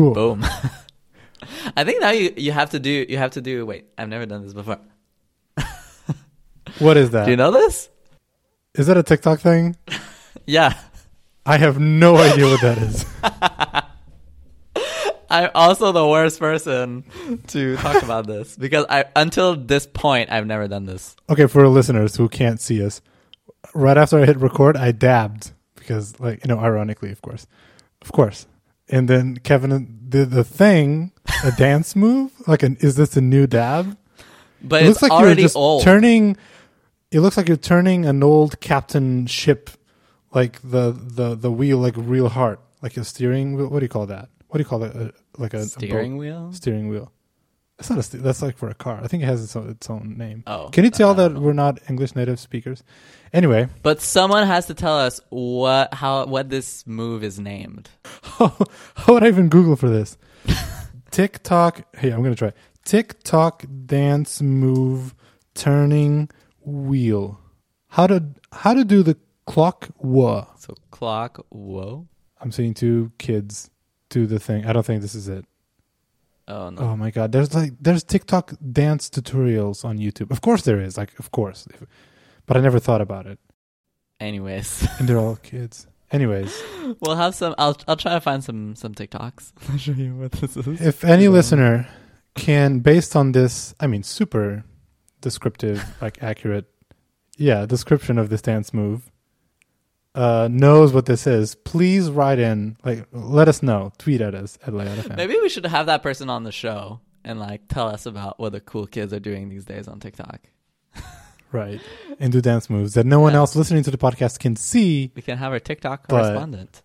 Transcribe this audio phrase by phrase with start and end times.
[0.00, 0.14] Cool.
[0.14, 0.44] Boom.
[1.76, 3.66] I think now you you have to do you have to do.
[3.66, 4.78] Wait, I've never done this before.
[6.78, 7.24] What is that?
[7.26, 7.90] Do you know this?
[8.74, 9.76] Is that a TikTok thing?
[10.46, 10.74] Yeah.
[11.44, 13.04] I have no idea what that is.
[15.30, 17.04] I'm also the worst person
[17.48, 21.14] to talk about this because I until this point I've never done this.
[21.28, 23.00] Okay, for listeners who can't see us,
[23.74, 27.46] right after I hit record, I dabbed because, like, you know, ironically, of course,
[28.02, 28.46] of course.
[28.90, 31.12] And then Kevin did the thing,
[31.44, 32.32] a dance move.
[32.46, 33.96] Like, an, is this a new dab?
[34.62, 35.82] But it looks like you're just old.
[35.84, 36.36] turning.
[37.10, 39.70] It looks like you're turning an old captain ship,
[40.34, 43.54] like the the the wheel, like real hard, like a steering.
[43.54, 43.68] wheel.
[43.68, 44.28] What do you call that?
[44.48, 44.94] What do you call it?
[44.94, 46.52] A, uh, like a a Steering wheel?
[46.52, 47.12] steering wheel.
[47.80, 48.02] It's not a.
[48.02, 49.00] St- that's like for a car.
[49.02, 50.44] I think it has its own, its own name.
[50.46, 51.40] Oh, Can you tell that know.
[51.40, 52.84] we're not English native speakers?
[53.32, 57.88] Anyway, But someone has to tell us what how what this move is named.
[58.22, 58.54] how
[59.08, 60.16] would I even Google for this?
[61.10, 61.96] TikTok.
[61.96, 62.52] Hey, I'm gonna try.
[62.84, 65.14] TikTok dance move
[65.54, 66.28] turning
[66.64, 67.40] wheel.
[67.88, 69.88] How to how to do the clock?
[69.96, 70.46] Whoa.
[70.58, 72.06] So clock, whoa.
[72.40, 73.70] I'm seeing two kids
[74.08, 74.66] do the thing.
[74.66, 75.44] I don't think this is it.
[76.50, 76.82] Oh no.
[76.82, 80.30] Oh my god, there's like there's TikTok dance tutorials on YouTube.
[80.30, 81.66] Of course there is, like of course.
[82.46, 83.38] But I never thought about it.
[84.18, 85.86] Anyways, And they're all kids.
[86.10, 86.60] Anyways,
[87.00, 87.54] we'll have some.
[87.56, 89.52] I'll I'll try to find some some TikToks.
[89.70, 90.80] I'll show you what this is.
[90.80, 91.86] if any listener
[92.34, 94.64] can based on this, I mean super
[95.20, 96.66] descriptive, like accurate
[97.36, 99.09] yeah, description of this dance move
[100.14, 103.92] uh knows what this is, please write in like let us know.
[103.98, 105.16] Tweet at us at Layout FM.
[105.16, 108.52] Maybe we should have that person on the show and like tell us about what
[108.52, 110.40] the cool kids are doing these days on TikTok.
[111.52, 111.80] Right.
[112.20, 113.38] And do dance moves that no one Yeah.
[113.40, 115.10] else listening to the podcast can see.
[115.16, 116.82] We can have our TikTok But- correspondent.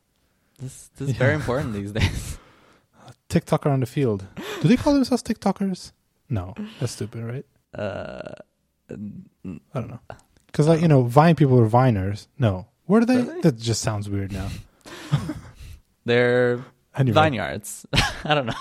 [0.58, 2.40] This this is very important these days.
[3.30, 4.26] TikToker on the field.
[4.62, 5.92] Do they call themselves TikTokers?
[6.30, 7.46] No, that's stupid, right?
[7.80, 8.34] Uh,
[8.90, 8.96] I
[9.76, 10.00] don't know.
[10.48, 12.26] Because like you know, Vine people are Viners.
[12.40, 13.18] No, they?
[13.18, 13.42] Are they?
[13.42, 14.50] That just sounds weird now.
[16.06, 16.64] they're
[16.98, 17.86] Anyway, vineyards.
[18.24, 18.54] I don't know.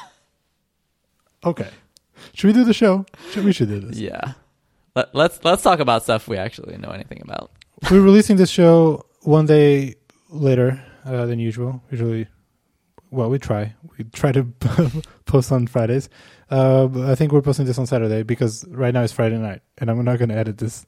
[1.44, 1.68] okay.
[2.34, 3.06] Should we do the show?
[3.30, 3.98] Should, we should do this.
[3.98, 4.32] Yeah.
[4.96, 7.50] Let, let's let's talk about stuff we actually know anything about.
[7.90, 9.96] We're releasing this show one day
[10.30, 11.82] later uh, than usual.
[11.90, 12.28] Usually,
[13.10, 13.74] well, we try.
[13.98, 14.44] We try to
[15.26, 16.08] post on Fridays.
[16.50, 19.90] Uh, I think we're posting this on Saturday because right now it's Friday night, and
[19.90, 20.86] I'm not going to edit this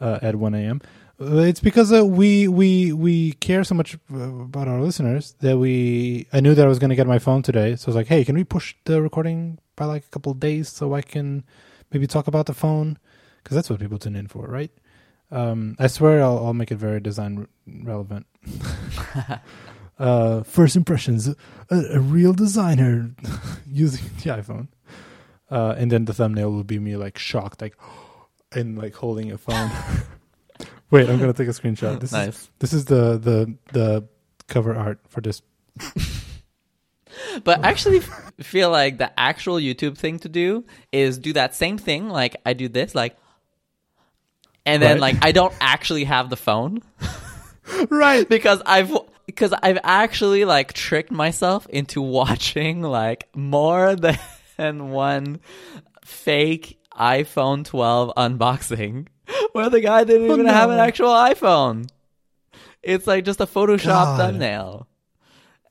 [0.00, 0.80] uh, at 1 a.m.
[1.18, 6.26] It's because uh, we we we care so much uh, about our listeners that we.
[6.30, 8.06] I knew that I was going to get my phone today, so I was like,
[8.06, 11.44] "Hey, can we push the recording by like a couple of days so I can
[11.90, 12.98] maybe talk about the phone?"
[13.42, 14.70] Because that's what people tune in for, right?
[15.30, 18.26] Um, I swear I'll, I'll make it very design re- relevant.
[19.98, 21.36] uh, first impressions, a,
[21.70, 23.10] a real designer
[23.66, 24.68] using the iPhone,
[25.50, 27.74] uh, and then the thumbnail will be me like shocked, like
[28.52, 29.70] and like holding a phone.
[30.90, 31.98] Wait, I'm gonna take a screenshot.
[32.00, 32.50] This is nice.
[32.58, 34.04] this is the the the
[34.48, 35.42] cover art for this.
[37.44, 38.00] But I actually
[38.40, 42.08] feel like the actual YouTube thing to do is do that same thing.
[42.08, 43.16] Like I do this, like,
[44.66, 45.14] and then Right.
[45.14, 46.82] like I don't actually have the phone
[47.90, 48.28] Right.
[48.28, 48.92] because I've
[49.24, 54.18] because I've actually like tricked myself into watching like more than
[54.90, 55.40] one
[56.04, 59.06] fake iPhone 12 unboxing
[59.52, 61.88] where the guy didn't even have an actual iPhone.
[62.82, 64.18] It's like just a Photoshop God.
[64.18, 64.86] thumbnail.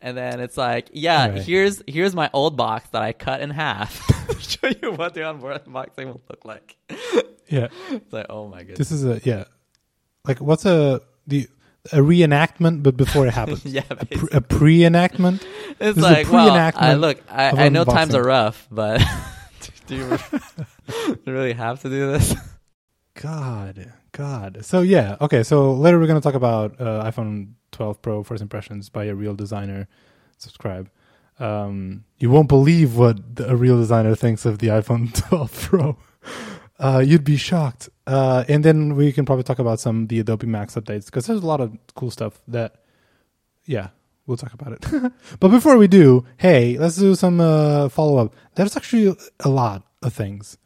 [0.01, 1.41] And then it's like, yeah, Right.
[1.41, 5.21] here's here's my old box that I cut in half to show you what the
[5.21, 6.75] unboxing will look like.
[7.47, 7.69] Yeah.
[7.89, 8.77] It's like, oh my goodness.
[8.77, 9.45] This is a yeah.
[10.25, 11.47] Like what's a the
[11.93, 13.63] a reenactment, but before it happens.
[13.65, 15.45] yeah, A, pre- a pre-enactment.
[15.79, 19.01] It's This like, well, I look, I, I know times are rough, but
[19.87, 20.17] do you
[21.31, 22.33] really have to do this?
[23.15, 24.65] God, God.
[24.65, 25.43] So yeah, okay.
[25.43, 29.33] So later we're gonna talk about uh, iPhone 12 Pro first impressions by a real
[29.33, 29.87] designer.
[30.37, 30.89] Subscribe.
[31.39, 35.97] Um, you won't believe what a real designer thinks of the iPhone 12 Pro.
[36.77, 37.89] Uh, you'd be shocked.
[38.05, 41.25] Uh, and then we can probably talk about some of the Adobe Max updates because
[41.27, 42.75] there's a lot of cool stuff that,
[43.65, 43.89] yeah,
[44.27, 45.13] we'll talk about it.
[45.39, 48.35] but before we do, hey, let's do some uh, follow up.
[48.55, 50.57] There's actually a lot of things.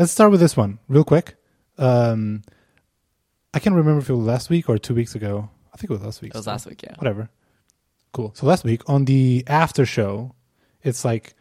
[0.00, 1.34] Let's start with this one real quick.
[1.76, 2.40] Um,
[3.52, 5.50] I can't remember if it was last week or two weeks ago.
[5.74, 6.30] I think it was last week.
[6.30, 6.94] It was so last week, yeah.
[6.96, 7.28] Whatever.
[8.14, 8.32] Cool.
[8.34, 10.34] So last week on the after show,
[10.82, 11.34] it's like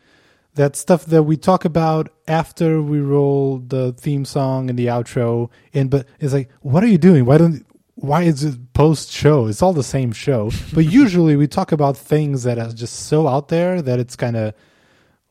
[0.56, 5.50] that stuff that we talk about after we roll the theme song and the outro.
[5.74, 7.24] And but it's like, what are you doing?
[7.24, 7.66] Why don't
[7.96, 9.48] why is it post show?
[9.48, 10.52] It's all the same show.
[10.74, 14.36] But usually we talk about things that are just so out there that it's kind
[14.36, 14.54] of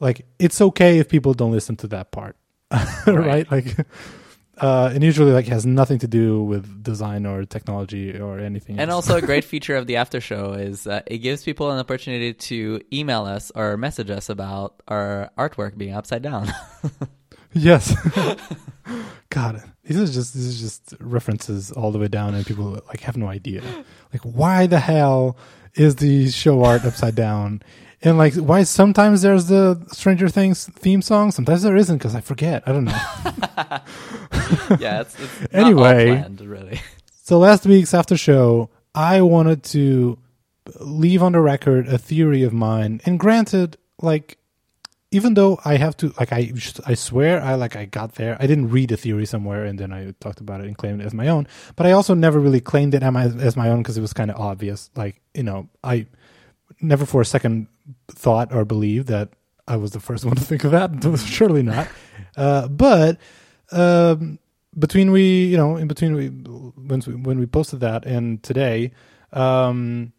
[0.00, 2.34] like it's okay if people don't listen to that part,
[3.06, 3.50] right?
[3.50, 3.87] Like,
[4.59, 8.79] uh, and usually like has nothing to do with design or technology or anything.
[8.79, 9.09] And else.
[9.09, 12.35] also, a great feature of the after show is uh, it gives people an opportunity
[12.35, 16.53] to email us or message us about our artwork being upside down.
[17.53, 17.94] yes.
[19.31, 23.00] God, this is just this is just references all the way down, and people like
[23.00, 23.62] have no idea.
[24.12, 25.37] Like, why the hell
[25.75, 27.62] is the show art upside down?
[28.02, 32.20] And like, why sometimes there's the Stranger Things theme song, sometimes there isn't because I
[32.20, 32.62] forget.
[32.66, 32.92] I don't know.
[34.78, 36.06] yeah, it's, it's not Anyway.
[36.06, 36.80] planned, really.
[37.24, 40.18] So last week's after show, I wanted to
[40.80, 43.00] leave on the record a theory of mine.
[43.04, 44.38] And granted, like
[45.10, 46.52] even though I have to like I
[46.86, 48.36] I swear I like I got there.
[48.40, 51.04] I didn't read a theory somewhere and then I talked about it and claimed it
[51.06, 51.46] as my own.
[51.76, 54.36] But I also never really claimed it as my own because it was kind of
[54.38, 54.90] obvious.
[54.96, 56.06] Like, you know, I
[56.80, 57.69] never for a second
[58.08, 59.30] thought or believed that
[59.66, 61.19] I was the first one to think of that.
[61.26, 61.88] Surely not.
[62.36, 63.19] Uh, but
[63.72, 64.38] um,
[64.78, 68.92] between we, you know, in between we when we posted that and today,
[69.32, 70.12] um,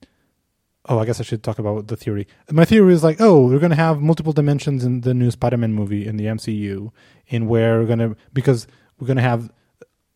[0.87, 2.27] oh, I guess I should talk about the theory.
[2.51, 6.05] My theory is like, oh, we're gonna have multiple dimensions in the new Spider-Man movie
[6.05, 6.91] in the MCU,
[7.27, 8.67] in where we're gonna because
[8.99, 9.51] we're gonna have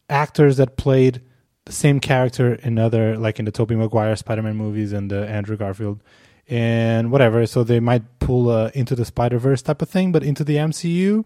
[0.09, 1.21] actors that played
[1.65, 5.55] the same character in other, like in the Tobey Maguire Spider-Man movies and the Andrew
[5.55, 6.03] Garfield
[6.47, 7.45] and whatever.
[7.45, 10.57] So they might pull uh, into the Spider Verse type of thing, but into the
[10.57, 11.25] MCU.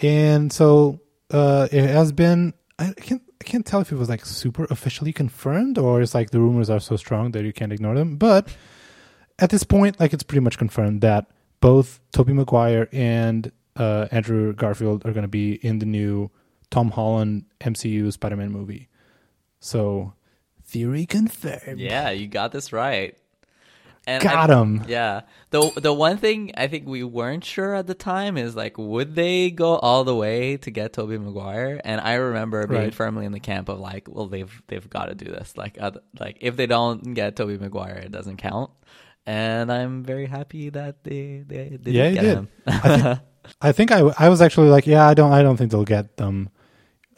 [0.00, 1.00] And so
[1.30, 2.54] uh, it has been.
[2.78, 3.22] I can't.
[3.40, 6.68] I can't tell if it was like super officially confirmed or it's like the rumors
[6.68, 8.16] are so strong that you can't ignore them.
[8.16, 8.48] But
[9.38, 11.26] at this point, like it's pretty much confirmed that
[11.60, 16.30] both Tobey Maguire and uh, Andrew Garfield are going to be in the new
[16.70, 18.88] Tom Holland MCU Spider-Man movie.
[19.60, 20.14] So
[20.64, 21.78] theory confirmed.
[21.78, 23.16] Yeah, you got this right.
[24.08, 24.84] And Got I- 'em.
[24.88, 25.20] Yeah.
[25.50, 29.14] The the one thing I think we weren't sure at the time is like, would
[29.14, 31.78] they go all the way to get Tobey Maguire?
[31.84, 32.94] And I remember being Right.
[32.94, 35.56] firmly in the camp of like, well, they've they've got to do this.
[35.58, 38.70] Like, oth- like if they don't get Tobey Maguire, it doesn't count.
[39.26, 42.36] And I'm very happy that they they, they Yeah, did get did.
[42.38, 42.48] him.
[42.66, 43.20] I think,
[43.60, 46.16] I think I, I was actually like, yeah, I don't, I don't think they'll get
[46.16, 46.48] them.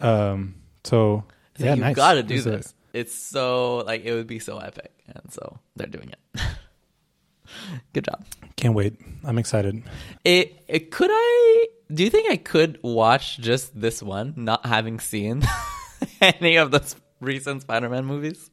[0.00, 1.22] Um, so
[1.56, 1.94] So yeah, you've nice.
[1.96, 2.74] got to do a- this.
[2.92, 6.40] It's so like it would be so epic, and so they're doing it.
[7.92, 8.24] Good job.
[8.56, 8.94] Can't wait.
[9.24, 9.82] I'm excited.
[10.24, 15.00] It, it could I do you think I could watch just this one, not having
[15.00, 15.42] seen
[16.20, 18.50] any of the recent Spider-Man movies?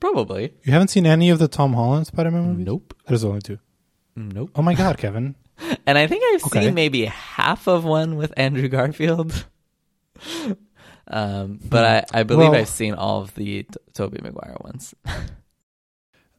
[0.00, 0.54] Probably.
[0.64, 2.66] You haven't seen any of the Tom Holland Spider-Man movies?
[2.66, 2.94] Nope.
[3.06, 3.58] There's only two.
[4.16, 4.50] Nope.
[4.54, 5.34] Oh my god, Kevin.
[5.86, 6.64] And I think I've Okay.
[6.64, 9.44] seen maybe half of one with Andrew Garfield.
[11.08, 14.94] um, but I, I believe Well- I've seen all of the T- Tobey Maguire ones.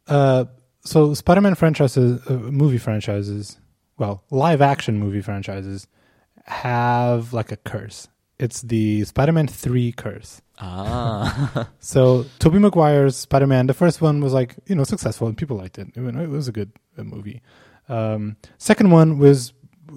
[0.07, 0.45] Uh,
[0.85, 3.57] so Spider-Man franchises, uh, movie franchises,
[3.97, 5.87] well, live action movie franchises
[6.45, 8.07] have like a curse.
[8.37, 10.41] It's the Spider-Man 3 curse.
[10.59, 11.69] ah.
[11.79, 15.77] So Tobey Maguire's Spider-Man, the first one was like you know successful and people liked
[15.77, 15.87] it.
[15.95, 17.41] It was a good uh, movie.
[17.89, 19.53] Um, second one was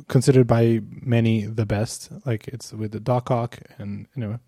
[0.08, 2.10] considered by many the best.
[2.24, 4.38] Like it's with the Doc Ock and you know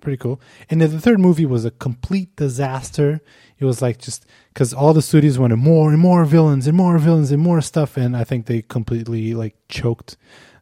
[0.00, 0.40] pretty cool.
[0.68, 3.20] And then the third movie was a complete disaster.
[3.58, 6.98] It was like just because all the studios wanted more and more villains and more
[6.98, 10.16] villains and more stuff, and I think they completely like choked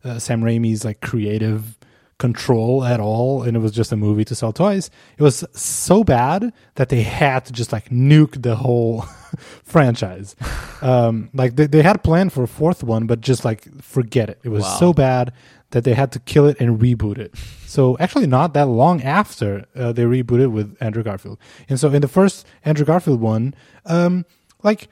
[0.04, 1.76] uh, Sam Raimi's like creative
[2.18, 6.02] control at all and it was just a movie to sell toys it was so
[6.02, 9.02] bad that they had to just like nuke the whole
[9.62, 10.34] franchise
[10.82, 14.40] um like they, they had planned for a fourth one but just like forget it
[14.42, 14.76] it was Wow.
[14.80, 15.32] so bad
[15.70, 17.34] that they had to kill it and reboot it.
[17.66, 21.38] So actually not that long after uh, they rebooted with andrew garfield.
[21.68, 24.24] And so in the first andrew garfield one um
[24.62, 24.88] like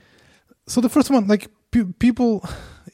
[0.66, 2.46] so the first one like pe- people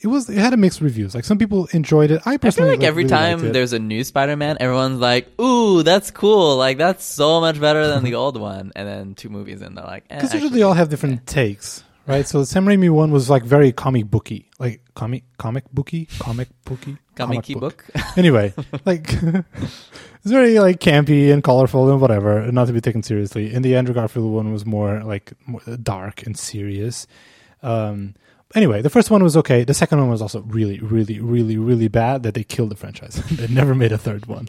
[0.02, 1.14] it was it had a mixed reviews.
[1.14, 2.22] Like some people enjoyed it.
[2.26, 5.82] I I feel personally like every really time there's a new Spider-Man, everyone's like, "Ooh,
[5.82, 6.56] that's cool!
[6.56, 9.84] Like that's so much better than the old one." And then two movies in, they're
[9.84, 12.26] like, eh, because usually they all have different takes, right?
[12.26, 16.48] So the Sam Raimi one was like very comic booky, like comic comic booky, comic
[16.64, 17.84] booky, comic comic book.
[18.16, 18.54] anyway,
[18.84, 19.90] like it's
[20.24, 23.52] very like campy and colorful and whatever, not to be taken seriously.
[23.52, 27.06] And the Andrew Garfield one was more like more dark and serious.
[27.62, 28.14] Um,
[28.54, 29.64] anyway, the first one was okay.
[29.64, 33.14] The second one was also really, really, really, really bad that they killed the franchise.
[33.30, 34.48] they never made a third one.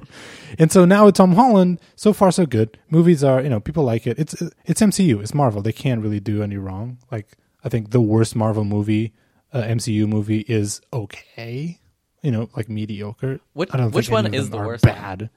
[0.60, 2.78] And so now with Tom Holland, so far so good.
[2.90, 4.20] Movies are, you know, people like it.
[4.20, 5.22] It's it's MCU.
[5.22, 5.62] It's Marvel.
[5.62, 6.98] They can't really do any wrong.
[7.12, 7.28] Like
[7.64, 9.14] I think the worst Marvel movie,
[9.54, 11.80] uh, MCU movie, is okay.
[12.22, 13.40] You know, like mediocre.
[13.54, 14.94] Which- I don't which think one is the worst one?
[14.96, 15.30] Bad.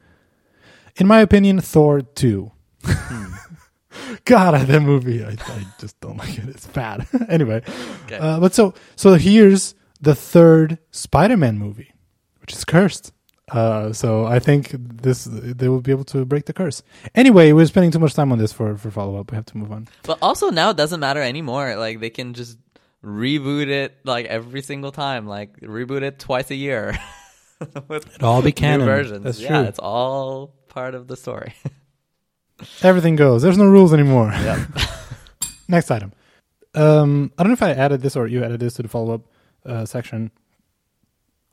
[0.96, 2.52] In my opinion, Thor two.
[4.24, 6.48] God, that movie, I, I just don't like it.
[6.48, 7.06] It's bad.
[7.28, 7.62] anyway,
[8.04, 8.18] Okay.
[8.18, 11.92] uh, but so so here's the third Spider-Man movie,
[12.40, 13.12] which is cursed.
[13.50, 16.82] Uh, so I think this they will be able to break the curse.
[17.14, 19.30] Anyway, we're spending too much time on this for for follow up.
[19.30, 19.86] We have to move on.
[20.02, 21.76] But also now it doesn't matter anymore.
[21.76, 22.58] Like they can just
[23.04, 25.26] reboot it like every single time.
[25.28, 26.98] Like reboot it twice a year.
[27.58, 28.84] It all be new canon.
[28.86, 29.24] versions.
[29.24, 29.68] That's yeah, true.
[29.68, 31.54] it's all part of the story.
[32.82, 33.40] Everything goes.
[33.40, 34.30] There's no rules anymore.
[34.30, 34.68] yep.
[35.68, 36.12] Next item.
[36.74, 39.14] Um, I don't know if I added this or you added this to the follow
[39.14, 39.20] up
[39.64, 40.30] uh, section.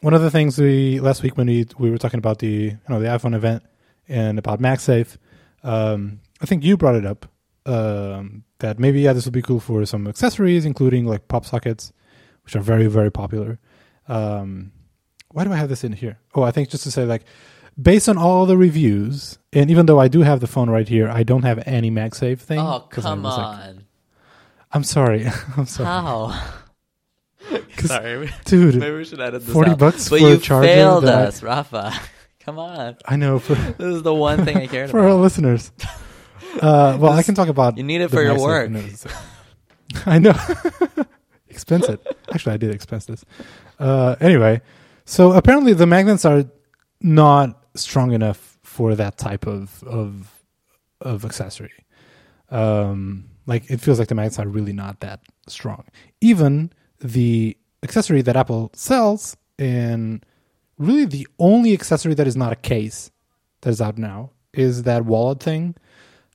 [0.03, 2.79] One of the things we last week when we we were talking about the you
[2.89, 3.63] know the iPhone event
[4.09, 5.15] and about MagSafe,
[5.63, 7.25] um, I think you brought it up
[7.65, 11.93] um, that maybe yeah this would be cool for some accessories, including like pop sockets,
[12.43, 13.59] which are very very popular.
[14.09, 14.73] Um,
[15.31, 16.19] why do I have this in here?
[16.35, 17.23] Oh, I think just to say like
[17.81, 21.07] based on all the reviews, and even though I do have the phone right here,
[21.07, 22.59] I don't have any MagSafe thing.
[22.59, 23.85] Oh come like, on!
[24.69, 25.27] I'm sorry.
[25.55, 25.87] I'm sorry.
[25.87, 26.62] How?
[27.77, 29.79] 'Cause- Sorry, Dude, maybe we should edit this 40 out.
[29.79, 31.93] bucks but for a you charger failed that us, Rafa.
[32.41, 34.91] Come on, I know for this is the one thing I cared about.
[34.91, 35.21] for our about.
[35.21, 35.71] listeners.
[36.61, 38.69] Uh, well, I can talk about You need it the for your MagSafe work.
[38.69, 39.05] notes.
[40.05, 40.35] I know.
[41.49, 42.05] expense it.
[42.33, 43.23] Actually, I did expense this.
[43.79, 44.61] Uh, anyway,
[45.05, 46.45] so apparently the magnets are
[47.01, 50.31] not strong enough for that type of of
[51.01, 51.71] of accessory.
[52.49, 55.85] Um, like it feels like the magnets are really not that strong.
[56.21, 56.71] Even
[57.03, 60.25] the accessory that Apple sells, and
[60.77, 63.11] really the only accessory that is not a case
[63.61, 65.75] that is out now is that wallet thing.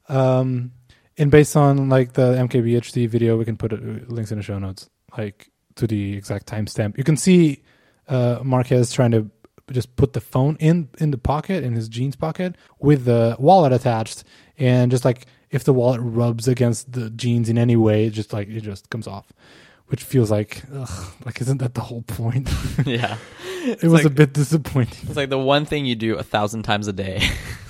[0.09, 0.73] Um,
[1.17, 4.59] and based on like the MKBHD video, we can put uh, links in the show
[4.59, 6.97] notes, like to the exact timestamp.
[6.97, 7.63] You can see
[8.07, 9.31] uh, Marques trying to
[9.73, 13.73] just put the phone in in the pocket in his jeans pocket with the wallet
[13.73, 14.25] attached,
[14.57, 18.33] and just like if the wallet rubs against the jeans in any way, it just
[18.33, 19.33] like it just comes off,
[19.89, 22.49] which feels like ugh, like isn't that the whole point?
[22.87, 23.19] yeah,
[23.65, 25.09] it was like- a bit disappointing.
[25.09, 27.21] it's like the one thing you do a thousand times a day.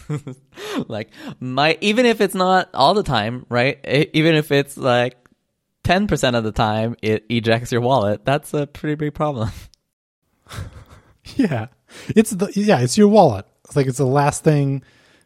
[0.89, 1.11] like
[1.41, 3.79] my, even if it's not all the time, right?
[3.87, 5.17] E- Even if it's like
[5.85, 8.25] ten percent of the time, it ejects your wallet.
[8.25, 9.51] That's a pretty big problem.
[11.37, 11.67] Yeah,
[12.17, 13.45] it's the yeah, it's your wallet.
[13.67, 14.83] It's like it's the last thing,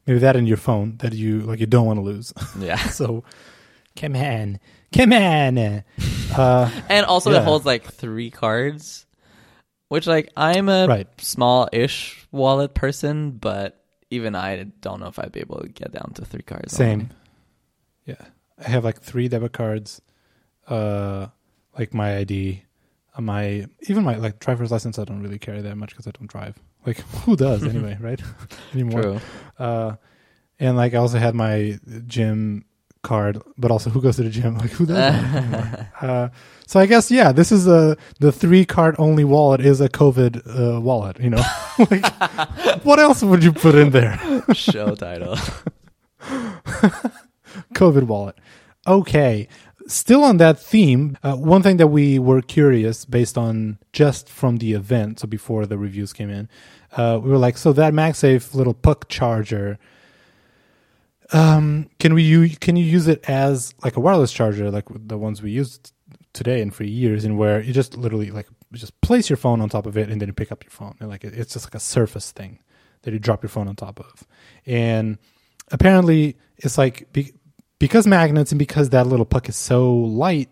[0.06, 2.32] maybe that in your phone that you like you don't want to lose.
[2.58, 2.76] Yeah.
[2.76, 3.22] so,
[3.94, 4.58] come on,
[4.92, 5.58] come on.
[5.58, 7.38] Uh, And also Yeah.
[7.40, 9.06] it holds like three cards,
[9.88, 11.08] which like I'm a Right.
[11.20, 16.12] small-ish wallet person, but even I don't know if I'd be able to get down
[16.14, 16.72] to three cards.
[16.74, 16.92] same.
[17.00, 17.08] only.
[18.06, 18.26] Yeah,
[18.64, 20.00] I have like three debit cards,
[20.68, 21.28] uh,
[21.78, 22.62] like my ID,
[23.16, 24.98] uh, my even my like driver's license.
[24.98, 26.58] I don't really carry that much because I don't drive.
[26.86, 28.20] Like who does anyway, right?
[28.74, 29.02] Anymore.
[29.02, 29.20] True.
[29.58, 29.96] Uh,
[30.58, 32.64] and like I also had my gym
[33.02, 34.56] card, but also who goes to the gym?
[34.62, 35.92] Like who does that?
[36.02, 36.28] Uh,
[36.66, 40.76] so I guess yeah, this is a the three card only wallet is a COVID
[40.76, 41.20] uh, wallet.
[41.20, 41.44] You know,
[41.90, 42.04] like
[42.84, 44.18] what else would you put in there?
[44.52, 45.36] Show title.
[47.74, 48.36] COVID wallet.
[48.86, 49.48] Okay.
[49.88, 54.58] Still on that theme, uh, one thing that we were curious based on just from
[54.58, 56.48] the event, so before the reviews came in,
[56.96, 59.78] uh, we were like, so that MagSafe little puck charger,
[61.32, 65.18] um, can we u- can you use it as like a wireless charger, like the
[65.18, 65.92] ones we used
[66.32, 69.68] today and for years, and where you just literally like just place your phone on
[69.68, 71.74] top of it and then you pick up your phone, and like it's just like
[71.74, 72.58] a surface thing
[73.02, 74.26] that you drop your phone on top of,
[74.66, 75.18] and
[75.70, 77.32] apparently it's like be,
[77.78, 80.48] because magnets and because that little puck is so light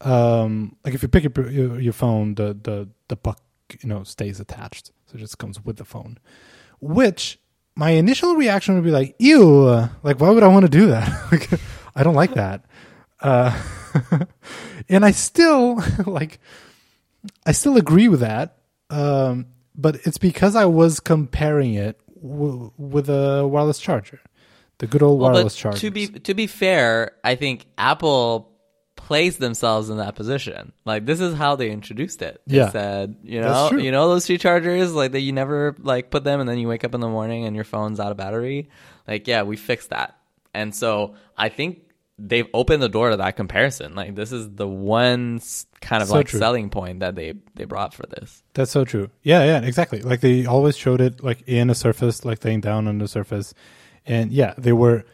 [0.00, 3.40] um like if you pick up your, your, your phone the the the puck
[3.80, 4.92] you know stays attached.
[5.06, 6.18] So it just comes with the phone.
[6.80, 7.38] Which
[7.76, 11.08] my initial reaction would be like ew like why would i want to do that?
[11.32, 11.48] Like
[11.96, 12.64] i don't like that.
[13.20, 13.58] Uh
[14.88, 16.40] and i still like
[17.46, 18.58] i still agree with that
[18.90, 24.20] um but it's because i was comparing it w- with a wireless charger
[24.78, 28.50] the good old wireless charger to be to be fair, I think Apple
[29.04, 30.72] placed themselves in that position.
[30.86, 32.40] Like this is how they introduced it.
[32.46, 32.70] They Yeah.
[32.70, 36.40] said, you know, you know those two chargers like that you never like put them
[36.40, 38.70] and then you wake up in the morning and your phone's out of battery.
[39.06, 40.16] Like yeah, we fixed that.
[40.54, 41.82] And so I think
[42.18, 43.94] they've opened the door to that comparison.
[43.94, 45.38] Like this is the one
[45.82, 46.38] kind of So like true.
[46.38, 48.42] selling point that they they brought for this.
[48.54, 49.10] That's so true.
[49.22, 50.00] Yeah, yeah, exactly.
[50.00, 53.52] Like they always showed it like in a surface, like laying down on the surface,
[54.06, 55.04] and yeah, they were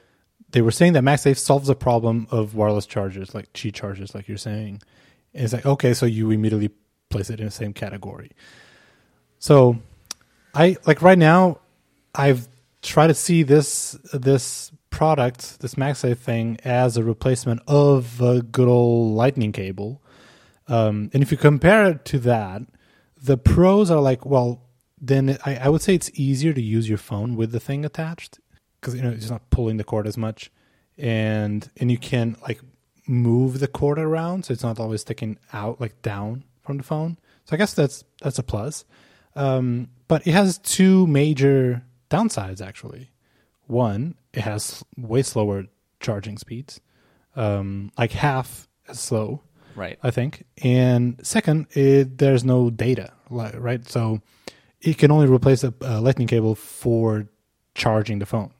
[0.53, 4.29] they were saying that MagSafe solves the problem of wireless chargers, like Qi chargers, like
[4.29, 4.83] you're saying.
[5.35, 6.71] And it's like okay, so you immediately
[7.09, 8.31] place it in the same category.
[9.39, 9.81] So,
[10.55, 11.61] I like right now,
[12.15, 12.49] I've
[12.83, 18.69] tried to see this this product, this MagSafe thing, as a replacement of a good
[18.69, 20.03] old Lightning cable.
[20.67, 22.63] Um, and if you compare it to that,
[23.21, 24.63] the pros are like, well,
[25.01, 28.39] then I, I would say it's easier to use your phone with the thing attached
[28.81, 30.51] because you know it's not pulling the cord as much,
[30.99, 32.61] and and you can like
[33.07, 37.19] move the cord around, so it's not always sticking out like down from the phone.
[37.45, 38.85] So I guess that's that's a plus.
[39.37, 43.11] Um, but it has two major downsides actually.
[43.67, 45.67] One, it has way slower
[46.01, 46.81] charging speeds,
[47.37, 49.43] um, like half as slow,
[49.77, 49.99] Right.
[50.03, 50.45] I think.
[50.63, 53.87] And second, it, there's no data, right?
[53.89, 54.21] So
[54.81, 57.29] it can only replace a, a lightning cable for
[57.75, 58.53] charging the phone,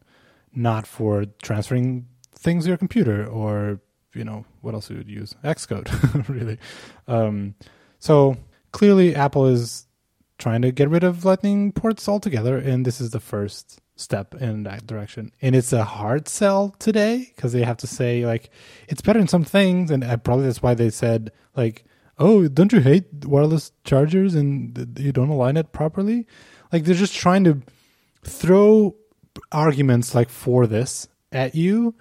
[0.55, 3.81] not for transferring things to your computer or
[4.15, 6.59] you know what else you would use Xcode, really.
[7.07, 7.55] Um,
[7.99, 8.37] so
[8.73, 9.87] clearly, Apple is
[10.39, 14.63] trying to get rid of lightning ports altogether, and this is the first step in
[14.65, 15.31] that direction.
[15.43, 18.51] And it's a hard sell today because they have to say like
[18.89, 21.85] it's better in some things, and uh, probably that's why they said like,
[22.19, 26.27] "Oh, don't you hate wireless chargers and you don't align it properly?"
[26.73, 27.63] Like they're just trying to
[28.25, 28.97] throw
[29.53, 31.95] arguments like for this at you,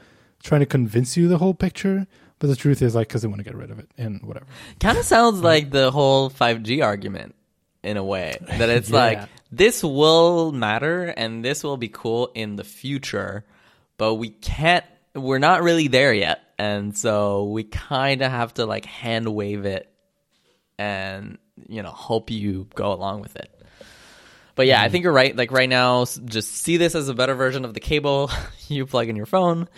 [0.43, 2.07] trying to convince you the whole picture.
[2.39, 4.45] But the truth is, like, because they want to get rid of it and whatever.
[4.79, 7.35] Kind of sounds like the whole 5G argument
[7.83, 8.95] in a way that it's Yeah.
[8.95, 13.43] like this will matter and this will be cool in the future,
[13.97, 14.85] but we can't.
[15.15, 19.65] We're not really there yet, and so we kind of have to like hand wave
[19.65, 19.91] it,
[20.77, 23.51] and you know hope you go along with it.
[24.59, 25.33] But yeah, I think you're right.
[25.33, 28.29] Like right now, just see this as a better version of the cable
[28.67, 29.69] you plug in your phone,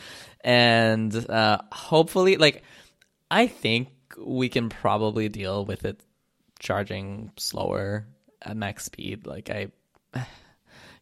[0.43, 2.63] and uh, hopefully, like
[3.29, 6.01] I think we can probably deal with it
[6.57, 8.07] charging slower
[8.41, 9.27] at max speed.
[9.27, 9.67] Like I,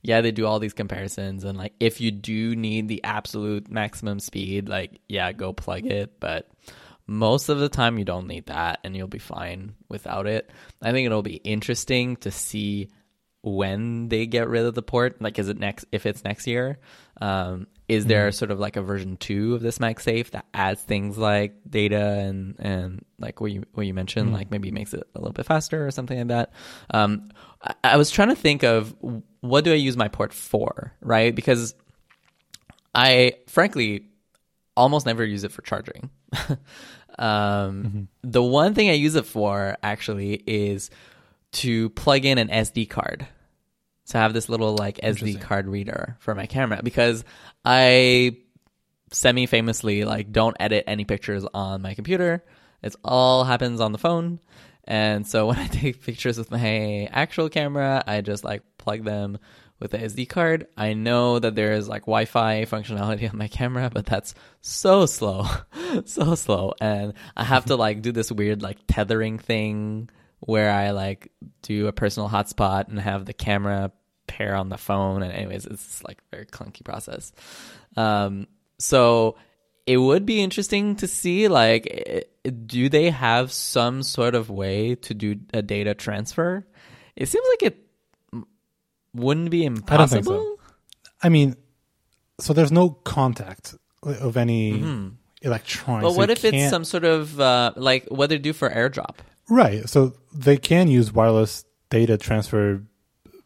[0.02, 4.20] yeah, they do all these comparisons, and like if you do need the absolute maximum
[4.20, 6.50] speed, like yeah, go plug it, but.
[7.12, 10.48] Most of the time, you don't need that, and you'll be fine without it.
[10.80, 12.90] I think it'll be interesting to see
[13.42, 16.78] when they get rid of the port like is it next if it's next year
[17.22, 21.18] um, is there sort of like a version two of this MagSafe that adds things
[21.18, 25.20] like data and and like what you what you mentioned like maybe makes it a
[25.20, 26.52] little bit faster or something like that?
[26.92, 27.30] Um,
[27.62, 28.96] I, I was trying to think of
[29.42, 31.34] what do I use my port for right?
[31.36, 31.74] Because
[32.94, 34.06] I frankly
[34.78, 36.10] almost never use it for charging.
[37.20, 40.90] um, The one thing I use it for actually is
[41.52, 43.28] to plug in an SD card.
[44.06, 47.24] So I have this little like SD card reader for my camera because
[47.64, 48.38] I
[49.12, 52.44] semi famously like don't edit any pictures on my computer.
[52.82, 54.40] It's all happens on the phone.
[54.86, 59.38] And so when I take pictures with my actual camera, I just like plug them
[59.80, 60.68] with the SD card.
[60.76, 65.46] I know that there is like Wi-Fi functionality on my camera, but that's so slow,
[66.06, 66.74] so slow.
[66.82, 70.10] And I have to like do this weird like tethering thing
[70.40, 73.92] where I like do a personal hotspot and have the camera
[74.28, 75.22] pair on the phone.
[75.24, 77.32] And anyways, it's like a very clunky process.
[77.98, 78.48] Um,
[78.78, 79.36] so
[79.86, 82.28] it would be interesting to see like
[82.66, 86.66] do they have some sort of way to do a data transfer?
[87.16, 88.44] It seems like it
[89.14, 90.08] wouldn't be impossible.
[90.08, 90.60] think so.
[91.22, 91.56] I mean,
[92.40, 94.82] so there's no contact of any
[95.42, 96.04] electronics.
[96.04, 99.16] But what if it's some sort of uh, like what they do for AirDrop?
[99.50, 99.88] Right?
[99.90, 102.84] So they can use wireless data transfer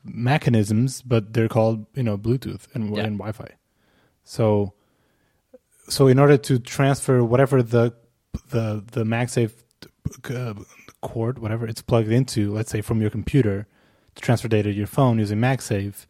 [0.04, 3.04] mechanisms, but they're called you know Bluetooth and, Yeah.
[3.04, 3.50] and Wi-Fi.
[4.24, 4.74] So,
[5.90, 7.94] so in order to transfer whatever the
[8.50, 9.54] the the MagSafe
[10.30, 10.54] uh,
[11.02, 13.68] cord, whatever it's plugged into, let's say from your computer,
[14.16, 16.06] to transfer data to your phone using MagSafe,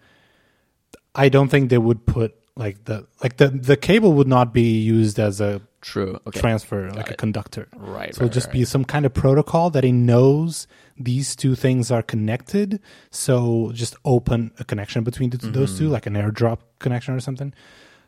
[1.15, 4.79] I don't think they would put like the like the the cable would not be
[4.81, 6.19] used as a True.
[6.27, 6.39] Okay.
[6.39, 7.67] transfer like a conductor.
[7.75, 8.13] Right.
[8.15, 11.91] So right, just right, be some kind of protocol that he knows these two things
[11.91, 12.79] are connected.
[13.09, 15.85] So just open a connection between the, those Mm-hmm.
[15.85, 17.53] two, like an airdrop connection or something.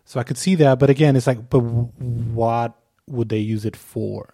[0.06, 1.90] So I could see that, but again, it's like, but w-
[2.34, 2.76] what
[3.08, 4.34] would they use it for?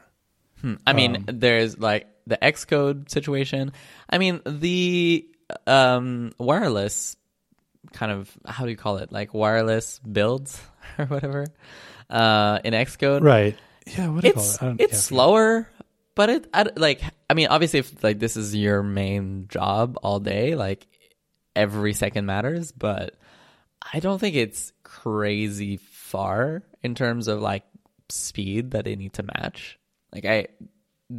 [0.60, 0.76] Hmm.
[0.86, 3.72] I mean, Um, there's like the Xcode situation.
[4.10, 5.26] I mean, the
[5.66, 7.16] um, wireless
[7.94, 9.12] kind of how do you call it?
[9.12, 10.62] Like wireless builds
[10.98, 11.46] or whatever
[12.10, 13.22] uh, in Xcode.
[13.24, 13.56] Right.
[13.88, 14.10] Yeah.
[14.10, 14.62] What do you call It's it?
[14.62, 15.70] I don't- it's yeah, slower,
[16.16, 20.20] but it I, like I mean, obviously, if like this is your main job all
[20.20, 20.86] day, like
[21.56, 22.72] every second matters.
[22.72, 23.16] But
[23.94, 27.64] I don't think it's crazy far in terms of like
[28.10, 29.80] speed that they need to match.
[30.14, 30.48] Like I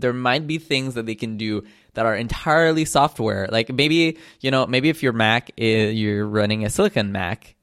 [0.01, 3.49] there might be things that they can do that are entirely software.
[3.51, 7.55] Like maybe, you know, maybe if your Mac is you're running a silicon Mac,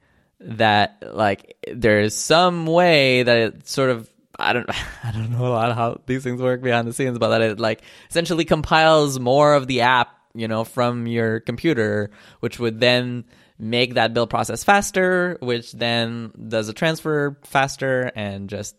[0.42, 4.70] that like there's some way that it sort of I don't
[5.04, 7.60] I don't know a lot how these things work behind the scenes, but that it
[7.60, 13.26] like essentially compiles more of the app, you know, from your computer, which would then
[13.58, 18.76] make that build process faster, which then does a transfer faster and just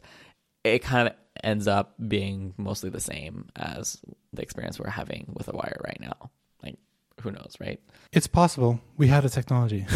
[0.65, 3.99] it kind of ends up being mostly the same as
[4.33, 6.31] the experience we're having with a wire right now.
[6.63, 6.77] Like
[7.23, 7.81] who knows, right?
[8.13, 8.81] It's possible.
[8.97, 9.87] We have a technology.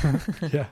[0.52, 0.66] yeah.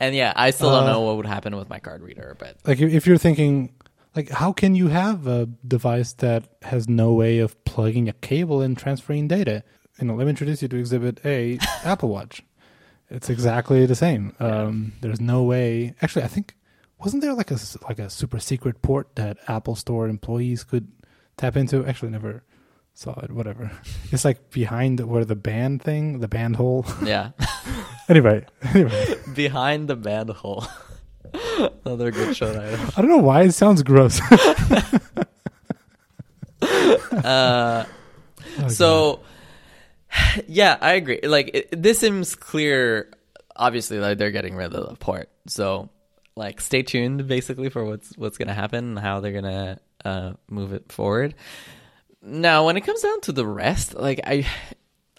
[0.00, 2.56] And yeah, I still don't Uh, know what would happen with my card reader, but
[2.66, 3.74] Like if if you're thinking
[4.14, 8.60] like how can you have a device that has no way of plugging a cable
[8.62, 9.62] and transferring data?
[10.00, 12.42] You know, let me introduce you to exhibit A, Apple Watch.
[13.08, 14.34] It's exactly the same.
[14.40, 15.94] Um, there's no way.
[16.02, 16.54] Actually, I think
[17.06, 20.88] wasn't there like a like a super secret port that Apple Store employees could
[21.36, 21.86] tap into?
[21.86, 22.42] Actually, never
[22.94, 23.30] saw it.
[23.30, 23.70] Whatever.
[24.12, 26.84] It's like behind where the band thing, the band hole.
[27.04, 27.30] yeah.
[28.08, 30.66] anyway, anyway, Behind the band hole.
[31.84, 32.86] Another good show title.
[32.96, 34.20] I don't know why it sounds gross.
[36.62, 37.84] Uh,
[38.58, 39.20] Oh, so,
[40.48, 41.20] yeah, I agree.
[41.22, 43.12] Like, it, this seems clear.
[43.54, 45.28] Obviously, like they're getting rid of the port.
[45.46, 45.90] So,
[46.36, 50.72] like, stay tuned basically for what's what's gonna happen, and how they're gonna uh, move
[50.72, 51.34] it forward.
[52.22, 54.46] Now, when it comes down to the rest, like I,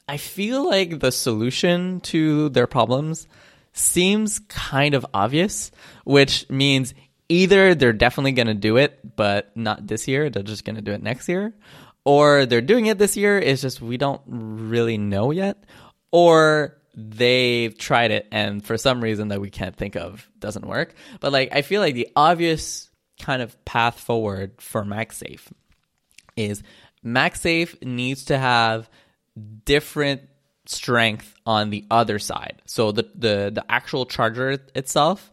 [0.07, 3.27] I feel like the solution to their problems
[3.73, 5.71] seems kind of obvious,
[6.03, 6.93] which means
[7.29, 10.29] either they're definitely going to do it, but not this year.
[10.29, 11.53] They're just going to do it next year.
[12.03, 13.37] Or they're doing it this year.
[13.37, 15.63] It's just we don't really know yet.
[16.11, 20.95] Or they've tried it and for some reason that we can't think of doesn't work.
[21.19, 22.89] But like I feel like the obvious
[23.21, 25.47] kind of path forward for MagSafe
[26.35, 26.63] is
[27.05, 28.89] MagSafe needs to have
[29.63, 30.21] different
[30.65, 32.63] strength on the other side.
[32.65, 35.31] So the the the actual charger itself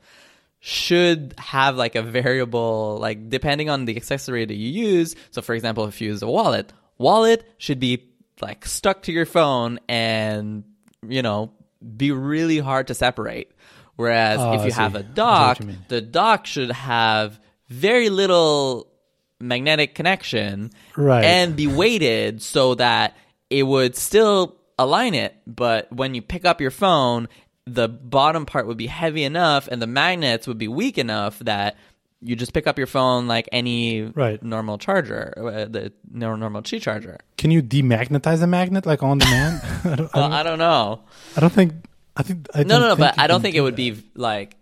[0.61, 5.16] should have like a variable like depending on the accessory that you use.
[5.31, 8.11] So for example, if you use a wallet, wallet should be
[8.42, 10.64] like stuck to your phone and
[11.09, 11.51] you know
[11.97, 13.51] be really hard to separate.
[13.97, 17.38] Whereas Oh, if you have a dock, the dock should have
[17.69, 18.88] very little
[19.40, 21.25] magnetic connection Right.
[21.25, 23.17] and be weighted so that
[23.51, 27.29] it would still align it but when you pick up your phone
[27.67, 31.77] the bottom part would be heavy enough and the magnets would be weak enough that
[32.25, 34.43] you just pick up your phone like any Right.
[34.43, 39.19] normal charger uh, the nor- normal Qi charger Can you demagnetize a magnet like on
[39.19, 39.61] demand?
[39.85, 41.01] I, don't, I, don't, i don't know
[41.37, 41.73] I don't think.
[42.17, 42.47] I think.
[42.55, 43.77] I no don't no no but i don't think do it would that.
[43.77, 44.57] be like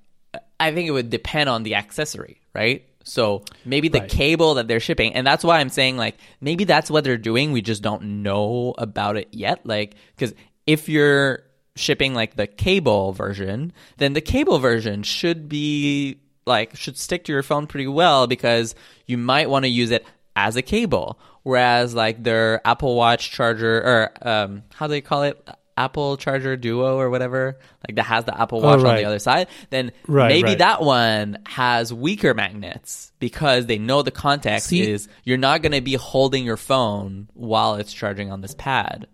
[0.59, 4.09] i think it would depend on the accessory right so maybe the Right.
[4.11, 7.53] cable that they're shipping and that's why i'm saying like maybe that's what they're doing
[7.53, 10.35] we just don't know about it yet like because
[10.67, 11.43] if you're
[11.77, 17.33] shipping like the cable version then the cable version should be like should stick to
[17.33, 18.75] your phone pretty well because
[19.07, 23.77] you might want to use it as a cable whereas like their apple watch charger
[23.79, 28.25] or um how do they call it apple charger duo or whatever like that has
[28.25, 28.99] the apple watch on Oh, right.
[28.99, 30.59] the other side then Right, maybe right.
[30.59, 35.73] that one has weaker magnets because they know the context See- is you're not going
[35.73, 39.07] to be holding your phone while it's charging on this pad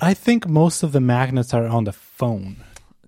[0.00, 2.56] I think most of the magnets are on the phone.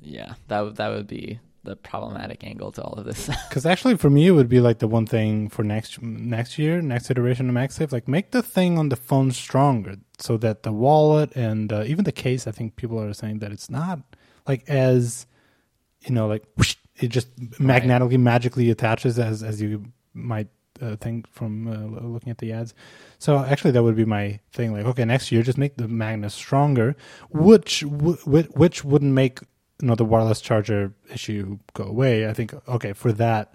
[0.03, 3.97] yeah that would that would be the problematic angle to all of this Because actually,
[3.97, 7.49] for me, it would be like the one thing for next next year, next iteration
[7.49, 11.73] of MagSafe, like make the thing on the phone stronger, so that the wallet and
[11.73, 12.47] uh, even the case.
[12.47, 14.01] I think people are saying that it's not
[14.47, 15.27] like as
[16.01, 17.29] you know, like whoosh, it just
[17.61, 20.49] magnetically magically attaches as as you might
[20.81, 22.75] uh, think from uh, looking at the ads.
[23.19, 24.73] So actually, that would be my thing.
[24.73, 26.97] Like, okay, next year, just make the magnet stronger,
[27.31, 28.17] which w-
[28.55, 29.41] which wouldn't make
[29.83, 32.29] you know the wireless charger issue go away.
[32.29, 33.55] I think okay for that.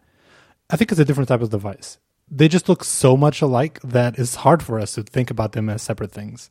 [0.70, 1.98] I think it's a different type of device.
[2.30, 5.70] They just look so much alike that it's hard for us to think about them
[5.70, 6.50] as separate things.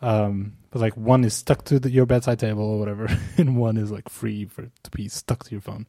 [0.00, 3.06] Um, but like one is stuck to the, your bedside table or whatever,
[3.38, 5.86] and one is like free for to be stuck to your phone.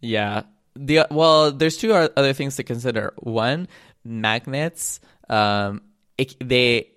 [0.00, 0.42] Yeah.
[0.76, 3.14] The well, there's two other things to consider.
[3.16, 3.68] One,
[4.04, 5.00] magnets.
[5.30, 5.80] Um,
[6.18, 6.90] it, they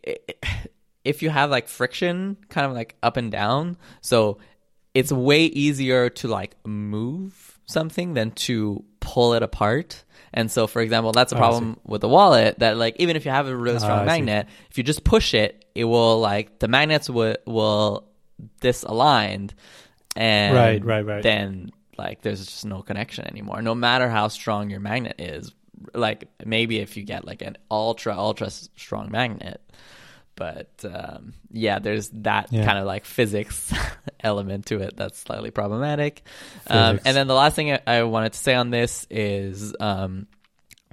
[1.06, 4.40] if you have like friction, kind of like up and down, so
[5.00, 10.04] it's way easier to like move something than to pull it apart.
[10.34, 12.60] And so, for example, that's a Oh, problem with the wallet.
[12.60, 14.06] That like even if you have a really Ah, strong see.
[14.06, 18.08] magnet, if you just push it, it will like the magnets will will
[18.62, 19.52] disaligned,
[20.16, 21.24] and Right, right, right.
[21.24, 25.52] then like there's just no connection anymore no matter how strong your magnet is
[25.96, 29.60] like maybe if you get like an ultra ultra strong magnet
[30.38, 32.64] but um, yeah, there's that Yeah.
[32.66, 33.74] kind of like physics
[34.22, 36.24] element to it that's slightly problematic.
[36.68, 40.28] Um, and then the last thing I, I wanted to say on this is um,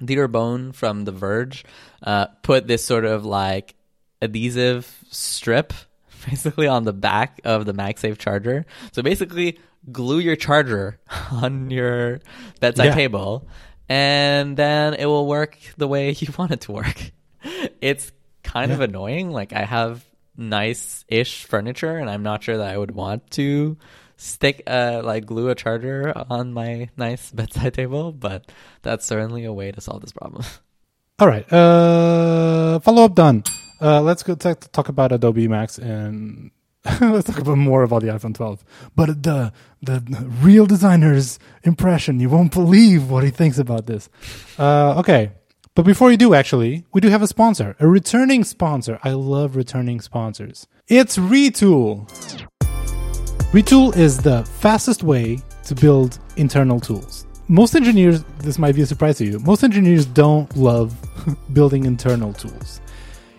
[0.01, 1.63] Dieter Bohn from The Verge
[2.03, 3.75] uh, put this sort of like
[4.21, 5.71] adhesive strip
[6.29, 8.65] basically on the back of the MagSafe charger.
[8.91, 9.59] So basically,
[9.91, 10.99] glue your charger
[11.31, 12.19] on your
[12.59, 12.95] bedside Yeah.
[12.95, 13.47] table,
[13.87, 17.11] and then it will work the way you want it to work.
[17.79, 18.11] It's
[18.55, 19.31] kind of annoying.
[19.31, 20.03] Like I have
[20.37, 23.77] nice-ish furniture, and I'm not sure that I would want to
[24.17, 29.53] stick uh like glue a charger on my nice bedside table, but that's certainly a
[29.53, 30.43] way to solve this problem.
[31.19, 31.51] All right.
[31.51, 33.43] Uh, follow up done.
[33.81, 36.51] Uh, let's go t- talk about Adobe Max and
[37.01, 38.63] let's talk about more about the iPhone 12.
[38.95, 40.01] But the the
[40.41, 44.09] real designer's impression, you won't believe what he thinks about this.
[44.57, 45.31] Uh, okay.
[45.75, 48.97] But before you do, actually, we do have a sponsor, a returning sponsor.
[49.03, 50.67] I love returning sponsors.
[50.87, 52.07] It's Retool.
[53.51, 57.27] Retool is the fastest way to build internal tools.
[57.49, 60.95] Most engineers, this might be a surprise to you, most engineers don't love
[61.53, 62.79] building internal tools.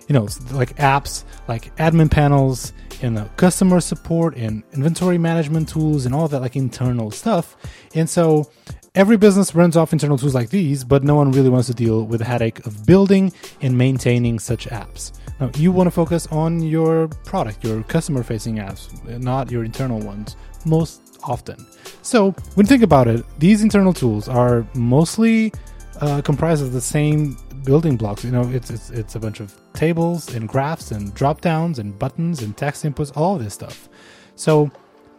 [0.06, 6.04] You know, like apps, like admin panels, and uh, customer support, and inventory management tools,
[6.04, 7.56] and all that, like internal stuff.
[7.94, 8.50] And so
[8.96, 12.04] every business runs off internal tools like these, but no one really wants to deal
[12.04, 13.30] with the headache of building
[13.60, 15.12] and maintaining such apps.
[15.38, 20.00] Now, you want to focus on your product, your customer facing apps, not your internal
[20.00, 21.64] ones, most often.
[22.00, 25.52] So, when you think about it, these internal tools are mostly
[26.00, 28.24] uh, comprised of the same building blocks.
[28.24, 31.98] You know, it's, it's, it's a bunch of tables and graphs and drop downs and
[31.98, 33.90] buttons and text inputs, all this stuff.
[34.36, 34.70] So,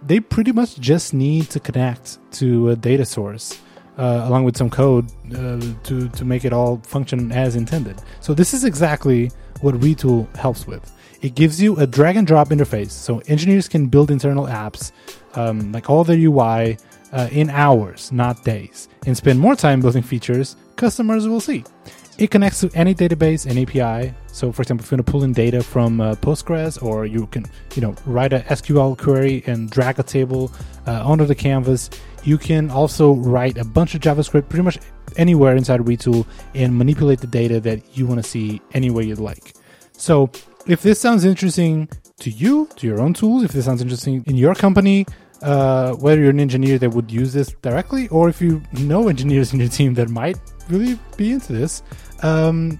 [0.01, 3.59] they pretty much just need to connect to a data source
[3.97, 8.01] uh, along with some code uh, to to make it all function as intended.
[8.21, 9.31] So this is exactly
[9.61, 10.91] what Retool helps with.
[11.21, 14.91] It gives you a drag and drop interface, so engineers can build internal apps,
[15.33, 16.77] um, like all their UI,
[17.11, 21.63] uh, in hours, not days, and spend more time building features customers will see.
[22.17, 24.11] It connects to any database and API.
[24.31, 27.27] So, for example, if you want to pull in data from uh, Postgres, or you
[27.27, 30.51] can, you know, write a SQL query and drag a table
[30.87, 31.91] uh, onto the canvas,
[32.23, 34.79] you can also write a bunch of JavaScript pretty much
[35.15, 36.25] anywhere inside Retool
[36.55, 39.53] and manipulate the data that you want to see any way you'd like.
[39.93, 40.31] So,
[40.65, 41.87] if this sounds interesting
[42.19, 45.05] to you, to your own tools, if this sounds interesting in your company,
[45.43, 49.53] uh, whether you're an engineer that would use this directly, or if you know engineers
[49.53, 50.37] in your team that might
[50.69, 51.83] really be into this,
[52.23, 52.79] um,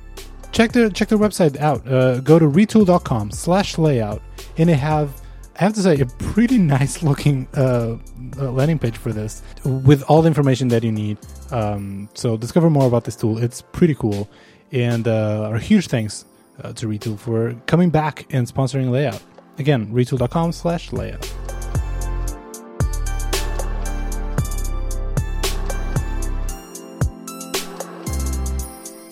[0.52, 1.88] check their check their website out.
[1.88, 4.22] Uh, go to retool.com slash layout,
[4.58, 5.22] and they have
[5.60, 7.98] I have to say a pretty nice looking uh,
[8.40, 11.18] uh, landing page for this with all the information that you need.
[11.52, 13.38] Um, so discover more about this tool.
[13.38, 14.30] It's pretty cool,
[14.72, 16.26] and uh, our huge thanks
[16.64, 19.22] uh, to Retool for coming back and sponsoring Layout.
[19.60, 21.34] Again, retool.com slash layout.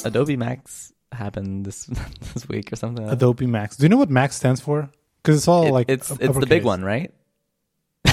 [0.05, 1.85] Adobe Max happened this
[2.33, 3.05] this week or something.
[3.05, 3.13] Like.
[3.13, 3.75] Adobe Max.
[3.77, 4.89] Do you know what Max stands for?
[5.21, 7.11] Because it's all It- like it's up- it's the big one, right?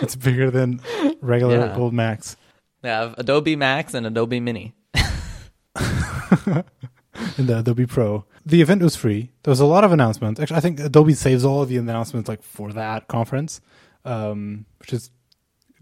[0.00, 0.80] It's bigger than
[1.20, 1.76] regular Yeah.
[1.76, 2.36] old Max.
[2.82, 4.74] They have Adobe Max and Adobe Mini.
[7.38, 8.24] in the Adobe Pro.
[8.46, 9.30] The event was free.
[9.42, 10.40] There was a lot of announcements.
[10.40, 13.60] Actually, I think Adobe saves all of the announcements like for that conference,
[14.04, 15.10] um, which is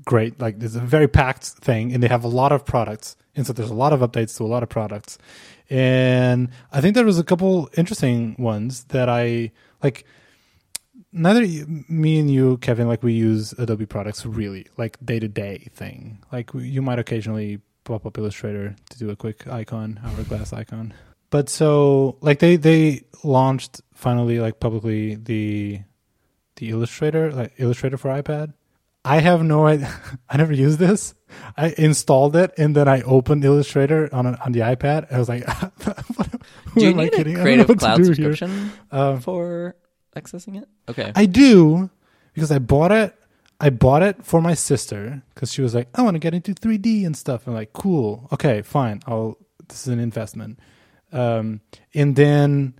[0.04, 0.40] great.
[0.40, 3.52] Like it's a very packed thing, and they have a lot of products, and so
[3.52, 5.18] there's a lot of updates to a lot of products.
[5.70, 10.04] And I think there was a couple interesting ones that I like.
[11.14, 15.28] Neither you- me and you, Kevin, like we use Adobe products really, like day to
[15.28, 16.18] day thing.
[16.32, 20.94] Like you might occasionally pop up Illustrator to do a quick icon, hourglass icon.
[21.30, 25.80] But so like they they launched finally like publicly the
[26.56, 28.54] the Illustrator like Illustrator for iPad.
[29.04, 29.92] I have no idea.
[30.28, 31.14] I never used this.
[31.56, 35.12] I installed it and then I opened Illustrator on a, on the iPad.
[35.12, 35.44] I was like,
[36.76, 37.34] Do you need a kidding?
[37.34, 39.74] I don't Creative Cloud subscription Um, for
[40.14, 40.68] accessing it?
[40.88, 41.10] Okay.
[41.14, 41.90] I do
[42.34, 43.14] because I bought it.
[43.60, 46.52] I bought it for my sister because she was like, "I want to get into
[46.52, 49.00] 3D and stuff." I'm like, "Cool, okay, fine.
[49.06, 49.38] I'll.
[49.68, 50.58] This is an investment."
[51.12, 51.60] Um,
[51.94, 52.74] and then,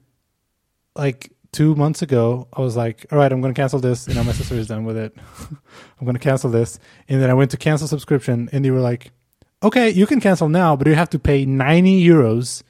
[0.96, 4.14] like two months ago, I was like, "All right, I'm going to cancel this." You
[4.14, 5.14] know, my sister is done with it.
[6.00, 6.78] I'm going to cancel this.
[7.08, 9.12] And then I went to cancel subscription, and they were like,
[9.62, 12.62] "Okay, you can cancel now, but you have to pay 90 euros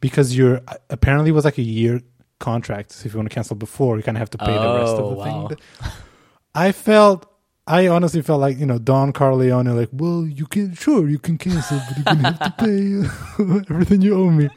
[0.00, 2.00] because you're apparently it was like a year
[2.38, 2.92] contract.
[2.92, 4.98] So if you want to cancel before, you kind of have to pay the rest
[4.98, 5.48] of Oh, the wow.
[5.48, 5.58] thing."
[6.54, 7.26] I felt,
[7.66, 11.38] I honestly felt like you know Don Corleone, like, well, you can sure you can
[11.38, 14.48] cancel, but you're gonna have to pay everything you owe me.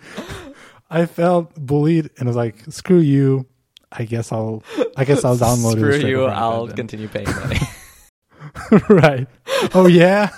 [0.89, 3.45] I felt bullied and I was like, "Screw you."
[3.95, 4.63] I guess I'll.
[4.97, 5.99] I guess I'll download it.
[5.99, 6.25] Screw you!
[6.25, 6.75] I'll then.
[6.75, 7.59] continue paying money.
[8.89, 9.27] right.
[9.73, 10.29] Oh yeah.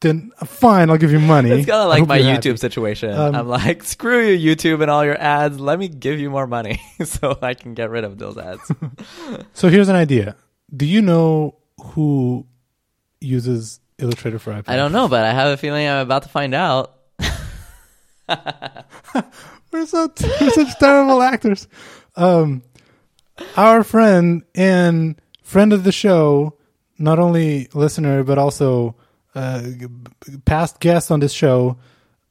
[0.00, 1.50] Then fine, I'll give you money.
[1.50, 2.56] it's kind of like my YouTube happy.
[2.56, 3.12] situation.
[3.12, 5.60] Um, I'm like, screw you, YouTube, and all your ads.
[5.60, 8.62] Let me give you more money so I can get rid of those ads.
[9.52, 10.36] So here's an idea.
[10.74, 12.46] Do you know who
[13.20, 14.68] uses Illustrator for iPad?
[14.70, 16.96] I don't know, but I have a feeling I'm about to find out.
[19.72, 20.10] We're so
[20.40, 21.68] we're such terrible actors.
[22.16, 22.62] Um,
[23.56, 26.56] our friend and friend of the show,
[26.98, 28.94] not only listener but also
[29.34, 29.62] uh,
[30.44, 31.76] past guest on this show,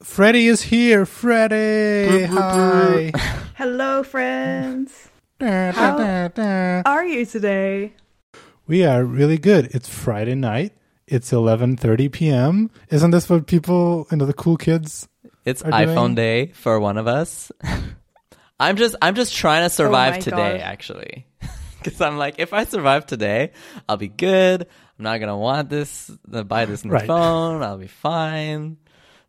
[0.04, 1.06] Freddie is here.
[1.06, 3.12] Freddie, hi.
[3.56, 5.10] Hello, friends.
[5.42, 7.94] How are you today?
[8.68, 9.68] We are really good.
[9.72, 10.74] It's Friday night.
[11.08, 12.70] It's 11:30 p.m.
[12.90, 15.08] Isn't this what people, you know, the cool kids?
[15.44, 17.52] It's iPhone doing- day for one of us.
[18.60, 20.62] I'm just I'm just trying to survive Oh today God.
[20.62, 21.26] actually.
[21.84, 23.52] Cuz I'm like if I survive today,
[23.88, 24.64] I'll be good.
[24.98, 27.08] I'm not going to want this to buy this new Right.
[27.08, 27.64] phone.
[27.64, 28.76] I'll be fine.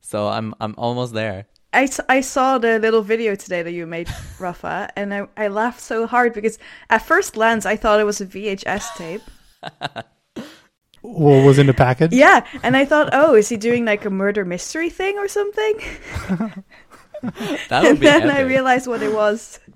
[0.00, 1.46] So I'm I'm almost there.
[1.72, 4.08] I, s- I saw the little video today that you made,
[4.40, 6.58] Rafa, and I, I laughed so hard because
[6.90, 9.22] at first glance I thought it was a VHS tape.
[11.02, 12.12] What was in the package?
[12.12, 15.80] Yeah, and I thought, oh, is he doing like a murder mystery thing or something?
[17.68, 19.59] That would and be then I realized what it was.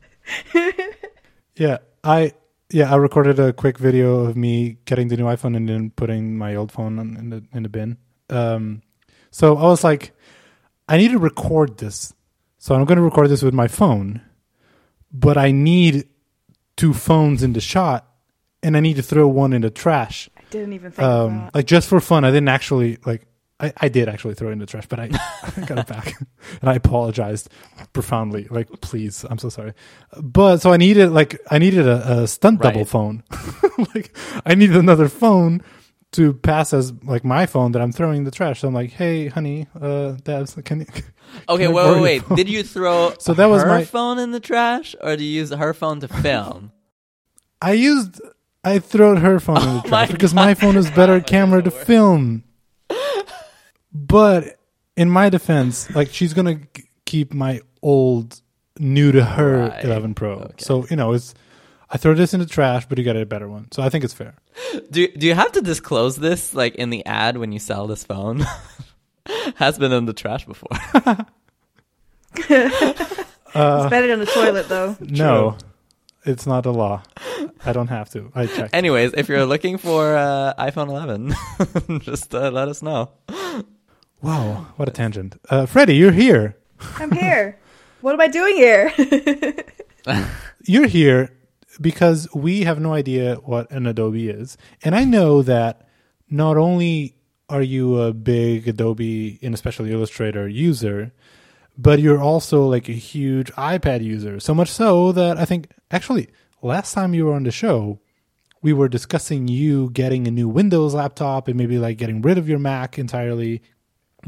[1.57, 2.33] Yeah, I
[2.71, 6.37] yeah I recorded a quick video of me getting the new iPhone and then putting
[6.37, 7.97] my old phone on, in the in the bin.
[8.31, 8.83] Um,
[9.31, 10.13] so I was like,
[10.89, 12.13] I need to record this,
[12.59, 14.23] so I'm going to record this with my phone,
[15.13, 16.09] but I need
[16.77, 18.09] two phones in the shot,
[18.63, 20.29] and I need to throw one in the trash.
[20.37, 21.55] I didn't even think of Um, that.
[21.55, 22.25] like just for fun.
[22.25, 23.27] I didn't actually like.
[23.61, 25.05] I, I did actually throw it in the trash, but I,
[25.57, 26.15] I got it back,
[26.61, 27.49] and I apologized
[27.93, 28.47] profoundly.
[28.51, 29.75] Like, please, I'm so sorry.
[30.21, 33.23] But so I needed like I needed a, a stunt double phone.
[33.95, 35.63] like I needed another phone
[36.13, 38.61] to pass as like my phone that I'm throwing in the trash.
[38.61, 40.87] So I'm like, hey, honey, uh, Dabs, can you?
[41.49, 42.23] Okay, Can wait, wait, wait.
[42.23, 42.37] phone?
[42.37, 45.41] Did you throw So that was her my- phone in the trash or do you
[45.41, 46.71] use her phone to film?
[47.61, 48.21] I used
[48.63, 51.63] I threw her phone in the Oh my trash because my phone is better camera
[51.63, 52.45] to film.
[53.95, 54.59] But
[54.97, 58.41] in my defense, like she's gonna g- keep my old,
[58.79, 59.85] new to her Right.
[59.85, 60.33] 11 Pro.
[60.33, 60.55] Okay.
[60.59, 61.35] So you know, it's
[61.91, 63.71] I throw this in the trash, but you got a better one.
[63.71, 64.35] So I think it's fair.
[64.91, 68.03] Do do you have to disclose this like in the ad when you sell this
[68.05, 68.45] phone?
[69.57, 70.69] Has been in the trash before.
[72.37, 74.97] it's better than the toilet, though.
[75.01, 75.57] No,
[76.25, 77.03] it's not a law.
[77.65, 78.31] I don't have to.
[78.35, 78.75] I checked.
[78.75, 83.11] Anyways, if you're looking for uh, iPhone 11, just uh, let us know.
[84.25, 85.37] Wow, what a tangent.
[85.51, 86.57] Uh, Freddie, you're here.
[86.97, 87.59] I'm here.
[88.01, 88.93] what am I doing here?
[90.65, 91.31] you're here
[91.81, 94.57] because we have no idea what an Adobe is.
[94.83, 95.87] And I know that
[96.31, 97.17] not only
[97.49, 101.13] are you a big Adobe and especially Illustrator user,
[101.77, 104.41] but you're also like a huge iPad user.
[104.41, 106.29] So much so that I think actually
[106.63, 108.01] last time you were on the show,
[108.63, 112.49] we were discussing you getting a new Windows laptop and maybe like getting rid of
[112.49, 113.61] your Mac entirely,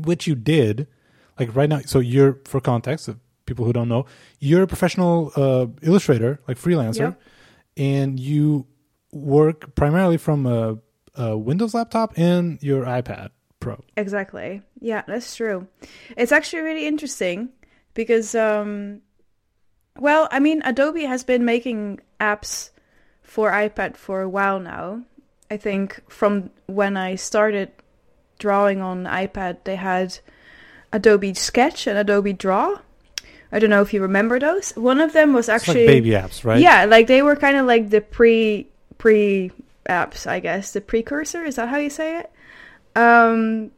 [0.04, 0.87] which you did.
[1.38, 4.06] Like right now, so you're for context of people who don't know,
[4.40, 7.16] you're a professional uh, illustrator, like freelancer,
[7.76, 8.66] and you
[9.12, 10.78] work primarily from a,
[11.14, 13.30] a Windows laptop and your iPad
[13.61, 13.82] Pro.
[13.96, 14.62] Exactly.
[14.80, 15.66] Yeah, that's true.
[16.16, 17.48] It's actually really interesting
[17.94, 19.00] because, um,
[19.98, 22.70] well, I mean, Adobe has been making apps
[23.22, 25.02] for iPad for a while now.
[25.50, 27.70] I think from when I started
[28.38, 30.18] drawing on iPad, they had
[30.92, 32.79] Adobe Sketch and Adobe Draw.
[33.53, 34.72] I don't know if you remember those.
[34.72, 36.61] One of them was actually like baby apps, right?
[36.61, 38.66] yeah, like they were kind of like the pre
[38.99, 39.53] pre
[39.88, 41.44] apps, I guess, the precursor.
[41.44, 42.31] Is that how you say it?
[42.96, 43.70] Um,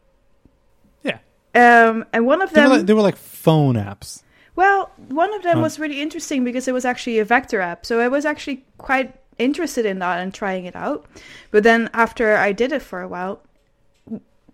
[1.02, 1.18] Yeah.
[1.54, 4.22] um, and one of They were, them, like, they were like phone apps.
[4.56, 5.62] well, one of them Huh.
[5.62, 7.84] was really interesting because it was actually a vector app.
[7.84, 11.06] So I was actually quite interested in that and trying it out.
[11.50, 13.40] But then after I did it for a while,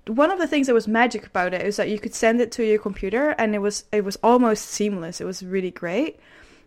[0.06, 2.52] one of the things that was magic about it is that you could send it
[2.52, 5.20] to your computer and it was it was almost seamless.
[5.20, 6.18] It was really great.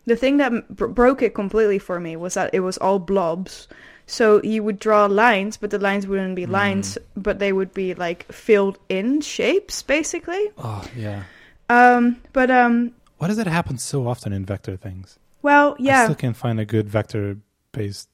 [0.06, 3.68] The thing that broke it completely for me was that it was all blobs.
[4.06, 7.94] So you would draw lines, but the lines wouldn't be lines, but they would be
[7.94, 10.50] like filled in shapes, basically.
[10.58, 11.24] Oh, yeah.
[11.70, 15.20] Um, but um, Why does that happen so often in vector things?
[15.42, 16.02] well, yeah.
[16.02, 17.38] I still can't find a good vector
[17.74, 18.08] based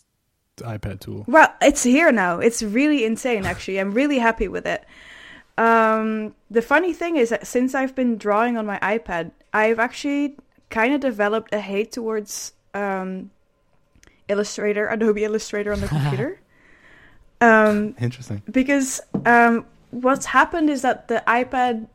[0.57, 1.25] iPad tool.
[1.27, 2.39] Well, it's here now.
[2.39, 3.79] It's really insane, actually.
[3.79, 4.83] I'm really happy with it.
[5.57, 10.35] Um, the funny thing is that since I've been drawing on my iPad, I've actually
[10.69, 13.29] kind of developed a hate towards um,
[14.27, 16.39] Illustrator, Adobe Illustrator on the computer.
[17.41, 18.41] Um, Interesting.
[18.49, 21.87] because um, what's happened is that the iPad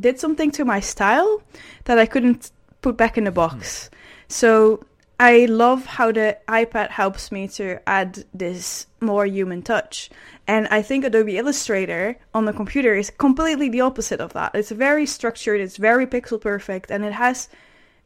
[0.00, 1.42] did something to my style
[1.84, 2.50] that I couldn't
[2.80, 3.90] put back in the box.
[4.28, 4.82] So
[5.20, 10.10] I love how the iPad helps me to add this more human touch.
[10.46, 14.54] And I think Adobe Illustrator on the computer is completely the opposite of that.
[14.54, 17.48] It's very structured, it's very pixel perfect, and it has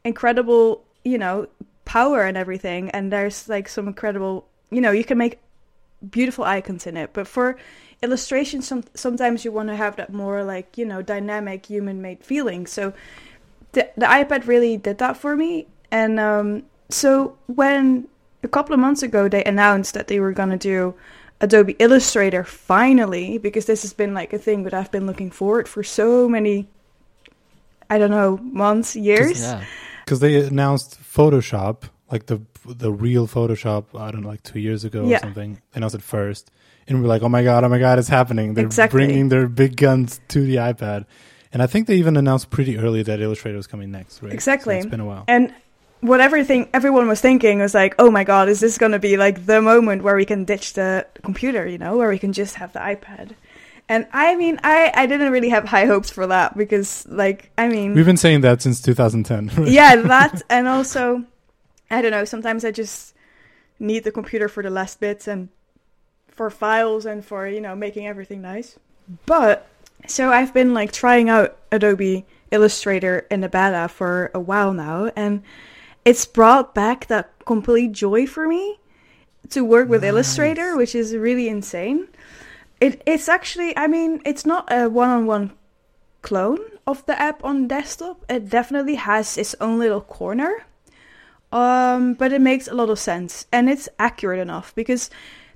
[0.04, 1.48] incredible, you know,
[1.84, 2.88] power and everything.
[2.90, 5.38] And there's like some incredible, you know, you can make
[6.10, 7.10] beautiful icons in it.
[7.12, 7.58] But for
[8.02, 12.24] illustration, some, sometimes you want to have that more like, you know, dynamic human made
[12.24, 12.66] feeling.
[12.66, 12.94] So
[13.72, 15.66] the, the iPad really did that for me.
[15.90, 18.09] And um, so when
[18.43, 20.95] a couple of months ago they announced that they were going to do
[21.41, 25.66] Adobe Illustrator finally, because this has been like a thing that I've been looking forward
[25.68, 26.68] for so many,
[27.91, 29.41] I don't know, months, years.
[29.41, 29.64] Yeah.
[30.05, 34.85] Because they announced Photoshop, like the the real Photoshop, I don't know, like two years
[34.85, 35.16] ago Yeah.
[35.16, 35.55] or something.
[35.72, 36.51] They announced it first,
[36.87, 38.99] and we are like, "Oh my god, oh my god, it's happening!" They're Exactly.
[39.05, 41.05] bringing their big guns to the iPad,
[41.53, 44.30] and I think they even announced pretty early that Illustrator was coming next, right?
[44.30, 44.76] So Exactly.
[44.76, 45.24] it's been a while.
[45.26, 45.53] And
[46.03, 49.16] what everything everyone was thinking was like, oh my god, is this going to be
[49.16, 52.57] like the moment where we can ditch the computer, you know, where we can just
[52.57, 53.36] have the iPad?
[53.88, 57.68] And I mean, I I didn't really have high hopes for that because, like, I
[57.68, 59.50] mean, We've been saying that since 2010.
[59.57, 59.68] right?
[59.72, 61.24] yeah, that and also,
[61.88, 62.24] I don't know.
[62.24, 63.14] Sometimes I just
[63.78, 65.50] need the computer for the last bits and
[66.28, 68.76] for files and for you know making everything nice.
[69.26, 69.68] But
[70.09, 75.12] so I've been like trying out Adobe Illustrator in the beta for a while now,
[75.14, 75.42] and
[76.05, 78.78] it's brought back that complete joy for me
[79.50, 82.09] to work with Illustrator, which is really insane.
[82.80, 85.53] It it's actually, I mean, it's not a one-on-one
[86.22, 88.24] clone of the app on desktop.
[88.28, 90.64] It definitely has its own little corner.
[91.53, 95.11] Um, but it makes a lot of sense and it's accurate enough because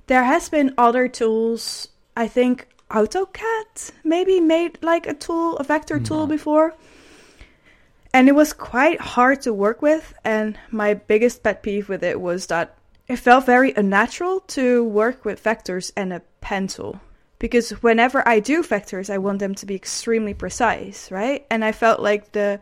[0.05, 1.87] there has been other tools.
[2.15, 6.75] I think AutoCAD maybe made like a tool, a vector tool before.
[8.17, 12.19] And it was quite hard to work with and my biggest pet peeve with it
[12.19, 12.75] was that
[13.07, 16.99] it felt very unnatural to work with vectors and a pencil
[17.37, 21.45] because whenever I do vectors, I want them to be extremely precise, right?
[21.51, 22.59] And I felt like the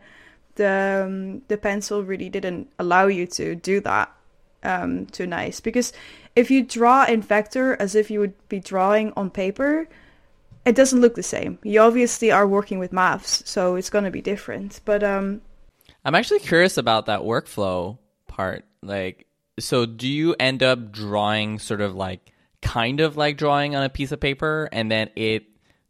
[0.56, 4.12] the um, the pencil really didn't allow you to do that
[4.62, 5.94] um, too nice because
[6.34, 9.88] if you draw in vector as if you would be drawing on paper,
[10.66, 11.58] it doesn't look the same.
[11.62, 14.80] You obviously are working with maths, so it's going to be different.
[14.84, 15.40] But um,
[16.06, 17.98] I'm actually curious about that workflow
[18.28, 18.64] part.
[18.80, 19.26] Like,
[19.58, 22.32] so do you end up drawing sort of like,
[22.62, 25.46] kind of like drawing on a piece of paper, and then it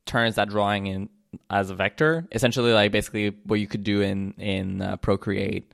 [0.06, 1.10] turns that drawing in
[1.50, 5.70] as a vector, essentially like basically what you could do in in uh, Procreate,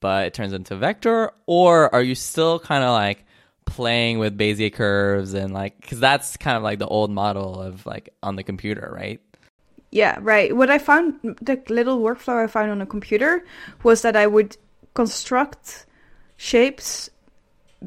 [0.00, 3.24] but it turns into vector, or are you still kind of like
[3.64, 7.86] playing with Bezier curves and like because that's kind of like the old model of
[7.86, 9.20] like on the computer, right?
[9.90, 10.54] Yeah, right.
[10.54, 13.44] What I found, the little workflow I found on a computer
[13.82, 14.56] was that I would
[14.94, 15.86] construct
[16.36, 17.10] shapes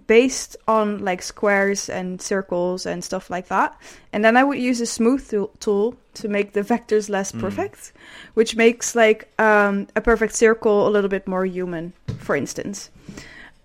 [0.07, 3.79] based on like squares and circles and stuff like that.
[4.13, 7.91] And then I would use a smooth tool- tool to make the vectors less perfect,
[8.35, 12.91] which makes like um, a perfect circle a little bit more human, for instance.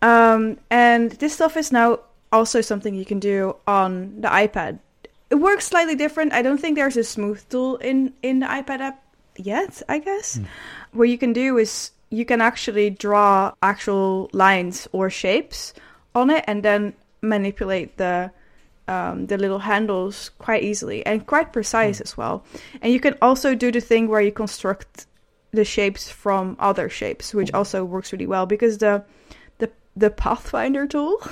[0.03, 2.01] Um, and this stuff is now
[2.33, 4.79] also something you can do on the iPad.
[5.35, 6.33] It works slightly different.
[6.33, 9.03] I don't think there's a smooth tool in in the iPad app
[9.37, 9.83] yet.
[9.89, 10.45] I guess hmm.
[10.93, 15.75] what you can do is you can actually draw actual lines or shapes
[16.15, 18.31] on it, and then manipulate the
[18.87, 22.05] um, the little handles quite easily and quite precise hmm.
[22.05, 22.45] as well.
[22.81, 25.09] And you can also do the thing where you construct
[25.51, 27.57] the shapes from other shapes, which hmm.
[27.57, 29.03] also works really well because the
[29.59, 31.19] the the Pathfinder tool.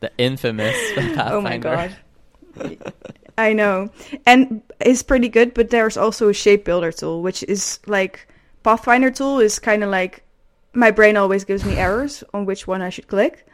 [0.00, 1.30] The infamous Pathfinder.
[1.38, 1.96] Oh my god.
[3.36, 3.90] I know.
[4.26, 8.28] And it's pretty good, but there's also a shape builder tool, which is like
[8.62, 10.22] Pathfinder tool is kind of like
[10.72, 13.46] my brain always gives me errors on which one I should click.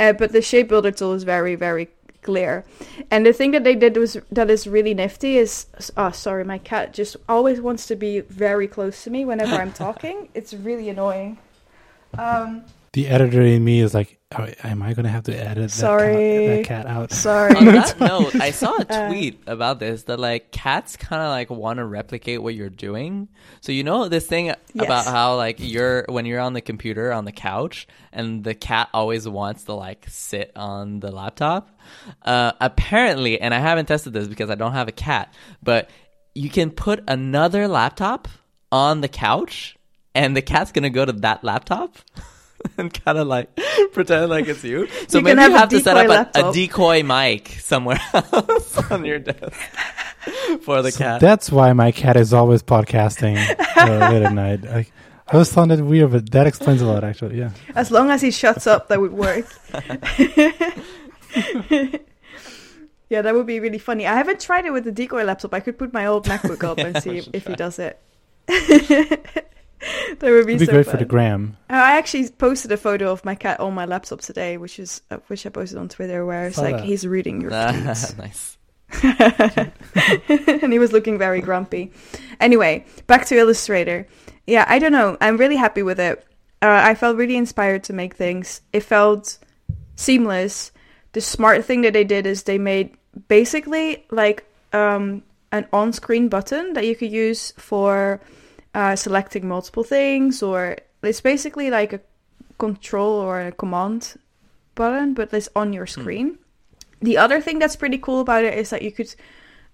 [0.00, 1.88] Uh, but the shape builder tool is very, very
[2.22, 2.64] clear.
[3.10, 6.58] And the thing that they did was that is really nifty is oh sorry, my
[6.58, 10.28] cat just always wants to be very close to me whenever I'm talking.
[10.34, 11.38] It's really annoying.
[12.18, 15.64] Um The editor in me is like, oh, am I going to have to edit
[15.64, 16.14] that, Sorry.
[16.14, 17.12] cat, that cat out?
[17.12, 17.54] sorry.
[17.56, 21.28] On that note, I saw a Uh, tweet about this that like cats kind of
[21.28, 23.28] like want to replicate what you're doing.
[23.60, 27.24] So you know this thing about how like you're when you're on the computer on
[27.24, 31.68] the couch and the cat always wants to like sit on the laptop.
[32.22, 35.90] Uh, apparently, and I haven't tested this because I don't have a cat, but
[36.34, 38.28] you can put another laptop
[38.70, 39.76] on the couch
[40.14, 41.96] and the cat's gonna go to that laptop
[42.78, 43.48] and kind of like
[43.92, 44.86] pretend like it's you.
[45.08, 48.00] So You maybe can have you have to set up a, a decoy mic somewhere
[48.14, 49.52] else on your desk
[50.62, 51.20] for the So cat.
[51.20, 53.36] that's why my cat is always podcasting
[53.76, 54.66] uh, late at night.
[54.66, 54.86] I,
[55.26, 57.38] I always found it weird, but that explains a lot, actually.
[57.38, 57.50] Yeah.
[57.74, 59.46] As long as he shuts up, that would work.
[63.10, 64.06] yeah, that would be really funny.
[64.06, 65.54] I haven't tried it with the decoy laptop.
[65.54, 67.98] I could put my old MacBook up and see if, should if he does it.
[70.18, 70.92] that would be, It'd be so great fun.
[70.92, 71.56] for the gram.
[71.70, 75.02] Uh, I actually posted a photo of my cat on my laptop today, which is
[75.10, 76.84] uh, which I posted on Twitter, where it's Saw like that.
[76.84, 78.18] he's reading your tweets.
[78.18, 78.56] nice.
[80.62, 81.92] and he was looking very grumpy.
[82.40, 84.06] Anyway, back to Illustrator.
[84.46, 85.16] Yeah, I don't know.
[85.20, 86.24] I'm really happy with it.
[86.62, 88.62] Uh, I felt really inspired to make things.
[88.72, 89.38] It felt
[89.96, 90.72] seamless.
[91.12, 92.96] The smart thing that they did is they made
[93.28, 95.22] basically like um,
[95.52, 98.20] an on-screen button that you could use for
[98.74, 102.00] uh, selecting multiple things, or it's basically like a
[102.58, 104.18] control or a command
[104.74, 106.38] button, but it's on your screen.
[107.00, 109.14] The other thing that's pretty cool about it is that you could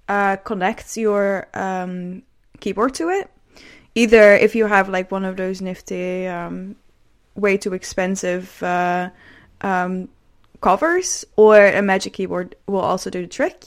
[0.09, 2.23] uh, connect your um,
[2.61, 3.31] keyboard to it.
[3.95, 6.77] Either if you have like one of those nifty, um,
[7.35, 9.11] way too expensive uh,
[9.61, 10.09] um,
[10.61, 13.65] covers, or a Magic Keyboard will also do the trick.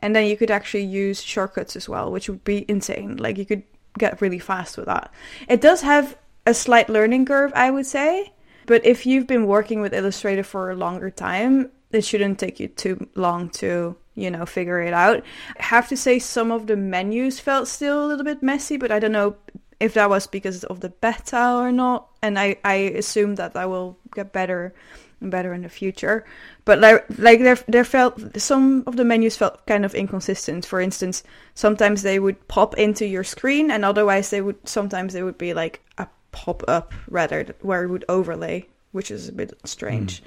[0.00, 3.16] And then you could actually use shortcuts as well, which would be insane.
[3.16, 3.62] Like you could
[3.98, 5.12] get really fast with that.
[5.48, 8.32] It does have a slight learning curve, I would say.
[8.66, 12.68] But if you've been working with Illustrator for a longer time, it shouldn't take you
[12.68, 15.24] too long to, you know, figure it out.
[15.58, 18.92] I have to say some of the menus felt still a little bit messy, but
[18.92, 19.36] I don't know
[19.80, 22.08] if that was because of the beta or not.
[22.20, 24.74] And I, I assume that that will get better
[25.20, 26.26] and better in the future.
[26.68, 30.66] But like, like there, there felt some of the menus felt kind of inconsistent.
[30.66, 31.22] For instance,
[31.54, 35.54] sometimes they would pop into your screen, and otherwise they would sometimes they would be
[35.54, 40.22] like a pop up rather where it would overlay, which is a bit strange.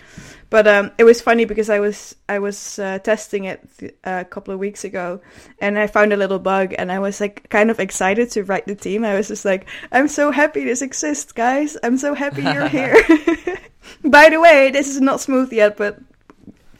[0.49, 4.25] But um, it was funny because I was I was uh, testing it th- a
[4.25, 5.21] couple of weeks ago,
[5.59, 8.65] and I found a little bug, and I was like kind of excited to write
[8.65, 9.05] the team.
[9.05, 11.77] I was just like, I'm so happy this exists, guys.
[11.83, 12.95] I'm so happy you're here.
[14.03, 15.99] By the way, this is not smooth yet, but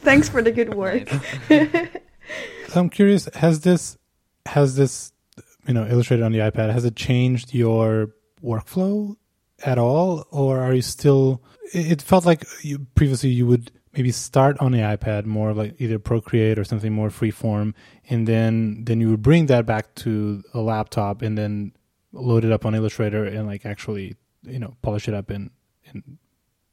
[0.02, 1.08] thanks for the good work.
[1.48, 1.88] So
[2.76, 3.96] I'm curious, has this
[4.46, 5.12] has this
[5.66, 8.10] you know illustrated on the iPad has it changed your
[8.42, 9.16] workflow
[9.64, 11.42] at all or are you still
[11.72, 15.74] it it felt like you previously you would maybe start on the iPad more like
[15.78, 17.74] either Procreate or something more freeform
[18.08, 21.72] and then then you would bring that back to a laptop and then
[22.12, 25.50] load it up on Illustrator and like actually you know polish it up and
[25.86, 26.18] and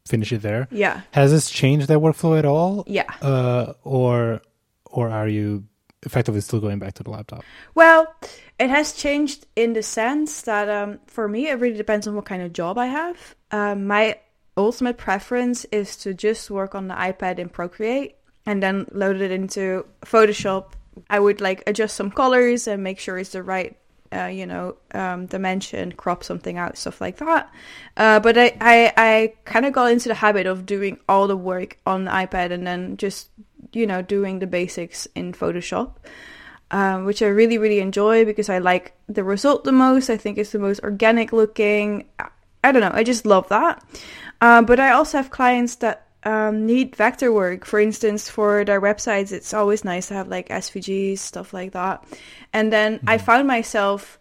[0.10, 0.68] finish it there.
[0.72, 2.84] Yeah, Has this changed that workflow at all?
[2.88, 3.10] yeah.
[3.22, 4.42] uh, or
[4.86, 5.64] or are you
[6.04, 7.44] effectively still going back to the laptop?
[7.76, 8.08] Well,
[8.60, 12.26] it has changed in the sense that um, for me, it really depends on what
[12.26, 13.36] kind of job I have.
[13.52, 14.18] Um, my
[14.58, 19.32] ultimate preference is to just work on the iPad in Procreate and then load it
[19.32, 20.72] into Photoshop.
[21.10, 23.78] I would like adjust some colors and make sure it's the right,
[24.14, 27.52] uh, you know, um, dimension, crop something out, stuff like that.
[27.98, 31.38] Uh, but I, I, I kind of got into the habit of doing all the
[31.38, 33.30] work on the iPad and then just,
[33.74, 35.96] you know, doing the basics in Photoshop
[36.72, 40.10] um, which I really, really enjoy because I like the result the most.
[40.10, 42.06] I think it's the most organic looking.
[42.20, 42.92] I- don't know.
[42.94, 43.84] I just love that.
[44.42, 47.66] Um, but I also have clients that um, need vector work.
[47.66, 52.04] For instance, for their websites, it's always nice to have like SVGs, stuff like that.
[52.54, 54.20] And then I found myself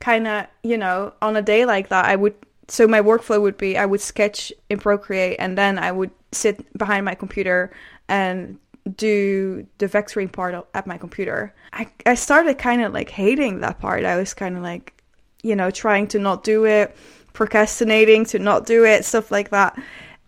[0.00, 2.34] kind of, you know, on a day like that, I would.
[2.68, 6.76] So my workflow would be I would sketch in Procreate and then I would sit
[6.78, 7.70] behind my computer
[8.08, 8.58] and
[8.96, 11.54] do the vectoring part of- at my computer.
[11.72, 14.04] I, I started kind of like hating that part.
[14.04, 14.94] I was kind of like,
[15.42, 16.94] you know, trying to not do it,
[17.32, 19.78] procrastinating to not do it, stuff like that.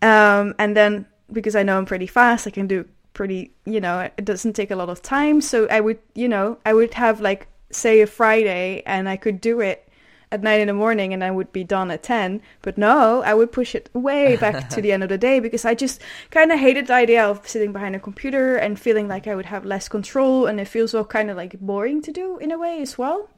[0.02, 4.00] Um, and then because I know I'm pretty fast, I can do pretty, you know,
[4.00, 5.40] it doesn't take a lot of time.
[5.40, 9.40] So I would, you know, I would have like, say, a Friday and I could
[9.40, 9.88] do it
[10.32, 12.42] at nine in the morning and I would be done at 10.
[12.62, 15.64] But no, I would push it way back to the end of the day because
[15.64, 19.26] I just kind of hated the idea of sitting behind a computer and feeling like
[19.26, 20.46] I would have less control.
[20.46, 23.30] And it feels all kind of like boring to do in a way as well.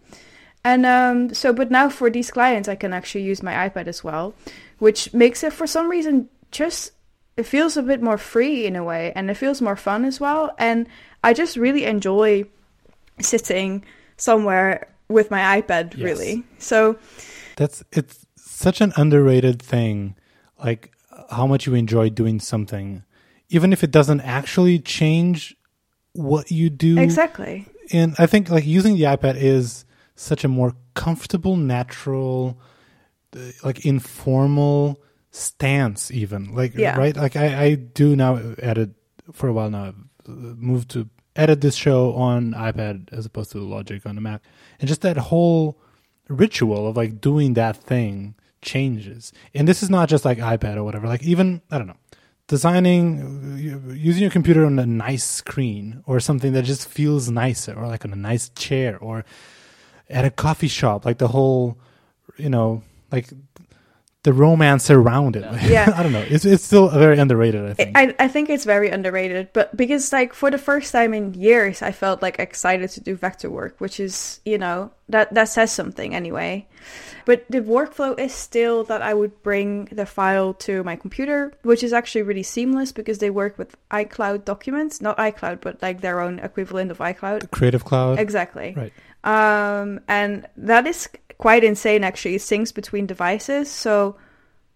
[0.64, 4.02] And um, so, but now for these clients, I can actually use my iPad as
[4.02, 4.34] well,
[4.78, 6.92] which makes it for some reason just
[7.36, 10.18] it feels a bit more free in a way and it feels more fun as
[10.18, 10.54] well.
[10.58, 10.88] And
[11.22, 12.44] I just really enjoy
[13.20, 13.84] sitting
[14.16, 16.02] somewhere with my iPad, Yes.
[16.02, 16.44] really.
[16.58, 16.98] So,
[17.56, 20.16] That's it's such an underrated thing,
[20.62, 20.92] like
[21.30, 23.04] how much you enjoy doing something,
[23.50, 25.56] even if it doesn't actually change
[26.12, 26.98] what you do.
[26.98, 27.66] exactly.
[27.92, 29.84] And I think like using the iPad is
[30.16, 32.58] such a more comfortable, natural
[33.36, 35.00] uh, like informal
[35.38, 36.54] stance even.
[36.54, 36.96] Like Yeah.
[36.98, 37.16] right?
[37.16, 38.90] Like I, I do now edit
[39.32, 43.58] for a while now I've moved to edit this show on ipad as opposed to
[43.58, 44.42] the logic on the mac.
[44.80, 45.78] And just that whole
[46.28, 49.32] ritual of like doing that thing changes.
[49.54, 51.06] And this is not just like ipad or whatever.
[51.06, 51.96] Like even i don't know
[52.48, 53.20] designing
[53.90, 57.86] uh, using your computer on a nice screen or something that just feels nicer or
[57.86, 59.24] like on a nice chair or
[60.08, 61.04] at a coffee shop.
[61.04, 61.78] Like the whole
[62.36, 62.82] you know
[63.12, 63.28] like
[64.24, 65.92] the romance around it Yeah.
[65.96, 68.90] i don't know it's it's still very underrated i think I, I think it's very
[68.90, 73.00] underrated, but because like for the first time in years, I felt like excited to
[73.00, 76.66] do vector work, which is you know that that says something anyway.
[77.24, 81.82] But the workflow is still that I would bring the file to my computer, which
[81.82, 86.20] is actually really seamless because they work with iCloud documents, not iCloud, but like their
[86.20, 87.50] own equivalent of iCloud.
[87.50, 88.74] creative cloud Exactly.
[88.76, 88.92] right
[89.24, 91.08] Um, and that is
[91.38, 92.34] quite insane, actually.
[92.34, 94.16] It syncs between devices, so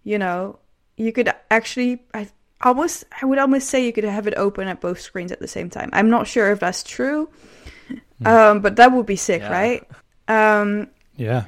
[0.04, 0.58] you know
[0.96, 2.28] you could actually, I
[2.62, 5.48] almost, I would almost say you could have it open at both screens at the
[5.48, 5.90] same time.
[5.92, 7.28] I'm not sure if that's true,
[8.24, 9.50] um, but that would be sick, Yeah.
[9.52, 9.88] right?
[10.28, 11.44] Um, yeah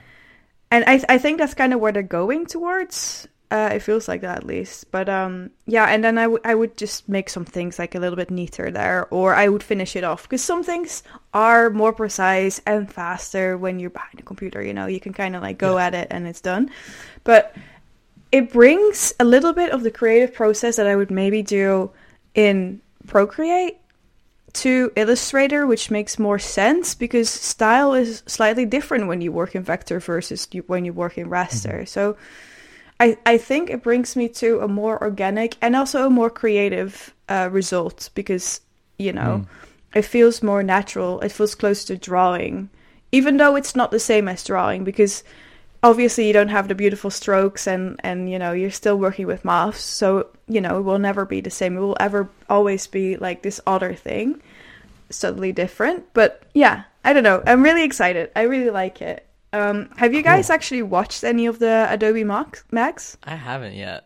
[0.74, 3.28] and I, I think that's kind of where they're going towards.
[3.54, 4.90] Uh, it feels like that at least.
[4.90, 8.00] But um, yeah, and then I would I would just make some things like a
[8.00, 11.92] little bit neater there, or I would finish it off because some things are more
[11.92, 14.60] precise and faster when you're behind a computer.
[14.60, 16.68] You know, you can kind of like go at it and it's done.
[17.22, 17.54] But
[18.32, 21.92] it brings a little bit of the creative process that I would maybe do
[22.34, 23.76] in Procreate
[24.54, 29.62] to Illustrator, which makes more sense because style is slightly different when you work in
[29.62, 31.86] vector versus you, when you work in raster.
[31.86, 32.16] So
[33.00, 37.12] I, I think it brings me to a more organic and also a more creative
[37.28, 38.60] uh, result because,
[38.98, 39.46] you know,
[39.94, 41.20] it feels more natural.
[41.20, 42.70] It feels close to drawing,
[43.12, 45.24] even though it's not the same as drawing because
[45.82, 49.44] obviously you don't have the beautiful strokes and and you know you're still working with
[49.44, 51.76] mouse so you know it will never be the same.
[51.76, 54.40] It will ever always be like this other thing
[55.10, 56.12] subtly different.
[56.14, 57.42] But yeah i don't know.
[57.46, 58.30] I'm really excited.
[58.34, 59.26] I really like it
[59.58, 60.54] um have you guys Cool.
[60.56, 64.00] actually watched any of the adobe max max I haven't yet.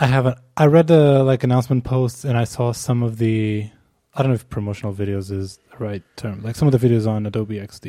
[0.00, 0.38] I haven't.
[0.56, 3.68] I read the like announcement posts and I saw some of the.
[4.14, 6.36] I don't know if promotional videos is the right term.
[6.46, 7.86] Like some of the videos on Adobe XD.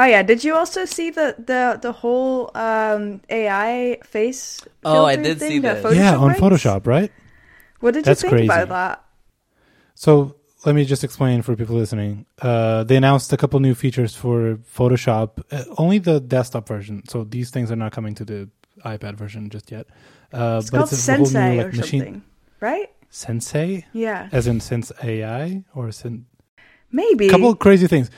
[0.00, 3.02] oh yeah did you also see the the the whole um
[3.40, 5.96] ai face Oh, I did thing, see the this.
[5.96, 6.40] yeah, on rights?
[6.40, 7.10] Photoshop, right?
[7.80, 8.52] what did That's you think crazy.
[8.52, 8.96] about that
[10.04, 12.26] So let me just explain for people listening.
[12.40, 17.02] Uh, they announced a couple new features for Photoshop, uh, only the desktop version.
[17.08, 18.48] So these things are not coming to the
[18.84, 19.86] iPad version just yet.
[20.32, 22.22] Uh, it's but called it's a sensei new or machine something
[22.60, 26.26] right Sensei, yeah as in Sense AI or Sen-
[26.90, 28.10] maybe a couple of crazy things.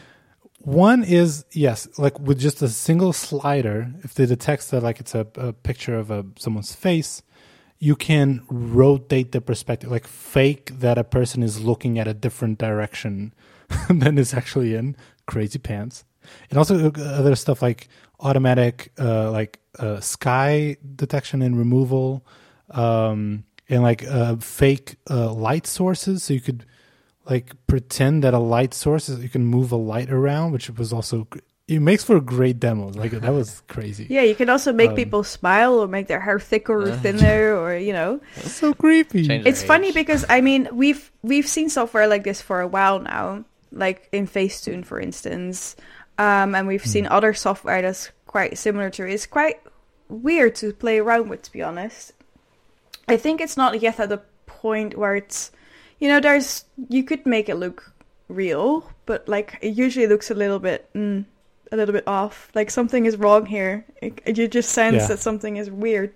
[0.58, 5.14] One is yes, like with just a single slider, if they detect that like it's
[5.14, 7.22] a, a picture of a someone's face,
[7.80, 12.58] you can rotate the perspective, like fake that a person is looking at a different
[12.58, 13.32] direction
[13.88, 14.94] than is actually in.
[15.26, 16.04] Crazy pants.
[16.50, 17.88] And also uh, other stuff like
[18.20, 22.24] automatic, uh, like uh, sky detection and removal,
[22.70, 26.66] um, and like uh, fake uh, light sources, so you could
[27.24, 30.92] like pretend that a light source is you can move a light around, which was
[30.92, 31.26] also
[31.70, 32.96] it makes for great demos.
[32.96, 34.06] Like that was crazy.
[34.10, 36.96] Yeah, you can also make Um, people smile or make their hair thicker or Uh.
[36.98, 38.20] thinner or you know.
[38.42, 39.26] so creepy.
[39.26, 39.94] Change It's funny age.
[39.94, 44.26] because I mean we've we've seen software like this for a while now, like in
[44.26, 45.76] Facetune for instance.
[46.18, 49.14] Um, and we've seen other software that's quite similar to it.
[49.14, 49.56] It's quite
[50.10, 52.12] weird to play around with to be honest.
[53.08, 55.50] I think it's not yet at the point where it's
[56.00, 57.92] you know, there's you could make it look
[58.28, 61.24] real, but like it usually looks a little bit mm,
[61.72, 62.50] a little bit off.
[62.54, 63.84] Like something is wrong here.
[64.02, 65.06] It, you just sense Yeah.
[65.08, 66.12] that something is weird.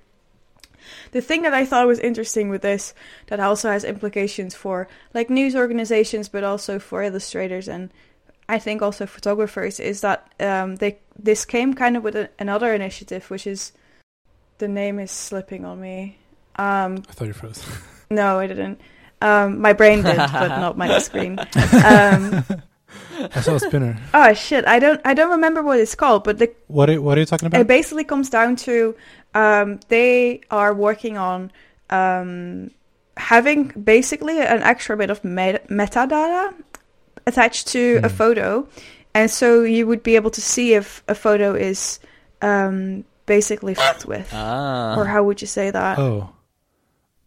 [1.12, 2.92] The thing that I thought was interesting with this,
[3.28, 7.90] that also has implications for like news organizations, but also for illustrators and
[8.46, 12.74] I think also photographers, is that um, they this came kind of with a, another
[12.74, 13.72] initiative, which is
[14.58, 16.18] the name is slipping on me.
[16.56, 17.64] Um, I thought you froze.
[18.10, 18.78] no, I didn't.
[19.22, 21.38] Um, my brain did, but not my screen.
[23.34, 23.96] I saw a spinner.
[24.14, 24.66] oh shit!
[24.66, 25.00] I don't.
[25.04, 27.60] I don't remember what it's called, but the What are, what are you talking about?
[27.60, 28.94] it basically comes down to
[29.34, 31.50] um, they are working on
[31.90, 32.70] um,
[33.16, 36.52] having basically an extra bit of met- metadata
[37.26, 38.14] attached to a Hmm.
[38.16, 38.68] photo,
[39.14, 42.00] and so you would be able to see if a photo is
[42.42, 44.96] um, basically fucked with, Ah.
[44.98, 45.98] or how would you say that?
[45.98, 46.30] Oh.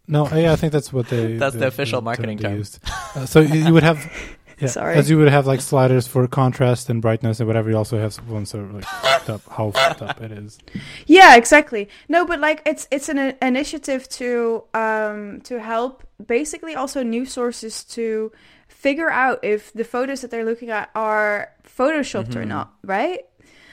[0.10, 1.36] No, yeah, I think that's what they.
[1.42, 2.56] That's the official marketing term.
[2.56, 2.80] Used.
[3.14, 4.00] Uh, so you, you would have,
[4.60, 4.96] Yeah, Sorry.
[4.96, 8.18] As you would have like sliders for contrast and brightness and whatever, you also have
[8.28, 10.58] ones that are like fucked up, how fucked up it is.
[11.06, 11.90] Yeah, exactly.
[12.10, 17.32] No, but like it's it's an i- initiative to um to help basically also news
[17.32, 18.32] sources to
[18.68, 22.48] figure out if the photos that they're looking at are photoshopped or Mhm.
[22.48, 23.20] not, right?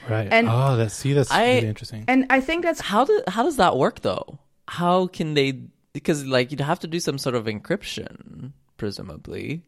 [0.07, 0.27] Right.
[0.31, 2.05] And- oh, that's see, that's I- really interesting.
[2.07, 4.37] And I think that's How do how does that work though?
[4.67, 5.61] How can they?
[5.93, 9.63] Because like you'd have to do some sort of encryption, presumably.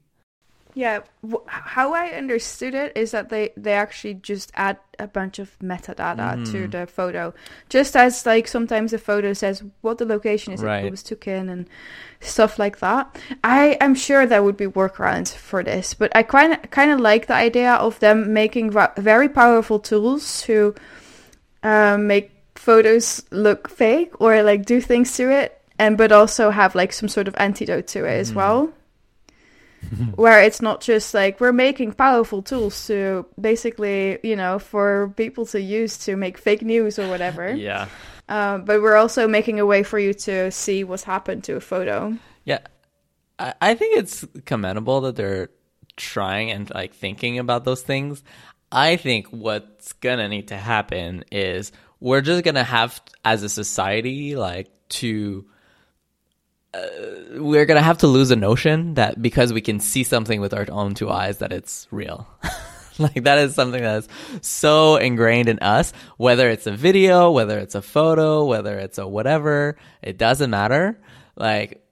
[0.78, 1.00] Yeah.
[1.48, 6.30] How I understood it is that they they actually just add a bunch of metadata
[6.52, 6.72] to Mhm.
[6.72, 7.34] the photo,
[7.70, 10.86] just as like sometimes the photo says what the location is Right.
[10.86, 11.66] it was took in and
[12.22, 13.04] stuff like that.
[13.44, 17.00] I am sure there would be workarounds for this, but I kind of kind of
[17.00, 20.74] like the idea of them making very powerful tools to
[21.64, 26.76] uh, make photos look fake or like do things to it, and but also have
[26.76, 28.36] like some sort of antidote to it as Mhm.
[28.36, 28.70] well
[30.16, 35.46] where it's not just like we're making powerful tools to basically, you know, for people
[35.48, 37.54] to use to make fake news or whatever.
[37.54, 37.88] Yeah.
[38.30, 41.62] Um, but we're also making a way for you to see what's happened to a
[41.62, 42.18] photo.
[42.44, 42.60] Yeah,
[43.40, 45.50] I, I think it's commendable that they're
[45.96, 48.24] trying and like thinking about those things.
[48.72, 51.72] I think what's gonna need to happen is
[52.02, 55.46] we're just gonna have, as a society, like to.
[56.78, 60.54] Uh, we're gonna have to lose a notion that because we can see something with
[60.54, 62.28] our own two eyes, that it's real.
[63.00, 64.08] like that is something that's
[64.42, 65.94] so ingrained in us.
[66.18, 71.00] Whether it's a video, whether it's a photo, whether it's a whatever, it doesn't matter.
[71.36, 71.84] Like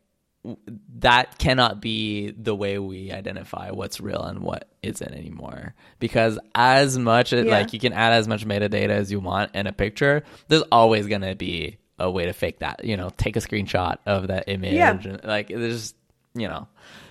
[0.99, 6.99] that cannot be the way we identify what's real and what isn't anymore because as
[6.99, 7.51] much as Yeah.
[7.51, 11.07] like you can add as much metadata as you want in a picture there's always
[11.07, 14.43] going to be a way to fake that you know take a screenshot of that
[14.47, 14.91] image Yeah.
[14.91, 15.93] and, like there's
[16.33, 16.67] you know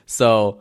[0.07, 0.61] so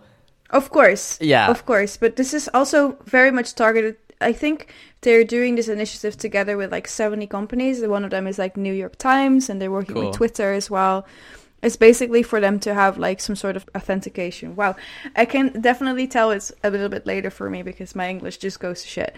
[0.49, 1.17] Of course.
[1.19, 1.49] Yeah.
[1.49, 1.97] Of course.
[1.97, 3.95] But this is also very much targeted.
[4.21, 4.67] I think
[5.01, 7.81] they're doing this initiative together with like 70 companies.
[7.81, 10.05] One of them is like New York Times, and they're working Cool.
[10.09, 11.05] with Twitter as well.
[11.63, 14.55] It's basically for them to have like some sort of authentication.
[14.55, 14.75] Wow.
[15.15, 18.59] I can definitely tell it's a little bit later for me because my English just
[18.59, 19.15] goes to shit.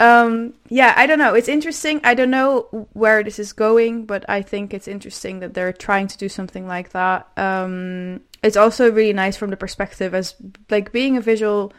[0.00, 1.34] Um, yeah, I don't know.
[1.34, 2.00] It's interesting.
[2.02, 6.08] I don't know where this is going, but I think it's interesting that they're trying
[6.08, 7.28] to do something like that.
[7.36, 10.34] Um, it's also really nice from the perspective as
[10.70, 11.72] like being a visual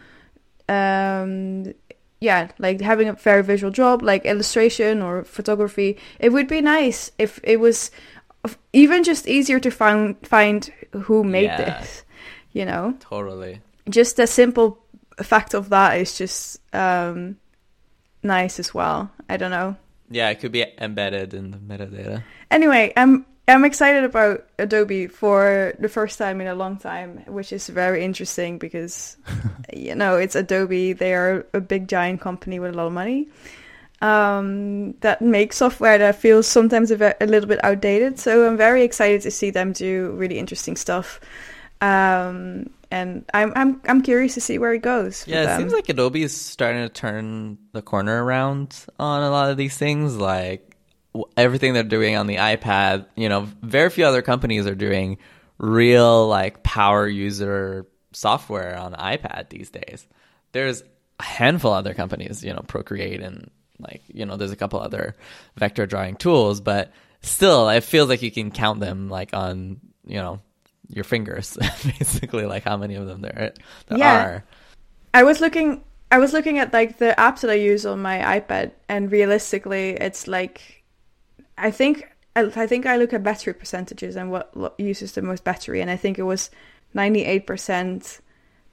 [0.69, 1.73] um
[2.21, 7.11] yeah like having a very visual job like illustration or photography it would be nice
[7.17, 7.91] if it was
[8.73, 11.57] even just easier to find find who made Yeah.
[11.79, 12.03] this
[12.53, 12.93] you know?
[12.99, 13.61] Totally.
[13.89, 14.77] Just the simple
[15.23, 17.37] fact of that is just um
[18.21, 19.09] nice as well.
[19.29, 19.75] I don't know.
[20.09, 22.23] Yeah it could be embedded in the metadata.
[22.51, 27.51] Anyway, I'm I'm excited about Adobe for the first time in a long time, which
[27.51, 29.17] is very interesting because
[29.73, 30.93] you know it's Adobe.
[30.93, 33.27] They are a big giant company with a lot of money
[34.03, 38.19] um, that make software that feels sometimes a, ve- a little bit outdated.
[38.19, 41.21] So I'm very excited to see them do really interesting stuff.
[41.79, 45.25] Um, and I'm I'm I'm curious to see where it goes.
[45.25, 45.61] Yeah, it them.
[45.61, 49.77] seems like Adobe is starting to turn the corner around on a lot of these
[49.77, 50.17] things.
[50.17, 50.75] Like
[51.37, 55.17] everything they're doing on the iPad, you know, very few other companies are doing
[55.59, 60.05] real like power user software on iPad these days.
[60.51, 60.83] There's
[61.19, 63.49] a handful of other companies, you know, Procreate and
[63.79, 65.15] like, you know, there's a couple other
[65.55, 70.17] vector drawing tools, but still it feels like you can count them like on, you
[70.17, 70.39] know,
[70.89, 71.57] your fingers
[71.99, 73.53] basically like how many of them there,
[73.87, 74.23] there Yeah.
[74.23, 74.43] are.
[75.13, 78.19] I was looking I was looking at like the apps that I use on my
[78.39, 80.83] iPad and realistically it's like
[81.57, 85.21] I think I, I think I look at battery percentages and what, what uses the
[85.21, 86.51] most battery and I think it was
[86.95, 88.19] 98%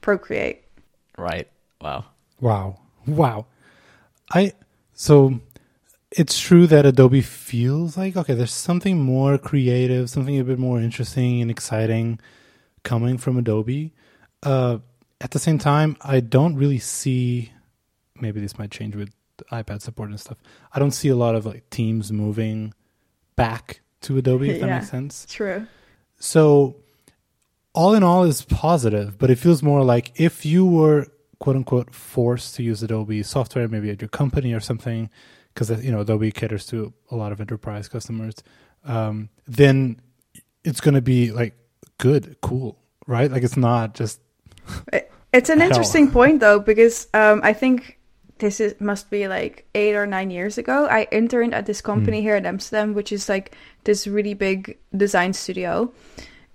[0.00, 0.64] Procreate.
[1.18, 1.48] Right.
[1.80, 2.06] Wow.
[2.40, 2.78] Wow.
[3.06, 3.46] Wow.
[4.32, 4.52] I
[5.06, 5.40] so
[6.20, 10.78] it's true that Adobe feels like okay, there's something more creative, something a bit more
[10.88, 12.18] interesting and exciting
[12.90, 13.92] coming from Adobe.
[14.42, 14.78] Uh
[15.26, 17.52] at the same time, I don't really see
[18.24, 19.10] maybe this might change with
[19.52, 20.38] iPad support and stuff.
[20.74, 22.58] I don't see a lot of like teams moving
[23.36, 24.78] back to Adobe if that Yeah.
[24.78, 25.26] makes sense.
[25.28, 25.66] True.
[26.18, 26.76] So,
[27.72, 31.06] all in all, is positive, but it feels more like if you were
[31.40, 35.10] quote unquote forced to use Adobe software, maybe at your company or something,
[35.52, 38.34] because you know Adobe caters to a lot of enterprise customers,
[38.84, 40.00] um, then
[40.64, 41.54] it's going to be like
[41.98, 43.30] good, cool, right?
[43.30, 44.20] Like it's not just
[45.32, 47.98] It's an interesting point though because um, I think
[48.38, 50.86] this is must be like eight or nine years ago.
[50.86, 55.32] I interned at this company here at Amsterdam, which is like this really big design
[55.32, 55.92] studio,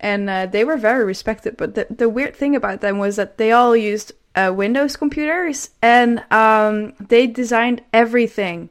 [0.00, 1.56] and uh, they were very respected.
[1.56, 5.70] But the the weird thing about them was that they all used uh, Windows computers,
[5.82, 8.68] and um, they designed everything,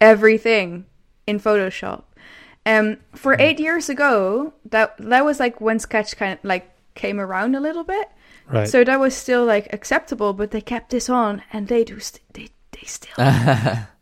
[0.00, 0.84] everything
[1.26, 2.04] in Photoshop.
[2.66, 7.18] And for eight years ago, that that was like when Sketch kind of like came
[7.18, 8.08] around a little bit.
[8.46, 8.68] Right.
[8.68, 12.22] So that was still like acceptable, but they kept this on, and they do st-
[12.34, 13.14] they they still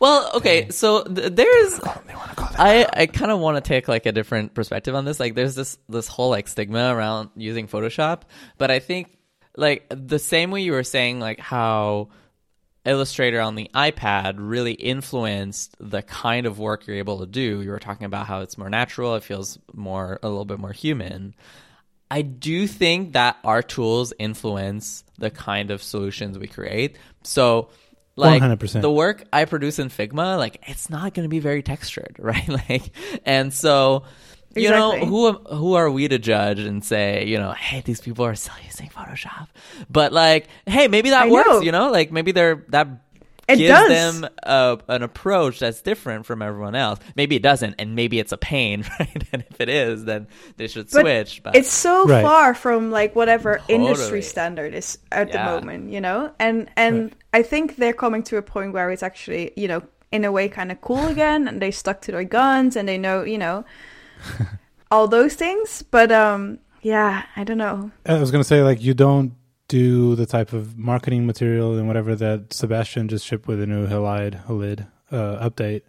[0.00, 2.60] Well, okay, so th- there's they want to call that.
[2.60, 5.18] I, I kind of want to take like a different perspective on this.
[5.18, 8.22] Like, there's this this whole like stigma around using Photoshop,
[8.58, 9.16] but I think
[9.56, 12.08] like the same way you were saying like how
[12.84, 17.60] Illustrator on the iPad really influenced the kind of work you're able to do.
[17.60, 20.72] You were talking about how it's more natural, it feels more a little bit more
[20.72, 21.34] human.
[22.10, 26.96] I do think that our tools influence the kind of solutions we create.
[27.22, 27.68] So,
[28.18, 28.82] like 100%.
[28.82, 32.48] the work I produce in Figma, like it's not going to be very textured, right?
[32.48, 32.90] Like,
[33.24, 34.04] and so
[34.56, 35.00] you Exactly.
[35.00, 38.34] know who who are we to judge and say you know hey these people are
[38.34, 39.46] still using Photoshop,
[39.90, 41.60] but like hey maybe that I works, know.
[41.60, 42.88] you know like maybe they're that.
[43.48, 43.88] It gives does.
[44.20, 46.98] them a, an approach that's different from everyone else.
[47.16, 49.24] Maybe it doesn't, and maybe it's a pain, right?
[49.32, 50.26] And if it is, then
[50.58, 51.42] they should But switch.
[51.42, 52.22] But it's so Right.
[52.22, 53.74] far from like whatever Totally.
[53.74, 55.44] industry standard is at Yeah.
[55.46, 56.30] the moment, you know.
[56.38, 59.82] And and I think they're coming to a point where it's actually, you know,
[60.12, 62.98] in a way kind of cool again, and they stuck to their guns, and they
[62.98, 63.64] know, you know,
[64.90, 65.82] all those things.
[65.82, 67.90] But um, yeah, I don't know.
[68.06, 69.32] I was gonna say like you don't
[69.68, 73.86] do the type of marketing material and whatever that Sebastian just shipped with the new
[73.86, 75.82] Halide Halid uh, update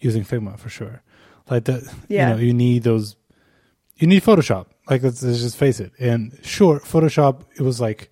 [0.00, 1.02] using Figma for sure.
[1.50, 2.28] Like the Yeah.
[2.28, 3.16] you know you need those
[3.96, 4.66] you need Photoshop.
[4.88, 5.92] Like let's, let's just face it.
[5.98, 8.10] And sure, Photoshop it was like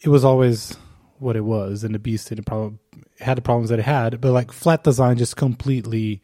[0.00, 0.76] it was always
[1.18, 2.78] what it was, and the beast didn't problem
[3.20, 6.20] had the problems that it had, but like flat design just completely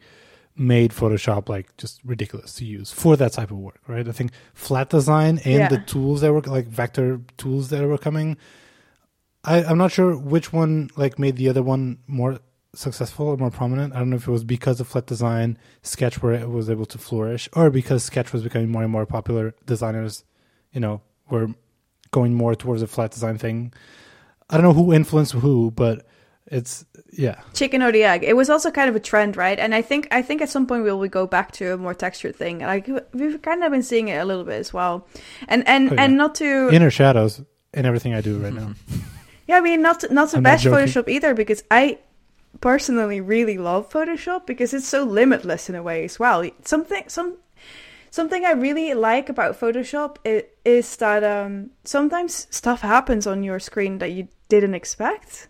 [0.55, 4.07] made Photoshop like just ridiculous to use for that type of work, right?
[4.07, 5.67] I think flat design and Yeah.
[5.69, 8.37] the tools that were like vector tools that were coming.
[9.43, 12.39] I, I'm not sure which one like made the other one more
[12.75, 13.93] successful or more prominent.
[13.93, 16.85] I don't know if it was because of flat design, Sketch where it was able
[16.87, 19.53] to flourish, or because Sketch was becoming more and more popular.
[19.65, 20.23] Designers,
[20.71, 21.49] you know, were
[22.11, 23.73] going more towards a flat design thing.
[24.49, 26.05] I don't know who influenced who, but
[26.47, 27.41] it's yeah.
[27.53, 28.23] chicken or the egg.
[28.23, 29.57] It was also kind of a trend, right?
[29.57, 31.93] And I think I think at some point we'll we go back to a more
[31.93, 32.59] textured thing.
[32.59, 35.07] Like we've kind of been seeing it a little bit as well.
[35.47, 36.03] And and Oh, yeah.
[36.03, 37.41] and not to Inner shadows
[37.73, 38.73] in everything I do right now.
[39.45, 40.63] Yeah, I mean, not to, not to I'm bash.
[40.63, 41.99] Photoshop either, because I
[42.61, 46.49] personally really love Photoshop because it's so limitless in a way as well.
[46.63, 47.37] Something some
[48.09, 53.59] something I really like about Photoshop is, is that um, sometimes stuff happens on your
[53.59, 55.49] screen that you didn't expect,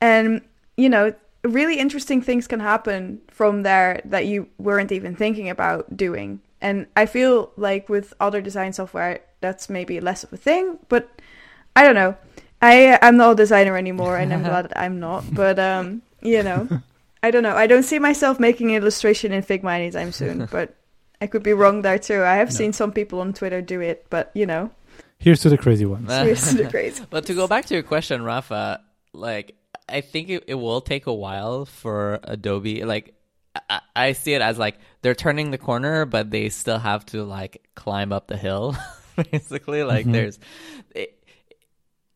[0.00, 0.40] and
[0.76, 5.96] you know, really interesting things can happen from there that you weren't even thinking about
[5.96, 6.40] doing.
[6.60, 11.08] And I feel like with other design software, that's maybe less of a thing, but
[11.74, 12.16] I don't know.
[12.62, 15.24] I I'm not a designer anymore, and I'm glad that I'm not.
[15.34, 16.68] But um, you know,
[17.22, 17.54] I don't know.
[17.54, 20.46] I don't see myself making an illustration in Figma anytime soon.
[20.50, 20.74] But
[21.20, 22.22] I could be wrong there too.
[22.22, 22.54] I have No.
[22.54, 24.70] seen some people on Twitter do it, but you know,
[25.18, 26.08] Here's to the crazy ones.
[26.10, 27.04] seriously crazy.
[27.10, 28.80] But to go back to your question, Rafa,
[29.12, 29.54] like
[29.88, 32.84] I think it, it will take a while for Adobe.
[32.84, 33.14] Like
[33.70, 37.24] I, I see it as like they're turning the corner, but they still have to
[37.24, 38.76] like climb up the hill.
[39.30, 40.12] Basically, like Mhm.
[40.12, 40.38] there's
[40.94, 41.24] it,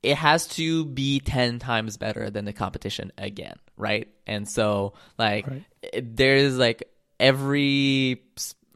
[0.02, 4.08] it has to be 10 times better than the competition again, right?
[4.26, 5.64] And so like Right.
[6.02, 6.84] there's like
[7.18, 8.22] every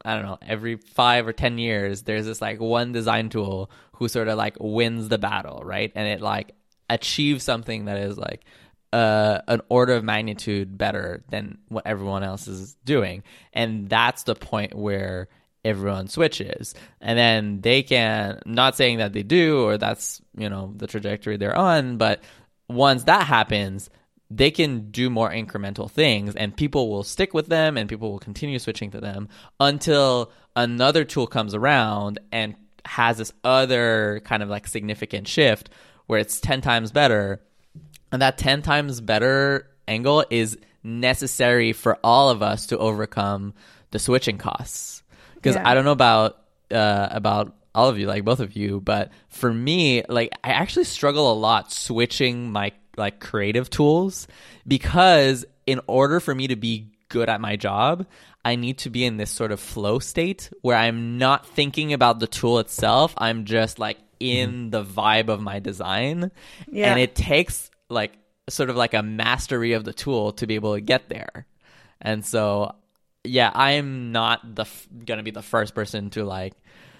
[0.03, 4.07] I don't know, every 5 or 10 years there's this like one design tool who
[4.07, 5.91] sort of like wins the battle, right?
[5.95, 6.53] And it like
[6.89, 8.43] achieves something that is like
[8.95, 13.23] uh, an order of magnitude better than what everyone else is doing.
[13.51, 15.27] And that's the point where
[15.65, 16.73] everyone switches.
[17.01, 21.35] And then they can, not saying that they do or that's, you know, the trajectory
[21.35, 22.23] they're on, but
[22.69, 23.89] once that happens,
[24.31, 28.19] they can do more incremental things and people will stick with them and people will
[28.19, 29.27] continue switching to them
[29.59, 35.69] until another tool comes around and has this other kind of like significant shift
[36.07, 37.41] where it's 10 times better
[38.15, 43.53] and that 10 times better angle is necessary for all of us to overcome
[43.91, 45.03] the switching costs
[45.35, 45.69] because Yeah.
[45.69, 46.37] i don't know about
[46.71, 50.85] uh, about all of you like both of you but for me like i actually
[50.85, 54.27] struggle a lot switching my like creative tools
[54.67, 58.05] because in order for me to be good at my job
[58.43, 62.19] i need to be in this sort of flow state where i'm not thinking about
[62.19, 66.31] the tool itself i'm just like in the vibe of my design
[66.71, 66.89] Yeah.
[66.91, 68.13] and it takes like
[68.49, 71.45] sort of like a mastery of the tool to be able to get there
[72.01, 72.73] and so
[73.23, 76.53] yeah i'm not the f- gonna be the first person to like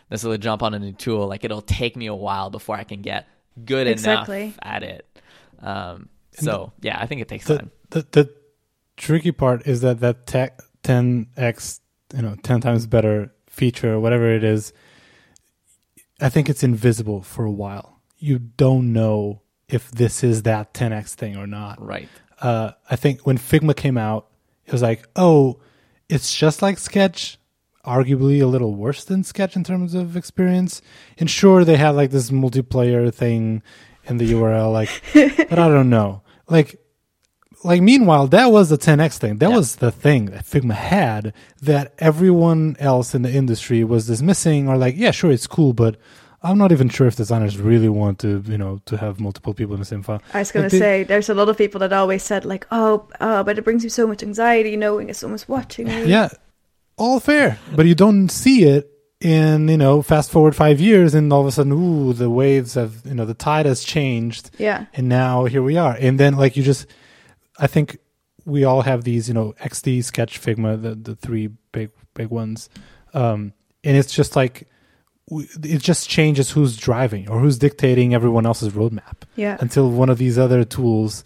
[0.09, 1.27] necessarily jump on a new tool.
[1.27, 3.27] Like it'll take me a while before I can get
[3.63, 4.43] good Exactly.
[4.43, 5.19] enough at it.
[5.59, 7.71] Um, so yeah, I think it takes the, time.
[7.89, 8.33] the the
[8.97, 11.79] tricky part is that that tech 10x
[12.15, 14.71] you know 10 times better feature or whatever it is
[16.21, 21.13] i think it's invisible for a while you don't know if this is that 10x
[21.15, 22.09] thing or not Right.
[22.41, 24.27] uh, i think when figma came out
[24.65, 25.59] it was like oh
[26.09, 27.37] it's just like sketch
[27.85, 30.81] arguably a little worse than sketch in terms of experience
[31.19, 33.61] and sure they had like this multiplayer thing
[34.05, 34.89] in the url like
[35.49, 36.79] but i don't know like
[37.63, 39.55] like meanwhile that was the 10x thing that Yeah.
[39.55, 44.77] was the thing that figma had that everyone else in the industry was dismissing or
[44.77, 45.97] like yeah sure it's cool but
[46.47, 49.73] i'm not even sure if designers really want to you know to have multiple people
[49.73, 50.21] in the same file.
[50.33, 52.65] I was gonna Like, they- say, there's a lot of people that always said like,
[52.71, 56.29] "Oh, uh, but it brings you so much anxiety knowing if someone's watching you." yeah
[56.97, 58.83] all fair but you don't see it
[59.19, 62.75] in you know fast forward five years and all of a sudden ooh the waves
[62.75, 64.49] have you know the tide has changed.
[64.57, 65.95] Yeah, and now here we are.
[65.99, 66.85] And then like you just
[67.59, 67.97] i think
[68.45, 72.69] we all have these you know xd sketch figma the, the three big big ones.
[73.13, 74.67] Um and it's just like
[75.27, 79.23] it just changes who's driving or who's dictating everyone else's roadmap.
[79.35, 81.23] Yeah, until one of these other tools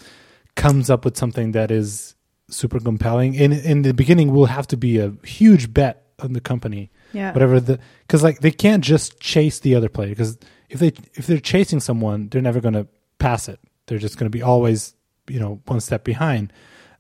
[0.56, 2.16] comes up with something that is
[2.50, 3.34] super compelling.
[3.34, 6.92] In in the beginning will have to be a huge bet on the company.
[7.12, 7.34] Yeah.
[7.34, 10.38] whatever the because like they can't just chase the other player because
[10.70, 12.88] if they if they're chasing someone they're never going to
[13.18, 13.60] pass it.
[13.88, 14.94] They're just going to be always
[15.28, 16.54] you know one step behind.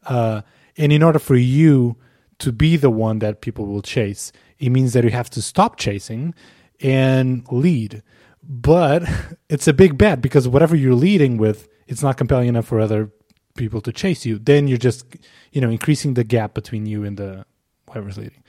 [0.05, 0.41] Uh
[0.77, 1.95] and in order for you
[2.39, 5.77] to be the one that people will chase it means that you have to stop
[5.77, 6.33] chasing
[6.81, 8.03] and lead.
[8.43, 9.03] But
[9.49, 13.09] it's a big bet because whatever you're leading with it's not compelling enough for other
[13.55, 14.37] people to chase you.
[14.37, 15.05] Then you're just
[15.51, 17.45] you know increasing the gap between you and the
[17.89, 18.43] whoever's leading.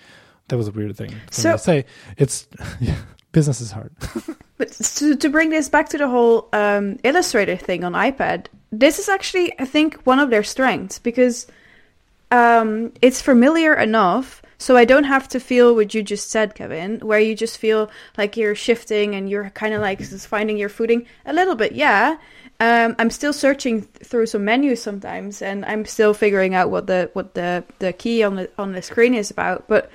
[0.49, 1.85] That was a weird thing So- to say.
[2.17, 2.47] It's
[2.81, 2.97] yeah,
[3.33, 3.93] business is hard.
[4.61, 8.99] But to, to bring this back to the whole um, Illustrator thing on iPad, this
[8.99, 11.47] is actually, I think, one of their strengths because
[12.31, 14.43] um, it's familiar enough.
[14.61, 17.91] So I don't have to feel what you just said, Kevin, where you just feel
[18.19, 21.73] like you're shifting and you're kind of like just finding your footing a little bit.
[21.73, 22.19] Yeah,
[22.61, 26.87] um, I'm still searching th- through some menus sometimes, and I'm still figuring out what
[26.89, 29.67] the what the the key on the on the screen is about.
[29.67, 29.91] But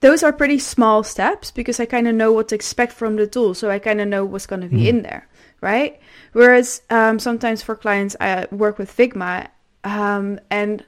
[0.00, 3.26] those are pretty small steps because I kind of know what to expect from the
[3.26, 4.88] tool, so I kind of know what's going to be Mhm.
[4.88, 5.28] in there,
[5.62, 5.98] right?
[6.34, 9.48] Whereas um, sometimes for clients, I work with Figma,
[9.82, 10.84] um, and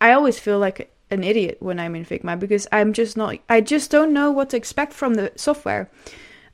[0.00, 3.60] I always feel like an idiot when I'm in Figma because I'm just not, I
[3.60, 5.90] just don't know what to expect from the software.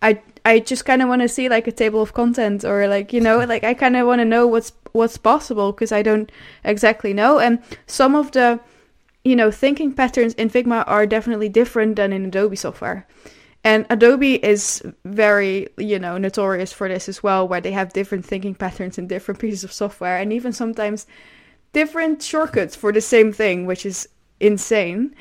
[0.03, 3.12] I I just kind of want to see like a table of content or like
[3.12, 6.30] you know like I kind of want to know what's what's possible because I don't
[6.64, 8.61] exactly know and some of the
[9.24, 13.07] you know thinking patterns in Figma are definitely different than in Adobe software.
[13.62, 18.24] And Adobe is very, you know, notorious for this as well, where they have different
[18.24, 21.07] thinking patterns in different pieces of software, and even sometimes
[21.74, 24.09] different shortcuts for the same thing, which is
[24.41, 25.14] insane.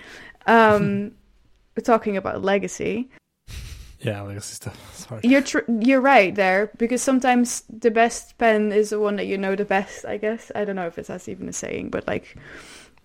[0.48, 1.12] Um,
[1.76, 3.10] we're talking about legacy.
[4.00, 5.22] yeah legacy stuff Sorry.
[5.24, 9.38] You're tr- you're right there because sometimes the best pen is the one that you
[9.38, 10.06] know the best.
[10.06, 12.36] I guess I don't know if it's that's even a saying, but like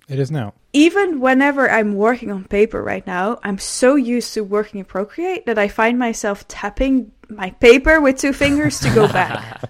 [0.08, 4.42] it is now even whenever I'm working on paper right now, I'm so used to
[4.42, 9.08] working in Procreate that I find myself tapping my paper with two fingers to go
[9.08, 9.62] back.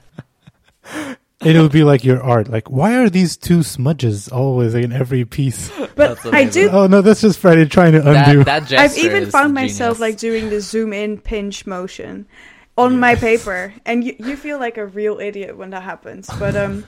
[1.50, 2.48] it'll be like your art.
[2.48, 5.70] Like why are these two smudges always in every piece?
[5.94, 6.68] But I do.
[6.70, 8.44] oh no that's just friday trying to undo.
[8.44, 12.26] That, that I've even is found myself like doing the zoom in pinch motion
[12.76, 16.28] on my paper, and you you feel like a real idiot when that happens.
[16.38, 16.84] But um,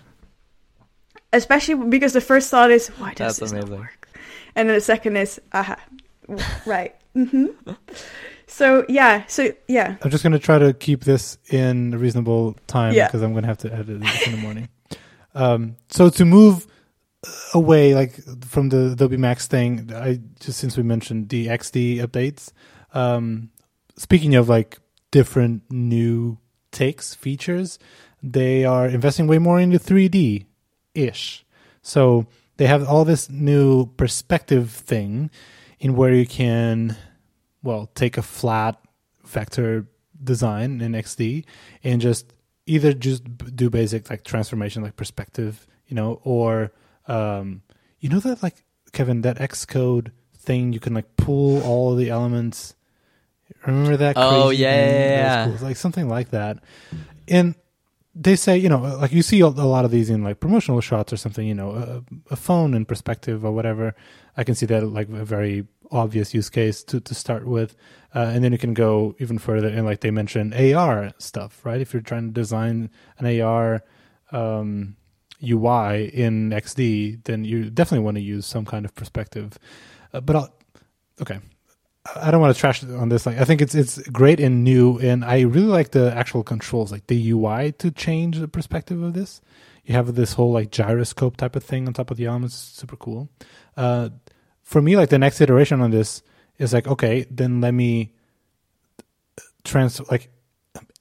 [1.32, 3.80] especially because the first thought is why does That's this not amazing.
[3.80, 4.08] work,
[4.54, 5.76] and then the second is aha,
[6.66, 6.94] right.
[7.14, 7.46] hmm
[8.48, 12.54] So yeah, so yeah, i'm just going to try to keep this in a reasonable
[12.66, 13.06] time Yeah.
[13.08, 14.68] because i'm going to have to edit this in the morning.
[15.34, 16.66] Um, so to move
[17.54, 22.52] away like from the adobe max thing i just since we mentioned the xd updates
[22.94, 23.50] um,
[23.96, 24.78] speaking of like
[25.10, 26.38] different new
[26.70, 27.78] takes features
[28.22, 30.46] they are investing way more into 3d
[30.94, 31.44] ish
[31.82, 32.26] so
[32.58, 35.28] they have all this new perspective thing
[35.80, 36.96] in where you can
[37.62, 38.80] well take a flat
[39.24, 39.86] vector
[40.22, 41.44] design in xd
[41.84, 42.32] and just
[42.66, 43.22] either just
[43.54, 46.72] do basic like transformation like perspective you know or
[47.06, 47.62] um
[48.00, 52.74] you know that like kevin that xcode thing you can like pull all the elements
[53.66, 55.44] remember that Oh, yeah, yeah, yeah.
[55.46, 55.66] cool.
[55.66, 56.58] Like something like that
[57.28, 57.54] and
[58.18, 61.12] they say you know like you see a, lot of these in like promotional shots
[61.12, 63.94] or something you know a, a phone in perspective or whatever.
[64.36, 67.76] I can see that like a very obvious use case to, to start with.
[68.14, 71.80] Uh, and then you can go even further and like they mention ar stuff right?
[71.80, 73.82] If you're trying to design an ar
[74.32, 74.96] um,
[75.42, 79.58] ui in xd then you definitely want to use some kind of perspective.
[80.14, 80.54] Uh, but I'll,
[81.20, 81.40] okay
[82.14, 83.26] I don't want to trash on this.
[83.26, 86.92] Like, I think it's it's great and new, and I really like the actual controls,
[86.92, 89.40] like the UI to change the perspective of this.
[89.84, 92.54] You have this whole like gyroscope type of thing on top of the elements.
[92.54, 93.28] Super cool.
[93.76, 94.10] Uh,
[94.62, 96.22] for me, like the next iteration on this
[96.58, 98.12] is like, okay, then let me
[99.64, 100.30] trans like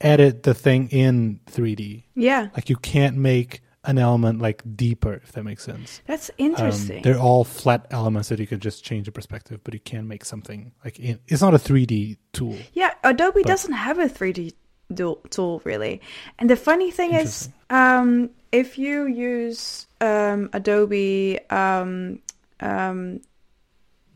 [0.02, 2.04] edit the thing in 3D.
[2.16, 6.02] Yeah, Like you can't make an element like deeper, if that makes sense.
[6.08, 7.02] that's Um, interesting.
[7.04, 10.26] they're all flat elements that you can just change the perspective, but you can make
[10.26, 12.56] something like in, it's not a 3D tool.
[12.74, 14.54] Yeah, Adobe But- doesn't have a 3D
[14.94, 16.02] du- tool really.
[16.40, 22.20] And the funny thing is, um, if you use um, Adobe um,
[22.60, 23.20] um,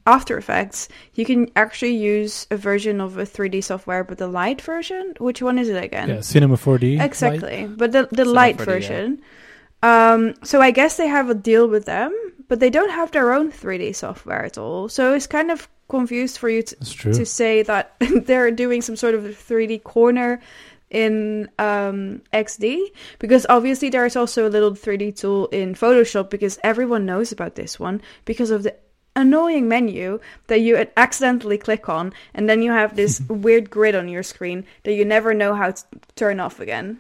[0.06, 4.62] After Effects, you can actually use a version of a 3D software, but the light
[4.62, 5.14] version.
[5.20, 6.10] Which one is it again?
[6.10, 6.98] Yeah, Cinema 4D.
[6.98, 7.06] Lite.
[7.06, 9.26] Exactly, but the the Cinema light 4D, yeah.
[9.82, 12.14] Um, so I guess they have a deal with them,
[12.48, 14.90] but they don't have their own 3D software at all.
[14.90, 16.76] So it's kind of confused for you to,
[17.14, 20.42] to say that they're doing some sort of 3D corner
[20.90, 22.80] in um, XD
[23.20, 27.56] because obviously there is also a little 3D tool in Photoshop because everyone knows about
[27.56, 28.76] this one because of the
[29.16, 34.08] annoying menu that you accidentally click on and then you have this weird grid on
[34.08, 35.84] your screen that you never know how to
[36.16, 37.00] turn off again.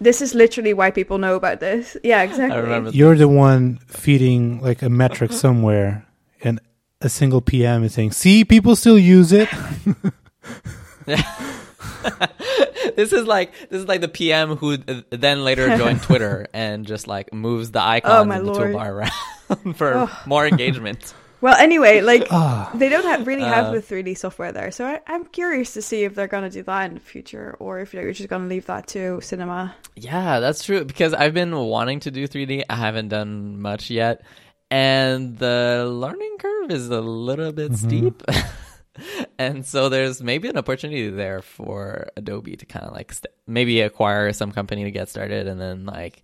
[0.00, 1.96] This is literally why people know about this.
[2.04, 2.56] Yeah, exactly.
[2.56, 2.90] I remember.
[2.90, 6.06] You're the one feeding like a metric somewhere,
[6.42, 6.60] and
[7.00, 9.48] a single PM is saying, "See, people still use it."
[12.96, 16.86] this is like this is like the PM who uh, then later joined Twitter and
[16.86, 18.74] just like moves the icon my in the lord.
[18.74, 21.14] toolbar around for more engagement.
[21.40, 24.86] Well, anyway, like Ah, they don't have, really have Uh, the 3D software there, so
[24.86, 27.92] I, I'm curious to see if they're gonna do that in the future, or if
[27.92, 29.74] they're just gonna leave that to cinema.
[29.96, 32.64] Yeah, that's true because I've been wanting to do 3D.
[32.70, 34.22] I haven't done much yet.
[34.70, 38.22] And the learning curve is a little bit steep.
[39.38, 43.80] and so there's maybe an opportunity there for Adobe to kind of like st- maybe
[43.82, 46.22] acquire some company to get started and then like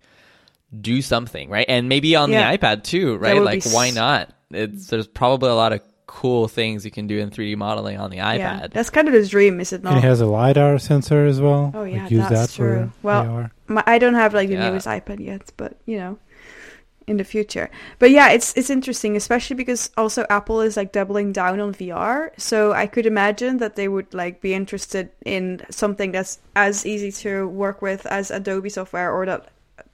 [0.77, 1.65] do something, right?
[1.69, 2.51] And maybe on Yeah.
[2.51, 3.41] the iPad too, right?
[3.41, 4.29] Like why not?
[4.51, 8.11] It's there's probably a lot of cool things you can do in 3D modeling on
[8.11, 8.37] the iPad.
[8.37, 8.73] Yeah, iPad.
[8.73, 9.97] that's kind of the dream, is it and not?
[9.97, 11.71] it has a lidar sensor as well.
[11.73, 12.91] Oh, yeah, like, use that's that true.
[13.01, 14.69] Well, My, I don't have like the Yeah.
[14.69, 16.19] newest iPad yet, but you know,
[17.07, 17.69] in the future.
[17.99, 22.29] But yeah, it's it's interesting, especially because also Apple is like doubling down on VR.
[22.37, 27.11] So I could imagine that they would like be interested in something that's as easy
[27.23, 29.49] to work with as Adobe software, or that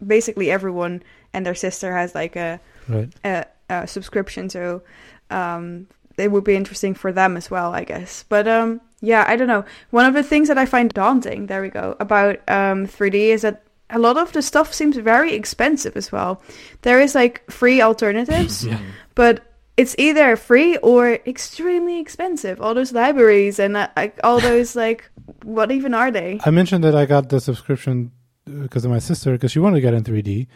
[0.06, 1.02] basically everyone
[1.34, 3.10] and their sister has like a Right.
[3.24, 4.82] a, a subscription so
[5.30, 8.26] Um, it would be interesting for them as well, I guess.
[8.28, 9.63] But um, yeah, I don't know.
[9.91, 13.41] One of the things that I find daunting, there we go, about um, 3D is
[13.43, 16.41] that a lot of the stuff seems very expensive as well.
[16.82, 18.80] There is like free alternatives, Yeah.
[19.15, 19.41] but
[19.78, 22.59] it's either free or extremely expensive.
[22.59, 25.09] All those libraries and uh, like all those like,
[25.43, 26.39] what even are they?
[26.43, 28.11] I mentioned that I got the subscription
[28.43, 30.47] because of my sister because she wanted to get in 3D,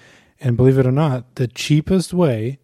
[0.41, 2.59] and believe it or not, the cheapest way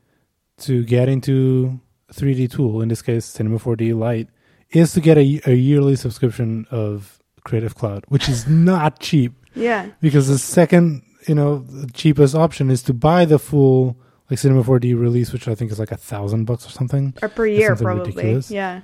[0.62, 1.80] to get into
[2.14, 4.28] 3D tool, in this case Cinema 4D Lite,
[4.72, 9.90] is to get a, a yearly subscription of Creative Cloud, which is not cheap Yeah,
[10.02, 13.98] because the second, you know, the cheapest option is to buy the full
[14.30, 17.16] like Cinema 4D release, which I think is like a thousand bucks or something.
[17.22, 18.12] or per year something probably.
[18.12, 18.52] ridiculous.
[18.52, 18.82] Yeah,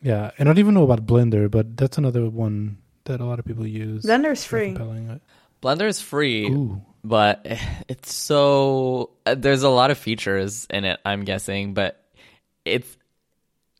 [0.00, 3.38] Yeah, and I don't even know about Blender, but that's another one that a lot
[3.40, 4.04] of people use.
[4.04, 4.76] Blender's Very free.
[4.76, 5.20] compelling.
[5.62, 6.46] Blender is free.
[6.48, 6.80] Ooh.
[7.04, 7.46] But
[7.88, 12.02] it's so uh, there's a lot of features in it i'm guessing but
[12.64, 12.96] it's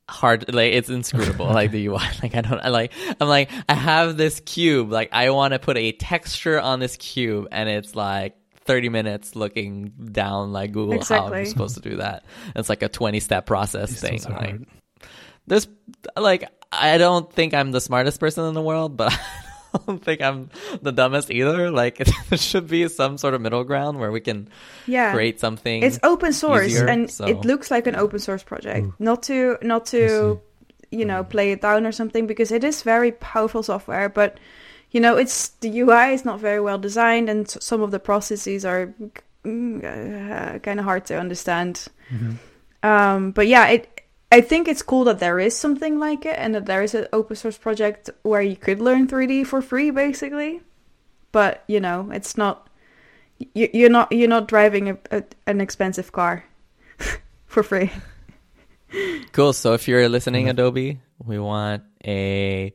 [0.06, 3.74] hard like it's inscrutable like the ui like i don't I like i'm like i
[3.74, 7.94] have this cube like i want to put a texture on this cube and it's
[7.96, 8.36] like
[8.66, 11.38] 30 minutes looking down like google how Exactly.
[11.40, 12.24] i'm supposed to do that
[12.54, 14.66] it's like a 20 step process These thing things are like hard.
[15.46, 15.68] there's
[16.18, 19.18] like i don't think i'm the smartest person in the world but i
[19.86, 20.50] don't think i'm
[20.82, 21.70] the dumbest either.
[21.70, 21.96] Like
[22.28, 24.48] there should be some sort of middle ground where we can
[24.86, 28.42] Yeah, create something it's open source easier, and so- it looks like an open source
[28.42, 28.86] project.
[28.98, 30.40] Not to not to
[30.90, 34.38] you know play it down or something because it is very powerful software but
[34.92, 38.64] you know it's the ui is not very well designed and some of the processes
[38.64, 38.94] are
[39.44, 41.88] mm, uh, kind of hard to understand.
[42.12, 42.38] Mhm.
[42.82, 43.93] um but yeah it
[44.32, 47.06] I think it's cool that there is something like it and that there is an
[47.12, 50.60] open source project where you could learn 3D for free basically.
[51.30, 52.68] But, you know, it's not
[53.54, 56.44] you, you're not you're not driving a, a, an expensive car
[57.46, 57.90] for free.
[59.32, 59.52] Cool.
[59.52, 60.50] So if you're listening, Mhm.
[60.50, 62.72] Adobe, we want a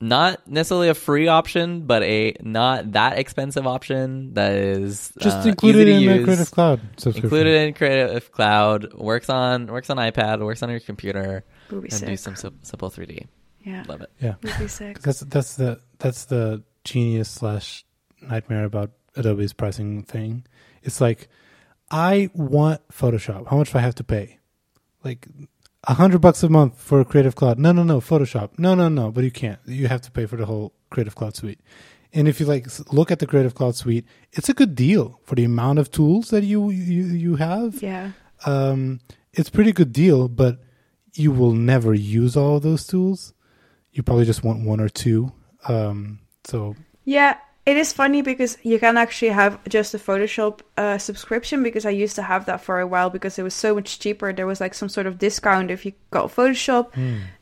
[0.00, 5.50] not necessarily a free option, but a not that expensive option that is Just uh,
[5.50, 7.24] include easy to in the use, Creative Cloud subscription.
[7.24, 8.92] Include it in Creative Cloud.
[8.94, 10.44] Works on works on iPad.
[10.44, 13.26] Works on your computer, Would be and do some simple 3D.
[13.64, 14.10] Yeah, Love it.
[14.20, 14.34] Yeah.
[14.42, 15.00] would be sick.
[15.00, 17.84] That's that's the that's the genius slash
[18.20, 20.44] nightmare about Adobe's pricing thing.
[20.82, 21.28] It's like
[21.90, 23.48] I want Photoshop.
[23.48, 24.38] How much do I have to pay?
[25.02, 25.26] Like
[25.86, 27.58] a hundred bucks a month for Creative Cloud.
[27.58, 28.00] No, no, no.
[28.00, 28.50] Photoshop.
[28.58, 29.10] No, no, no.
[29.10, 29.58] But you can't.
[29.66, 31.60] You have to pay for the whole Creative Cloud suite.
[32.12, 35.34] And if you like look at the Creative Cloud suite, it's a good deal for
[35.34, 37.82] the amount of tools that you you you have.
[37.82, 38.12] Yeah,
[38.46, 39.00] Um,
[39.32, 40.58] it's pretty good deal, but
[41.14, 43.34] you will never use all of those tools.
[43.92, 45.32] You probably just want one or two.
[45.68, 47.36] Um, so yeah.
[47.66, 51.90] It is funny because you can actually have just a Photoshop uh, subscription because I
[51.90, 54.32] used to have that for a while because it was so much cheaper.
[54.32, 56.94] There was like some sort of discount if you got Photoshop,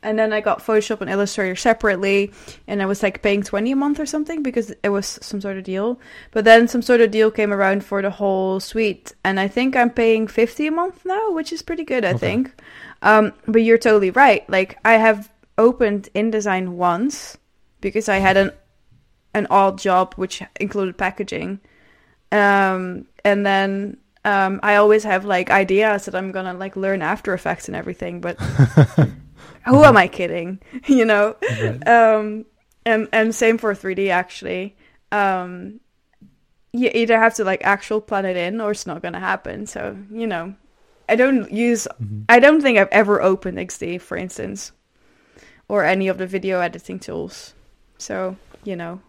[0.02, 2.32] and then I got Photoshop and Illustrator separately,
[2.66, 5.58] and I was like paying twenty a month or something because it was some sort
[5.58, 6.00] of deal.
[6.30, 9.76] But then some sort of deal came around for the whole suite, and I think
[9.76, 12.18] I'm paying fifty a month now, which is pretty good, I Okay.
[12.18, 12.62] think.
[13.02, 14.48] Um, but you're totally right.
[14.48, 17.36] Like I have opened InDesign once
[17.82, 18.52] because I had an
[19.34, 21.60] an odd job which included packaging,
[22.32, 27.34] um, and then um, I always have like ideas that I'm gonna like learn After
[27.34, 28.38] Effects and everything, but
[29.66, 30.60] who am I kidding?
[30.86, 31.36] you know.
[31.42, 31.86] Right.
[31.86, 32.46] Um,
[32.86, 34.76] and and same for 3D actually.
[35.12, 35.80] Um,
[36.72, 39.66] you either have to like actual plan it in or it's not gonna happen.
[39.66, 40.54] So you know,
[41.08, 41.86] I don't use.
[42.02, 42.24] Mhm.
[42.28, 44.72] I don't think I've ever opened XD, for instance,
[45.68, 47.54] or any of the video editing tools.
[47.98, 49.00] So you know,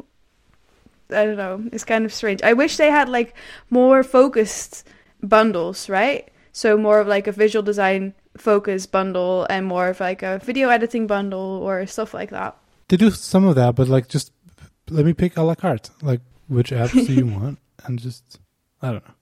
[1.10, 1.64] I don't know.
[1.72, 2.42] It's kind of strange.
[2.42, 3.36] I wish they had like
[3.70, 4.88] more focused
[5.22, 6.30] bundles, right?
[6.52, 10.70] So more of like a visual design focus bundle and more of like a video
[10.70, 12.58] editing bundle or stuff like that.
[12.88, 14.32] They do some of that, but like just
[14.90, 15.90] let me pick a la carte.
[16.02, 18.40] Like which apps do you want, and just
[18.82, 19.14] I don't know.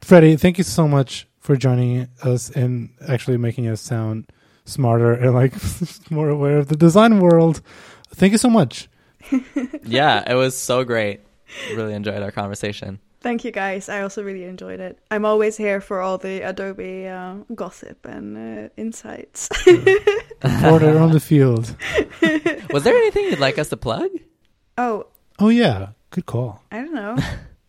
[0.00, 4.26] Freddie, thank you so much for joining us and actually making us sound
[4.64, 5.54] smarter and like
[6.10, 7.60] more aware of the design world.
[8.10, 8.88] Thank you so much.
[9.84, 11.20] yeah, it was so great.
[11.74, 12.98] Really enjoyed our conversation.
[13.20, 13.88] Thank you guys.
[13.88, 14.98] I also really enjoyed it.
[15.10, 19.48] I'm always here for all the Adobe uh, gossip and uh, insights.
[19.66, 21.74] Reporter on the field.
[22.70, 24.10] Was there anything you'd like us to plug?
[24.78, 25.06] oh,
[25.38, 26.62] Oh yeah, good call.
[26.70, 27.16] I don't know.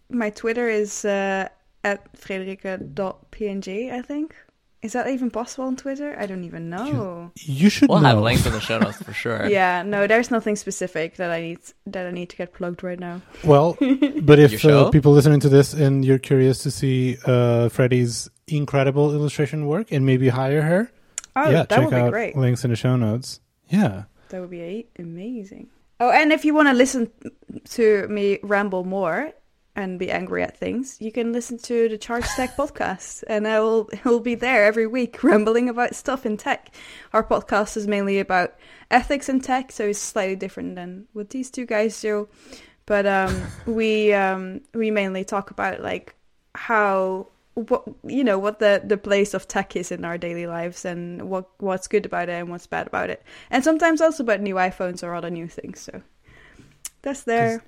[0.10, 1.50] My Twitter is uh,
[1.84, 4.36] at frederike.png, I think.
[4.84, 6.16] Is that even possible on Twitter?
[6.20, 7.32] I don't even know.
[7.36, 8.10] You should We'll know.
[8.10, 9.48] have links in the show notes for sure.
[9.49, 12.99] Yeah, no, there's nothing specific that I need that I need to get plugged right
[12.99, 13.22] now.
[13.44, 13.76] Well,
[14.22, 14.88] but if show?
[14.88, 19.91] uh, people listening to this and you're curious to see uh, Freddie's incredible illustration work
[19.91, 20.91] and maybe hire her,
[21.36, 22.36] Oh, yeah, that check would be out great.
[22.38, 23.40] links in the show notes.
[23.70, 24.04] Yeah.
[24.30, 25.68] That would be amazing.
[25.99, 27.10] Oh, and if you want to listen
[27.72, 29.32] to me ramble more
[29.78, 33.60] and be angry at things, you can listen to the Charge Stack podcast, and I
[33.60, 36.74] will will be there every week rambling about stuff in tech.
[37.14, 38.56] Our podcast is mainly about
[38.90, 42.28] ethics in tech, so it's slightly different than what these two guys do.
[42.88, 46.16] But um, we um, we mainly talk about like
[46.56, 50.86] how what you know what the the place of tech is in our daily lives
[50.86, 54.41] and what what's good about it and what's bad about it and sometimes also about
[54.41, 55.80] new iPhones or other new things.
[55.80, 56.02] So
[57.04, 57.64] that's there.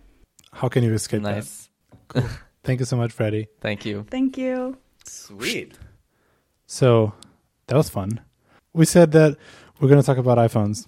[0.53, 1.68] How can you escape that?
[2.15, 2.25] Nice.
[2.63, 3.47] Thank you so much, Freddie.
[3.61, 4.05] Thank you.
[4.09, 4.77] Thank you.
[5.05, 5.77] Sweet.
[6.67, 7.13] So
[7.67, 8.19] that was fun.
[8.73, 9.37] We said that
[9.79, 10.87] we're going to talk about iPhones,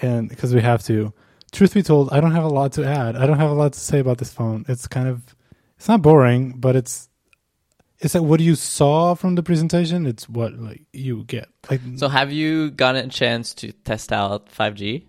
[0.00, 1.12] and because we have to.
[1.50, 3.14] Truth be told, I don't have a lot to add.
[3.14, 4.64] I don't have a lot to say about this phone.
[4.68, 5.36] It's kind of,
[5.76, 7.10] it's not boring, but it's,
[7.98, 10.06] it's like what you saw from the presentation.
[10.06, 11.48] It's what like you get.
[11.70, 15.04] Like So, have you gotten a chance to test out 5G?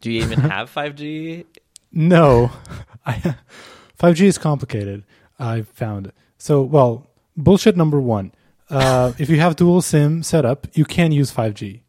[0.00, 1.46] Do you even have 5G?
[1.92, 2.50] No,
[3.06, 3.36] I,
[3.98, 5.04] 5G is complicated.
[5.38, 7.10] I found so well.
[7.36, 8.32] Bullshit number one.
[8.70, 11.80] Uh, if you have dual SIM set up, you can use 5G,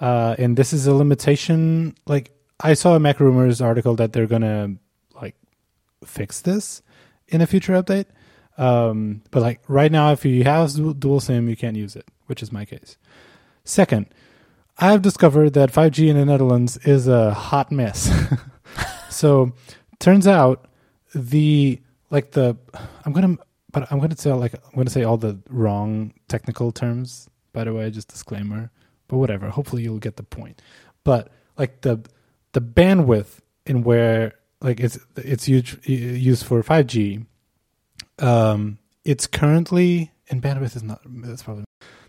[0.00, 1.94] uh, and this is a limitation.
[2.06, 4.74] Like I saw a Mac Rumors article that they're gonna
[5.14, 5.34] like
[6.04, 6.82] fix this
[7.28, 8.06] in a future update.
[8.58, 12.42] Um, but like right now, if you have dual SIM, you can't use it, which
[12.42, 12.98] is my case.
[13.64, 14.06] Second,
[14.76, 18.10] I have discovered that 5G in the Netherlands is a hot mess.
[19.08, 19.52] so
[19.98, 20.66] turns out
[21.14, 21.80] the
[22.10, 22.56] like the
[23.04, 23.36] I'm gonna
[23.72, 27.28] but I'm gonna say like I'm gonna say all the wrong technical terms.
[27.52, 28.70] By the way, just disclaimer.
[29.08, 29.48] But whatever.
[29.50, 30.62] Hopefully you'll get the point.
[31.04, 32.00] But like the
[32.52, 37.26] the bandwidth in where like it's it's used used for 5G
[38.18, 41.00] Um, it's currently and bandwidth is not.
[41.04, 41.64] That's probably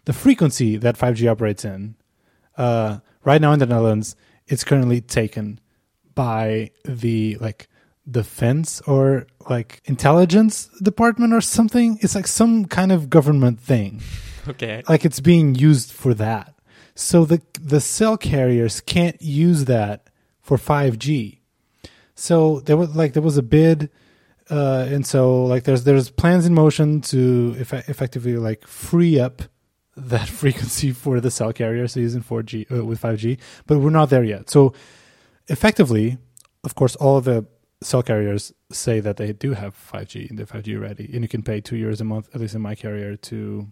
[0.05, 1.95] the frequency that 5G operates in.
[2.57, 4.15] Uh, right now in the Netherlands,
[4.47, 5.59] it's currently taken
[6.13, 7.67] by the like
[8.09, 11.97] defense or like intelligence department or something.
[12.01, 14.01] It's like some kind of government thing.
[14.47, 14.81] Okay.
[14.89, 16.55] Like it's being used for that.
[16.95, 20.09] So the the cell carriers can't use that
[20.41, 21.37] for 5G.
[22.15, 23.91] So there was like there was a bid
[24.49, 29.43] uh, and so like there's there's plans in motion to effe- effectively like free up
[29.95, 33.37] that frequency for the cell carriers using 4G uh, with 5G,
[33.67, 34.49] but we're not there yet.
[34.49, 34.73] So
[35.47, 36.17] effectively,
[36.63, 37.45] of course, all of the
[37.81, 41.41] cell carriers say that they do have 5G and they're 5G ready, and you can
[41.43, 43.67] pay two years a month, at least in my carrier, to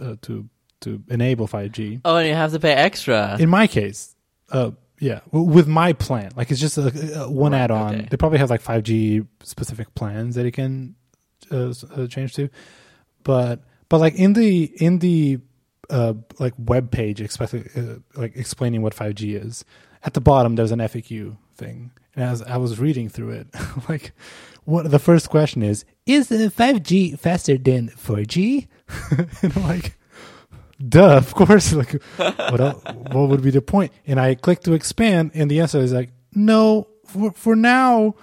[0.00, 0.48] uh, to
[0.82, 2.00] to enable 5G.
[2.04, 3.36] Oh, and you have to pay extra.
[3.38, 4.14] In my case,
[4.50, 7.94] uh, yeah, w- with my plan, like it's just a, a one Right, add-on.
[7.96, 8.06] okay.
[8.10, 10.94] They probably have like 5G specific plans that you can
[11.50, 12.48] uh, uh, change to,
[13.24, 15.40] but but like in the in the
[15.90, 17.46] uh, like web page, uh,
[18.14, 19.64] like explaining what 5G is,
[20.04, 23.48] at the bottom there's an FAQ thing, and as I was reading through it,
[23.88, 24.12] like
[24.64, 28.68] what the first question is: Is uh, 5G faster than 4G?
[29.42, 29.96] and I'm like.
[30.88, 31.72] Duh, of course.
[31.80, 32.72] Like, what el
[33.12, 33.92] what would be the point?
[34.06, 36.88] And I click to expand, and the answer is like, no.
[37.04, 38.14] For for now,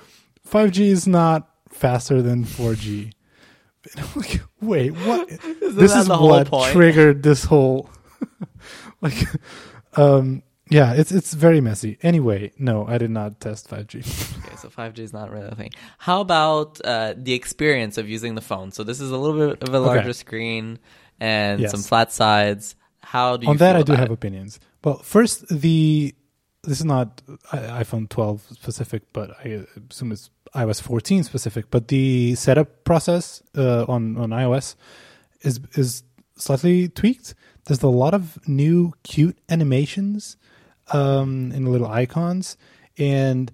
[0.43, 3.11] five G is not faster than four G.
[4.15, 5.30] Like, wait, what?
[5.30, 7.89] Isn't this is the whole what triggered this whole,
[9.01, 9.15] like,
[9.95, 10.94] um, yeah.
[10.94, 11.98] It's it's very messy.
[12.02, 13.99] Anyway, no, I did not test five G.
[14.45, 15.72] Okay, so 5G is not really a thing.
[15.98, 18.72] How about uh, the experience of using the phone?
[18.72, 20.80] So this is a little bit of a larger screen
[21.19, 21.72] and Yes.
[21.72, 22.76] some flat sides.
[23.02, 24.14] How do you On that, I do have it?
[24.14, 24.60] opinions.
[24.84, 26.14] Well, first, the
[26.64, 27.22] this is not
[27.53, 31.69] iPhone 12 specific, but I assume it's iOS 14 specific.
[31.72, 34.76] But the setup process uh, on on iOS
[35.41, 36.03] is is
[36.38, 37.35] slightly tweaked.
[37.65, 40.38] There's a lot of new cute animations
[40.93, 42.57] um, in the little icons,
[42.97, 43.51] and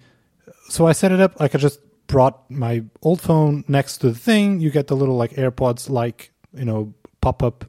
[0.69, 4.17] so I set it up like I just brought my old phone next to the
[4.17, 4.59] thing.
[4.59, 7.65] You get the little like AirPods like you know pop up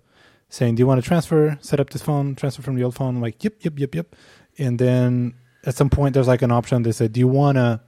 [0.49, 1.59] saying, "Do you want to transfer?
[1.61, 4.17] Set up this phone, transfer from the old phone." I'm like, "Yep, yep, yep, yep."
[4.59, 5.35] And then
[5.65, 6.83] at some point, there's like an option.
[6.83, 7.81] They said, "Do you want to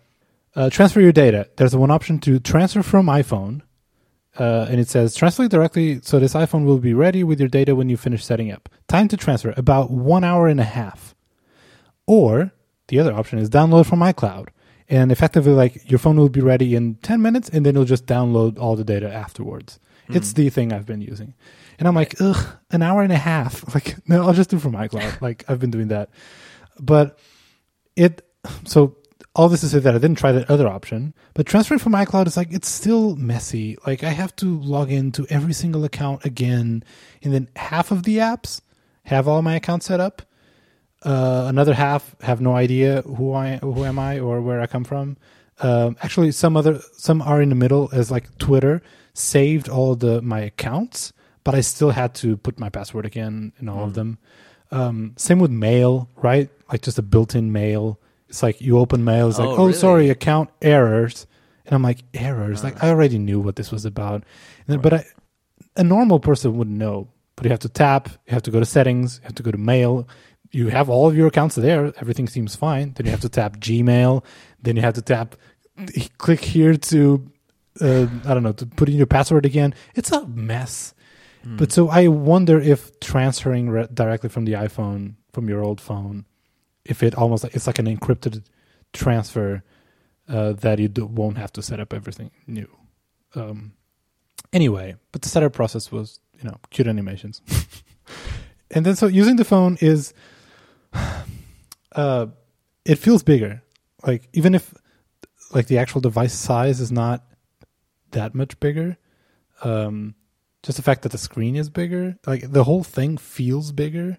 [0.55, 3.62] uh, transfer your data?" There's one option to transfer from iPhone,
[4.39, 6.01] uh, and it says transfer directly.
[6.03, 8.69] So this iPhone will be ready with your data when you finish setting up.
[8.89, 11.15] Time to transfer about one hour and a half.
[12.07, 12.53] Or
[12.89, 14.49] the other option is download from iCloud.
[14.89, 18.07] And effectively, like your phone will be ready in 10 minutes and then you'll just
[18.07, 19.81] download all the data afterwards.
[20.07, 20.16] Hmm.
[20.16, 21.35] It's the thing I've been using.
[21.78, 23.65] And I'm like, ugh, an hour and a half.
[23.74, 25.20] Like, no, I'll just do from iCloud.
[25.20, 26.11] like, I've been doing that.
[26.78, 27.19] But
[27.97, 28.23] it,
[28.65, 28.97] so
[29.35, 32.27] all this to say that I didn't try that other option, but transferring from iCloud
[32.27, 33.77] is like, it's still messy.
[33.87, 36.85] Like, I have to log into every single account again.
[37.23, 38.61] And then half of the apps
[39.05, 40.23] have all my accounts set up
[41.07, 44.85] uh, another half have no idea who I who am I or where I come
[44.85, 45.16] from.
[45.61, 48.83] Um, actually, some other some are in the middle, as like Twitter
[49.15, 51.12] saved all the my accounts,
[51.45, 54.19] but I still had to put my password again in all of them.
[54.70, 56.51] Um, same with mail, right?
[56.70, 58.01] Like just a built-in mail.
[58.28, 59.73] It's like you open mail, it's like, Oh, oh, really?
[59.73, 61.27] sorry, account errors,
[61.65, 62.65] and I'm like errors.
[62.65, 65.05] Like I already knew what this was about, and then, but I,
[65.77, 67.09] a normal person wouldn't know.
[67.37, 69.53] But you have to tap, you have to go to settings, you have to go
[69.53, 70.09] to mail.
[70.57, 71.93] You have all of your accounts there.
[72.01, 72.93] Everything seems fine.
[72.95, 74.24] Then you have to tap Gmail.
[74.62, 75.37] Then you have to tap,
[76.19, 77.31] click here to,
[77.81, 79.74] uh, I don't know, to put in your password again.
[79.95, 80.95] It's a mess.
[81.57, 86.24] But so I wonder if transferring re- directly from the iPhone from your old phone,
[86.85, 88.43] if it almost it's like an encrypted
[88.93, 89.62] transfer
[90.28, 92.69] uh, that you do, won't have to set up everything new.
[93.35, 93.74] Um,
[94.53, 97.43] anyway, but the setup process was you know cute animations,
[98.73, 100.15] and then so using the phone is,
[101.94, 102.27] uh,
[102.85, 103.62] it feels bigger.
[104.06, 104.74] Like even if
[105.52, 107.24] like the actual device size is not
[108.12, 108.97] that much bigger,
[109.62, 110.14] um,
[110.62, 114.18] just the fact that the screen is bigger, like the whole thing feels bigger.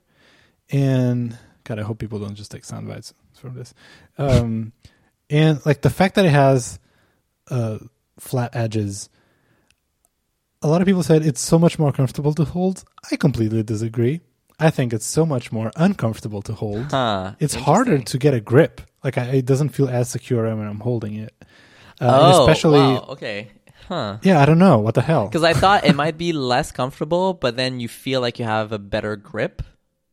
[0.69, 3.73] And God, I hope people don't just take sound bites from this.
[4.17, 4.73] Um,
[5.29, 6.79] and like the fact that it has
[7.49, 7.79] uh,
[8.19, 9.09] flat edges,
[10.61, 12.83] a lot of people said it's so much more comfortable to hold.
[13.11, 14.21] I completely disagree.
[14.59, 16.91] I think it's so much more uncomfortable to hold.
[16.91, 17.35] Huh.
[17.39, 18.81] It's harder to get a grip.
[19.03, 21.33] Like I, it doesn't feel as secure when I'm holding it.
[22.01, 23.05] Uh, oh, especially, wow.
[23.09, 23.51] okay.
[23.87, 24.17] Huh.
[24.21, 25.27] yeah, I don't know what the hell.
[25.27, 28.71] Because I thought it might be less comfortable, but then you feel like you have
[28.71, 29.61] a better grip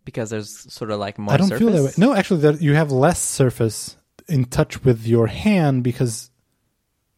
[0.05, 1.35] because there's sort of like more.
[1.35, 1.67] I don't surface.
[1.67, 1.93] feel that way.
[1.97, 3.97] No, actually, that you have less surface
[4.29, 6.31] in touch with your hand because,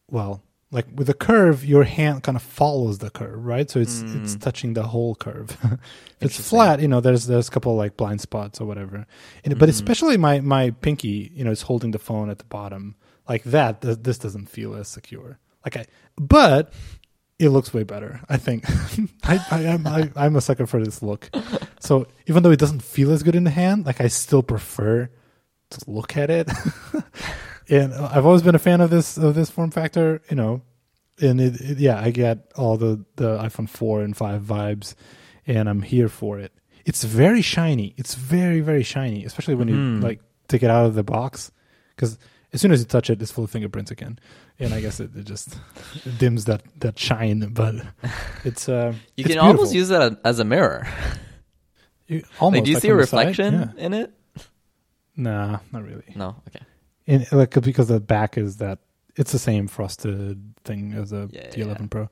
[0.09, 0.41] well,
[0.71, 3.69] like with the curve, your hand kind of follows the curve, right?
[3.69, 4.41] So it's it's Mm.
[4.41, 5.57] touching the whole curve.
[6.19, 9.05] if it's flat, you know, there's there's a couple like blind spots or whatever.
[9.45, 9.73] And, But Mhm.
[9.77, 12.95] especially my my pinky, you know, is holding the phone at the bottom
[13.29, 13.81] like that.
[13.81, 15.39] Th- this doesn't feel as secure.
[15.63, 15.85] Like I,
[16.17, 16.73] but
[17.39, 18.19] it looks way better.
[18.27, 18.65] I think.
[19.23, 21.29] I, I am I, I'm a sucker for this look.
[21.79, 25.09] So even though it doesn't feel as good in the hand, like I still prefer
[25.69, 26.49] to look at it.
[27.69, 30.61] and I've always been a fan of this of this form factor, you know.
[31.19, 34.93] And it, it yeah, I get all the the iPhone 4 and 5 vibes
[35.47, 36.51] and I'm here for it.
[36.85, 37.93] It's very shiny.
[37.97, 40.03] It's very very shiny, especially when you Mhm.
[40.03, 41.51] like take it out of the box
[41.97, 42.17] cuz
[42.53, 44.19] as soon as you touch it it's full of fingerprints again.
[44.59, 45.57] And I guess it, it just
[46.19, 47.75] dims that that shine, but
[48.45, 50.87] it's uh You it's can almost use it as a mirror.
[52.07, 53.85] You- almost like, do you see a from the side, reflection yeah.
[53.85, 54.13] in it?
[55.15, 56.05] Nah, not really.
[56.15, 56.35] No.
[56.47, 56.63] Okay.
[57.07, 58.79] In like because the back is that
[59.15, 62.09] it's the same frosted thing as a Yeah, the 11 Pro.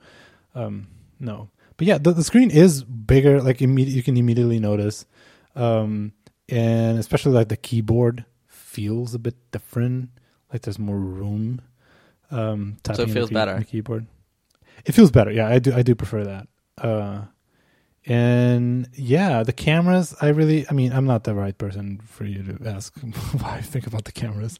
[0.55, 0.87] Um,
[1.19, 3.41] no, but yeah, the, the screen is bigger.
[3.41, 3.67] Like you
[4.03, 5.05] can immediately notice,
[5.55, 6.13] um,
[6.49, 10.09] and especially like the keyboard feels a bit different.
[10.51, 11.61] Like there's more room.
[12.31, 13.63] Um, So it typing on the feels key- better.
[13.67, 14.07] keyboard.
[14.85, 15.31] It feels better.
[15.31, 15.73] Yeah, I do.
[15.73, 16.47] I do prefer that.
[16.77, 17.21] Uh,
[18.07, 20.15] and yeah, the cameras.
[20.21, 20.65] I really.
[20.69, 22.93] I mean, I'm not the right person for you to ask
[23.41, 24.59] why I think about the cameras.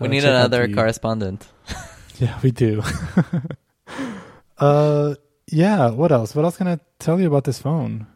[0.00, 1.46] We Uh, need another the- correspondent.
[2.18, 2.82] yeah, we do.
[4.58, 5.14] uh,
[5.50, 5.90] yeah.
[5.90, 6.34] What else?
[6.34, 8.06] What else can I tell you about this phone?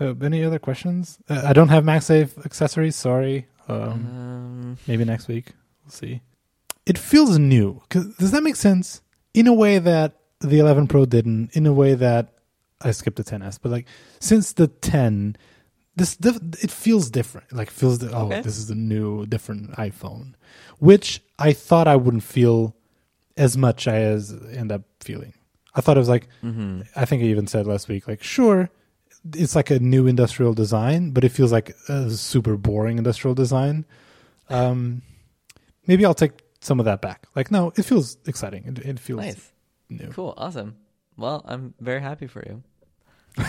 [0.00, 1.18] Uh, any other questions?
[1.28, 2.96] Uh, I don't have MagSafe accessories.
[2.96, 3.46] Sorry.
[3.68, 5.52] Um, Um, maybe next week.
[5.84, 6.22] We'll see.
[6.86, 9.02] It feels new Does that make sense?
[9.34, 11.50] In a way that the 11 Pro didn't.
[11.54, 12.32] In a way that
[12.80, 13.58] I skipped the 10s.
[13.60, 13.86] But like
[14.20, 15.36] since the 10,
[15.96, 17.52] this it feels different.
[17.52, 18.40] Like feels the, oh Okay.
[18.42, 20.34] this is a new different iPhone,
[20.78, 22.76] which I thought I wouldn't feel
[23.36, 25.34] as much as I end up feeling.
[25.74, 26.82] I thought it was like mm-hmm.
[26.96, 28.70] I think I even said last week, like, sure,
[29.34, 33.84] it's like a new industrial design, but it feels like a super boring industrial design.
[34.48, 35.02] Um,
[35.86, 37.26] maybe I'll take some of that back.
[37.36, 38.64] Like, no, it feels exciting.
[38.66, 39.52] It, it feels Nice.
[39.88, 40.08] new.
[40.08, 40.34] Cool.
[40.36, 40.76] Awesome.
[41.18, 42.62] Well, I'm very happy for you.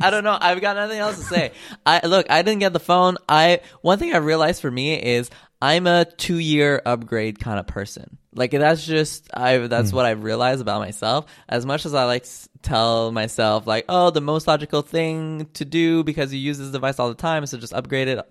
[0.00, 0.36] I don't know.
[0.40, 1.52] I've got nothing else to say.
[1.84, 2.30] I look.
[2.30, 3.16] I didn't get the phone.
[3.28, 5.30] I one thing I realized for me is
[5.60, 8.16] I'm a two year upgrade kind of person.
[8.34, 9.58] Like that's just I.
[9.58, 9.96] That's hmm.
[9.96, 11.26] what I've realized about myself.
[11.48, 15.64] As much as I like s- tell myself like, oh, the most logical thing to
[15.64, 18.24] do because you use this device all the time is to just upgrade it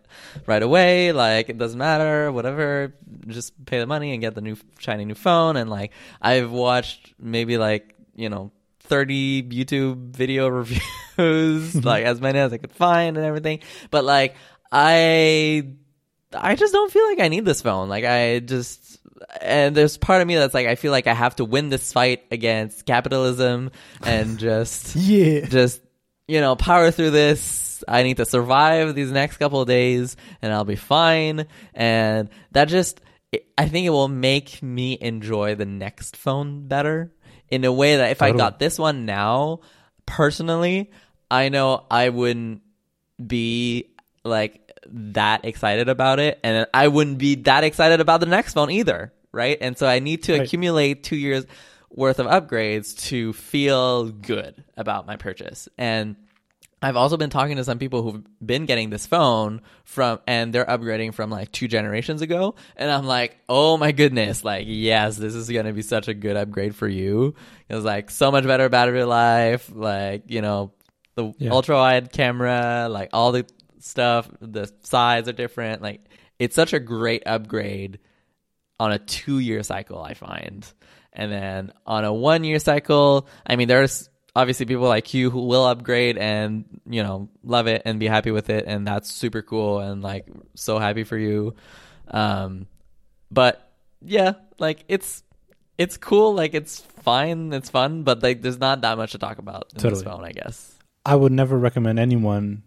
[0.48, 1.11] right away.
[1.11, 2.94] Like it doesn't matter, whatever.
[3.27, 5.57] Just pay the money and get the new shiny new phone.
[5.57, 5.91] And like
[6.22, 8.52] I've watched maybe like you know
[8.82, 10.48] 30 YouTube video
[11.18, 13.60] reviews, like as many as I could find and everything.
[13.91, 14.36] But like
[14.72, 15.74] I
[16.34, 17.90] I just don't feel like I need this phone.
[17.90, 19.00] Like I just
[19.41, 21.91] and there's part of me that's like I feel like I have to win this
[21.94, 23.72] fight against capitalism
[24.04, 25.46] and just Yeah.
[25.46, 25.82] just
[26.28, 30.54] you know power through this i need to survive these next couple of days and
[30.54, 33.02] i'll be fine and that just
[33.58, 37.12] i think it will make me enjoy the next phone better
[37.51, 39.59] in a way that if i got this one now
[40.05, 40.91] personally
[41.31, 42.61] i know i wouldn't
[43.26, 43.89] be
[44.23, 46.39] like that excited about it.
[46.43, 49.57] And i wouldn't be that excited about the next phone either right?
[49.61, 50.41] And so i need to Right.
[50.41, 51.45] accumulate two years
[51.91, 55.67] worth of upgrades to feel good about my purchase.
[55.77, 56.15] And
[56.81, 60.65] I've also been talking to some people who've been getting this phone from, and they're
[60.65, 62.56] upgrading from like two generations ago.
[62.77, 66.14] And I'm like, oh my goodness, like, yes, this is going to be such a
[66.14, 67.35] good upgrade for you.
[67.69, 70.72] It's like so much better battery life, like, you know,
[71.15, 71.51] the Yeah.
[71.51, 73.45] ultra wide camera, like all the
[73.80, 75.81] stuff, the sides are different.
[75.81, 76.01] Like,
[76.38, 77.99] it's such a great upgrade
[78.80, 80.65] on a two year cycle, I find.
[81.11, 85.45] And then on a one year cycle, I mean, there's obviously people like you who
[85.45, 88.65] will upgrade and, you know, love it and be happy with it.
[88.68, 91.56] And that's super cool and like so happy for you.
[92.07, 92.68] Um,
[93.31, 95.23] but yeah, like it's,
[95.77, 96.34] it's cool.
[96.34, 97.53] Like it's fine.
[97.53, 100.31] It's fun, but like there's not that much to talk about in this phone, I
[100.31, 100.76] guess.
[101.06, 102.64] I would never recommend anyone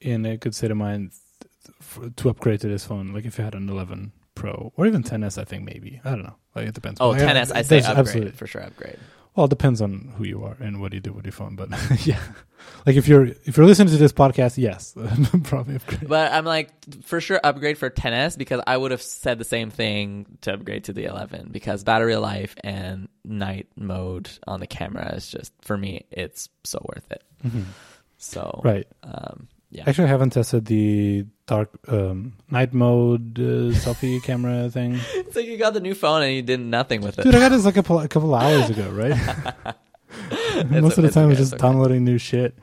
[0.00, 1.12] in a good state of mind
[2.16, 3.12] to upgrade to this phone.
[3.12, 6.00] Like if you had an 11 Pro or even 10s, I think maybe.
[6.04, 6.36] I don't know.
[6.54, 6.98] Like it depends.
[7.00, 8.62] Oh, But, yeah, 10s, I say upgrade absolutely- for sure.
[8.62, 8.98] Upgrade.
[9.36, 11.54] Well, it depends on who you are and what you do with your phone.
[11.56, 11.70] But
[12.06, 12.20] yeah,
[12.84, 14.94] like if you're if you're listening to this podcast, yes,
[15.44, 16.08] probably upgrade.
[16.08, 16.70] But I'm like,
[17.04, 20.84] for sure, upgrade for 10s because I would have said the same thing to upgrade
[20.84, 25.76] to the 11 because battery life and night mode on the camera is just for
[25.78, 27.22] me, it's so worth it.
[27.46, 27.64] Mhm.
[28.18, 28.86] So, Right.
[29.02, 29.84] um, Yeah.
[29.86, 33.42] Actually, I haven't tested the dark um, night mode uh,
[33.78, 34.98] selfie camera thing.
[35.30, 37.22] So you got the new phone and you did nothing with it.
[37.24, 39.14] Dude, I got this like a, couple- a couple hours ago, right?
[40.70, 41.62] Most of the time, okay, it's just okay.
[41.62, 42.58] downloading new shit.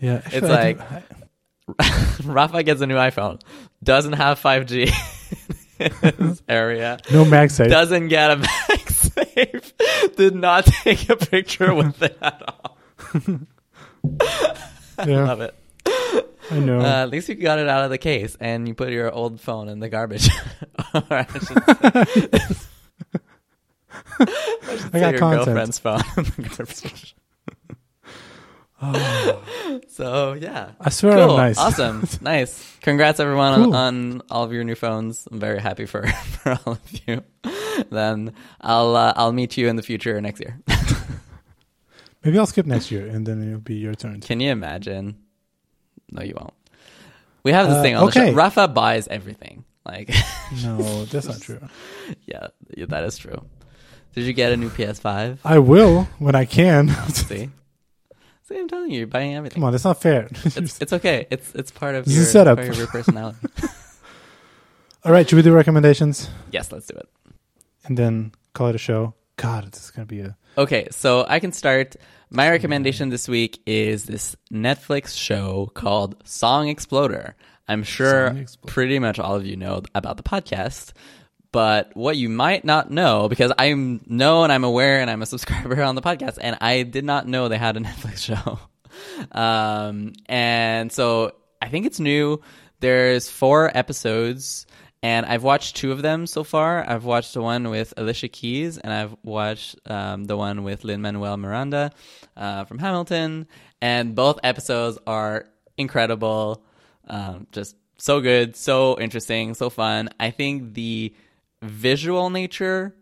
[0.00, 3.40] Yeah, It's I do- like- Rafa gets a new iPhone,
[3.84, 4.90] doesn't have 5G
[5.78, 7.68] in his area, no MagSafe.
[7.68, 12.78] doesn't get a MagSafe, did not take a picture with it at all.
[15.06, 15.54] yeah, Love it.
[16.50, 16.80] I know.
[16.80, 19.40] Uh, at least you got it out of the case and you put your old
[19.40, 20.28] phone in the garbage.
[20.94, 21.22] Or I
[24.18, 27.14] I I got your girlfriend's phone in the garbage.
[29.88, 31.58] So yeah, I swear cool, I'm nice.
[31.58, 32.76] awesome, nice.
[32.80, 33.74] Congrats everyone Cool.
[33.76, 35.28] on, on all of your new phones.
[35.30, 37.22] I'm very happy for for all of you.
[37.90, 40.58] Then I'll uh, I'll meet you in the future next year.
[42.24, 44.20] Maybe I'll skip next year, and then it'll be your turn.
[44.20, 45.16] Can you imagine?
[46.10, 46.54] No, you won't.
[47.42, 48.30] We have this Uh, thing on the okay.
[48.30, 48.34] show.
[48.36, 49.64] Rafa buys everything.
[49.84, 50.10] Like,
[50.62, 51.60] No, that's not true.
[52.26, 53.44] yeah, yeah, that is true.
[54.14, 55.38] Did you get a new PS5?
[55.44, 56.88] I will when I can.
[57.12, 57.48] See,
[58.48, 59.54] see, I'm telling you, you're buying everything.
[59.56, 60.28] Come on, that's not fair.
[60.44, 61.26] It's it's okay.
[61.30, 62.58] It's it's part of This is your, setup.
[62.58, 63.38] part of your personality.
[65.04, 67.08] All right, should we do recommendations yes, let's do it.
[67.84, 69.14] and then call it a show?
[69.36, 71.96] God, this is gonna be a Okay, so I can start.
[72.28, 77.34] My recommendation this week is this Netflix show called Song Exploder.
[77.66, 80.92] I'm sure pretty much all of you know about the podcast,
[81.50, 85.26] but what you might not know, because I know and I'm aware and I'm a
[85.34, 88.58] subscriber on the podcast, and I did not know they had a Netflix show.
[89.32, 91.32] Um, and so
[91.62, 92.42] I think it's new.
[92.80, 94.66] There's four episodes,
[95.02, 96.86] and I've watched two of them so far.
[96.86, 101.00] I've watched the one with Alicia Keys, and I've watched um, the one with Lin
[101.00, 101.92] Manuel Miranda
[102.36, 103.46] uh, from Hamilton.
[103.80, 105.46] And both episodes are
[105.78, 106.62] incredible,
[107.08, 110.10] um, just so good, so interesting, so fun.
[110.20, 111.14] I think the
[111.62, 112.94] visual nature,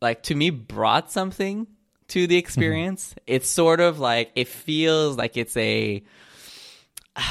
[0.00, 1.66] like to me, brought something
[2.08, 3.16] to the experience.
[3.26, 6.04] It's sort of like it feels like it's a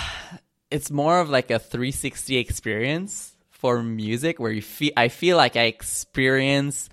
[0.69, 3.35] it's more of like a 360 experience
[3.66, 6.88] for music where you feel I feel like I experience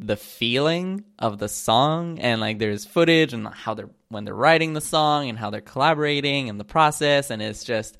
[0.00, 4.72] the feeling of the song and like there's footage and how they're when they're writing
[4.72, 7.98] the song and how they're collaborating and the process and it's just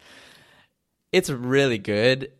[1.12, 2.32] it's really good.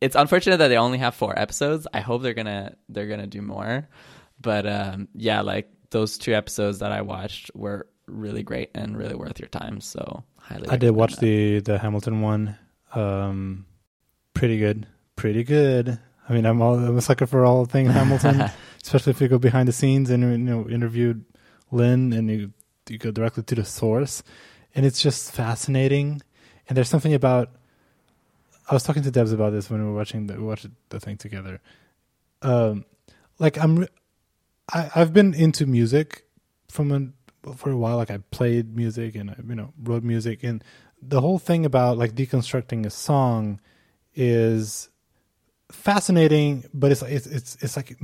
[0.00, 1.86] It's unfortunate that they only have 4 episodes.
[1.94, 3.88] I hope they're going to they're going to do more.
[4.40, 9.14] But um yeah, like those two episodes that I watched were really great and really
[9.14, 9.80] worth your time.
[9.80, 11.20] So highly I did watch that.
[11.20, 12.58] the the Hamilton one.
[12.92, 13.66] Um,
[14.36, 15.98] pretty good, pretty good.
[16.28, 18.44] I mean, I'm all I'm a sucker for all thing Hamilton,
[18.82, 21.24] especially if you go behind the scenes and you know interviewed
[21.70, 22.52] Lin and you
[22.88, 24.22] you go directly to the source,
[24.74, 26.22] and it's just fascinating.
[26.68, 27.50] And there's something about.
[28.68, 31.00] I was talking to Debs about this when we were watching the we watched the
[31.00, 31.60] thing together.
[32.42, 32.84] Um,
[33.38, 33.86] like I'm,
[34.72, 36.24] I, I've been into music
[36.68, 37.14] from
[37.44, 37.96] a, for a while.
[37.96, 40.64] Like I played music and I you know wrote music, and
[41.00, 43.60] the whole thing about like deconstructing a song
[44.16, 44.88] is
[45.70, 47.96] fascinating, but it's it's it's it's like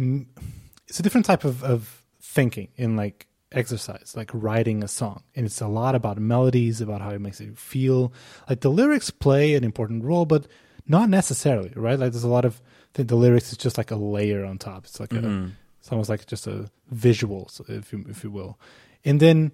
[0.88, 5.46] it's a different type of of thinking in like exercise, like writing a song, and
[5.46, 8.12] it's a lot about melodies, about how it makes you feel.
[8.48, 10.46] Like the lyrics play an important role, but
[10.86, 11.98] not necessarily, right?
[11.98, 12.60] Like there's a lot of
[12.94, 14.84] think the lyrics is just like a layer on top.
[14.84, 15.52] It's like a Mhm.
[15.80, 18.58] it's almost like just a visual, if you if you will.
[19.04, 19.52] And then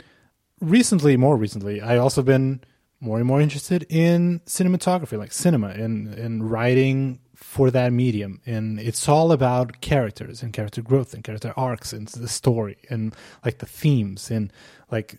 [0.60, 2.60] recently, more recently, I also been
[3.00, 8.40] more and more interested in cinematography, like cinema and and writing for that medium.
[8.46, 13.14] And it's all about characters and character growth and character arcs and the story and
[13.44, 14.52] like the themes and
[14.90, 15.18] like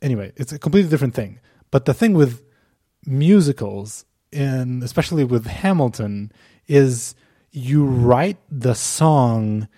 [0.00, 1.40] anyway, it's a completely different thing.
[1.70, 2.42] But the thing with
[3.04, 6.30] musicals and especially with Hamilton
[6.68, 7.14] is
[7.50, 9.68] you write the song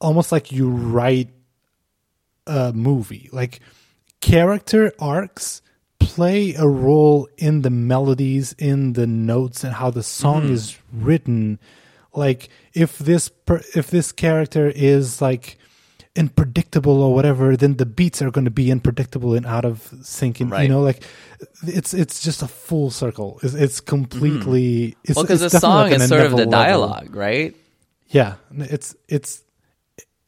[0.00, 1.30] almost like you write
[2.46, 3.28] a movie.
[3.32, 3.60] Like
[4.20, 5.60] character arcs
[5.98, 10.54] play a role in the melodies, in the notes, and how the song mm-hmm.
[10.54, 11.58] is written.
[12.14, 15.58] Like if this per- if this character is like
[16.16, 20.40] unpredictable or whatever, then the beats are going to be unpredictable and out of sync.
[20.40, 21.02] And you know, like
[21.66, 23.38] it's it's just a full circle.
[23.42, 24.88] It's, it's completely.
[24.88, 24.94] Mm.
[25.04, 26.88] It's, Well, because the song like is sort of the another level.
[26.88, 27.54] dialogue, right?
[28.08, 29.42] Yeah, it's it's.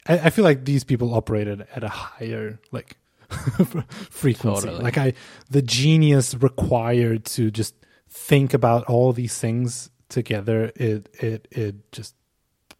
[0.06, 2.96] I, I feel like these people operated at a higher like
[4.10, 4.66] frequency.
[4.66, 4.82] Totally.
[4.82, 5.14] Like I,
[5.50, 7.74] the genius required to just
[8.08, 10.72] think about all these things together.
[10.76, 12.14] It it it just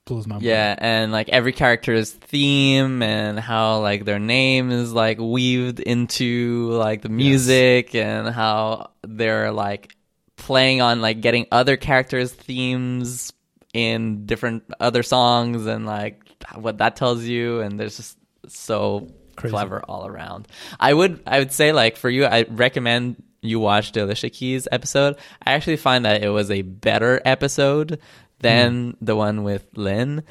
[0.09, 0.45] blows my mind.
[0.45, 6.71] Yeah, and like every character's theme and how like their name is like weaved into
[6.71, 9.95] like the music and how they're like
[10.37, 13.33] playing on like getting other characters' themes
[13.75, 16.23] in different other songs and like
[16.55, 18.17] what that tells you and there's just
[18.47, 19.07] so
[19.39, 19.53] Crazy.
[19.53, 20.49] clever all around.
[20.79, 24.69] I would I would say like for you I recommend you watch the Alicia Keys
[24.71, 25.17] episode.
[25.45, 28.01] I actually find that it was a better episode
[28.41, 30.25] than the one with Lin.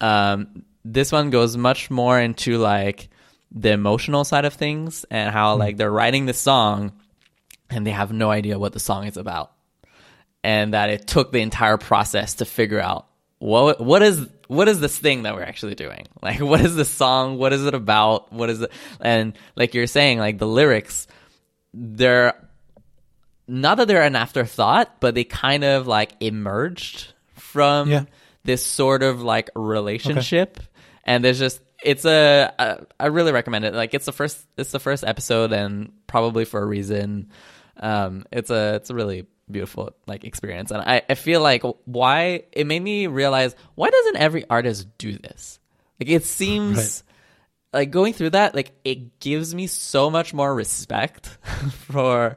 [0.00, 3.08] Um, this one goes much more into like
[3.50, 6.92] the emotional side of things and how like they're writing the song
[7.70, 9.52] and they have no idea what the song is about.
[10.42, 13.06] And that it took the entire process to figure out
[13.38, 16.06] what what is what is this thing that we're actually doing?
[16.22, 17.36] Like what is the song?
[17.38, 18.32] What is it about?
[18.32, 18.72] What is it?
[19.00, 21.06] And like you're saying, like the lyrics,
[21.74, 22.34] they're
[23.46, 28.04] not that they're an afterthought, but they kind of like emerged from Yeah.
[28.44, 30.60] this sort of like relationship.
[31.04, 33.74] And there's just it's a I, I really recommend it.
[33.74, 37.28] Like it's the first it's the first episode and probably for a reason.
[37.78, 40.70] Um it's a it's a really beautiful like experience.
[40.70, 45.12] And I, I feel like why it made me realize why doesn't every artist do
[45.16, 45.58] this?
[46.00, 47.02] Like it seems
[47.72, 51.26] like going through that like it gives me so much more respect
[51.88, 52.36] for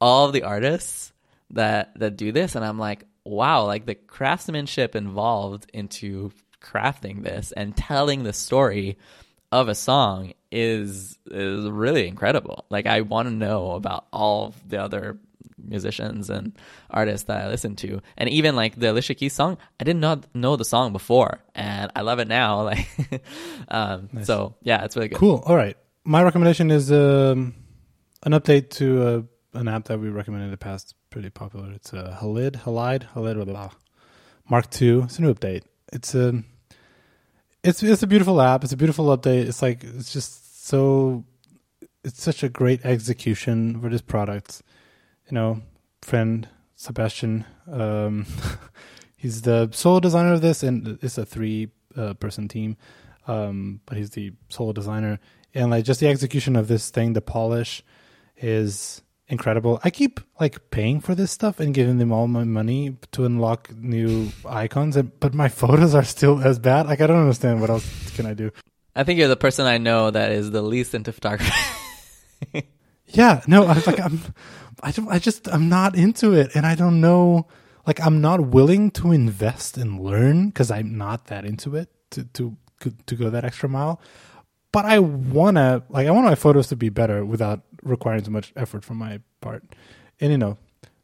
[0.00, 1.12] all the artists
[1.50, 2.54] that that do this.
[2.54, 8.98] And i'm like wow like the craftsmanship involved into crafting this and telling the story
[9.50, 12.66] of a song is is really incredible.
[12.70, 15.18] Like i want to know about all the other
[15.64, 16.52] musicians and
[16.90, 20.24] artists that i listen to and even like the alicia keys song i did not
[20.34, 22.86] know the song before and i love it now like
[23.68, 25.42] um so yeah it's really good Cool.
[25.46, 25.76] All right.
[26.04, 27.54] My recommendation is um,
[28.24, 29.22] an update to uh,
[29.60, 30.94] an app that we recommended in the past.
[31.10, 31.70] Pretty popular.
[31.72, 33.70] It's uh, Halid, Halide, Halid, blah, blah, blah.
[34.48, 35.02] Mark II.
[35.02, 35.62] It's a new update.
[35.92, 36.42] It's a,
[37.62, 38.64] it's it's a beautiful app.
[38.64, 39.46] It's a beautiful update.
[39.46, 41.24] It's like it's just so,
[42.02, 44.62] it's such a great execution for this product.
[45.32, 45.62] You know,
[46.02, 46.46] friend
[46.76, 47.46] Sebastiaan.
[47.66, 48.26] Um,
[49.16, 52.76] he's the sole designer of this, and it's a three uh, person team.
[53.26, 55.20] Um, but he's the sole designer,
[55.54, 57.82] and like just the execution of this thing, the polish
[58.36, 59.80] is incredible.
[59.82, 63.74] I keep like paying for this stuff and giving them all my money to unlock
[63.74, 66.84] new icons, and, but my photos are still as bad.
[66.84, 68.50] Like I don't understand what else can I do.
[68.94, 71.56] i think you're the person i know that is the least into photography
[73.12, 74.20] Yeah, no, I was like I'm,
[74.82, 77.46] I don't, I just I'm not into it, and I don't know.
[77.86, 82.24] Like I'm not willing to invest and learn because I'm not that into it to
[82.24, 82.56] to
[83.06, 84.00] to go that extra mile.
[84.72, 88.52] But I wanna like I want my photos to be better without requiring too much
[88.56, 89.64] effort from my part,
[90.20, 90.58] and you know,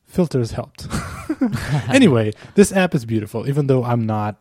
[0.07, 0.87] filters helped.
[1.89, 4.37] anyway, this app is beautiful, even though I'm not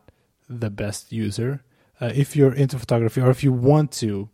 [0.48, 1.62] the best user.
[2.00, 4.28] Uh, if you're into photography or if you want to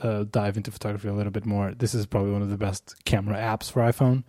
[0.00, 2.94] uh, dive into photography a little bit more, this is probably one of the best
[3.04, 4.24] camera apps for iPhone.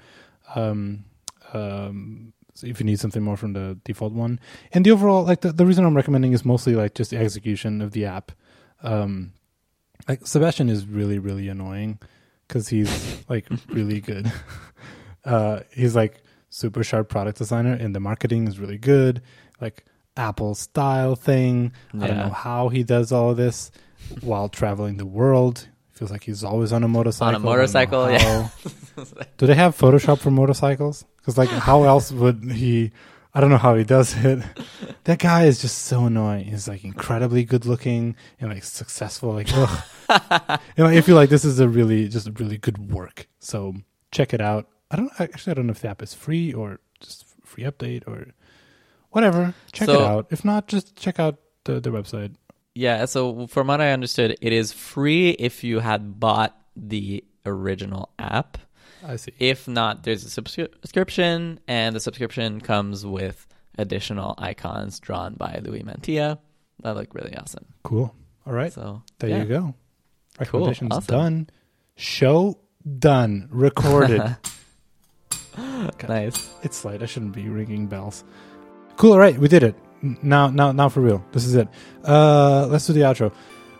[0.55, 1.05] Um,
[1.53, 4.39] um, so if you need something more from the default one,
[4.73, 7.81] and the overall, like the, the reason I'm recommending is mostly like just the execution
[7.81, 8.31] of the app.
[8.83, 9.33] Um,
[10.07, 11.99] like Sebastiaan is really really annoying
[12.47, 14.31] because he's like really good.
[15.23, 19.21] Uh, he's like super sharp product designer, and the marketing is really good.
[19.61, 19.85] Like
[20.17, 21.71] Apple style thing.
[21.93, 23.71] I don't know how he does all of this
[24.21, 25.67] while traveling the world.
[25.91, 27.27] Feels like he's always on a motorcycle.
[27.27, 28.49] On don't motorcycle, yeah.
[29.37, 31.03] Do they have Photoshop for motorcycles?
[31.17, 32.91] Because like, how else would he?
[33.33, 34.43] I don't know how he does it.
[35.05, 36.45] That guy is just so annoying.
[36.45, 39.33] He's like incredibly good looking and like successful.
[39.33, 39.83] Like, ugh.
[40.77, 43.27] you know, I feel like this is a really just a really good work.
[43.39, 43.73] So
[44.11, 44.67] check it out.
[44.91, 48.07] I don't actually I don't know if the app is free or just free update
[48.07, 48.27] or
[49.09, 49.55] whatever.
[49.71, 50.27] Check it out.
[50.29, 52.35] If not, just check out the the website.
[52.75, 58.09] Yeah, so from what I understood, it is free if you had bought the original
[58.19, 58.57] app.
[59.05, 59.33] I see.
[59.39, 63.47] If not, there's a subscription, and the subscription comes with
[63.77, 66.37] additional icons drawn by Louie Mantia.
[66.83, 67.65] That look really awesome.
[67.83, 68.13] Cool.
[68.45, 68.71] All right.
[68.71, 69.39] So There yeah.
[69.39, 69.75] you go.
[70.39, 71.15] Recommendations awesome.
[71.15, 71.49] done.
[71.95, 72.59] Show
[72.99, 73.47] done.
[73.51, 74.37] Recorded.
[76.07, 76.49] Nice.
[76.63, 77.03] it's late.
[77.03, 78.23] I shouldn't be ringing bells.
[78.95, 79.13] Cool.
[79.13, 79.75] All right, we did it.
[80.01, 81.23] Now, now, now for real.
[81.31, 81.67] This is it.
[82.03, 83.31] Uh, let's do the outro.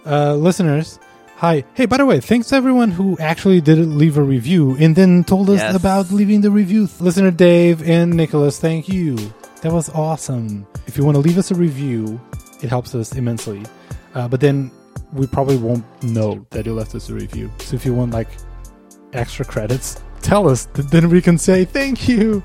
[0.06, 1.00] Uh, listeners,
[1.38, 1.64] hi.
[1.74, 5.24] Hey, by the way, thanks to everyone who actually did leave a review and then
[5.24, 5.76] told us Yes.
[5.76, 6.88] about leaving the review.
[7.00, 9.16] Listener Dave and Nicholas, thank you.
[9.62, 10.66] That was awesome.
[10.88, 12.20] If you want to leave us a review,
[12.62, 13.64] it helps us immensely.
[14.16, 14.72] Uh, but then
[15.14, 17.50] we probably won't know that you left us a review.
[17.60, 18.30] So if you want like
[19.14, 20.68] extra credits, tell us.
[20.74, 22.41] Then we can say thank you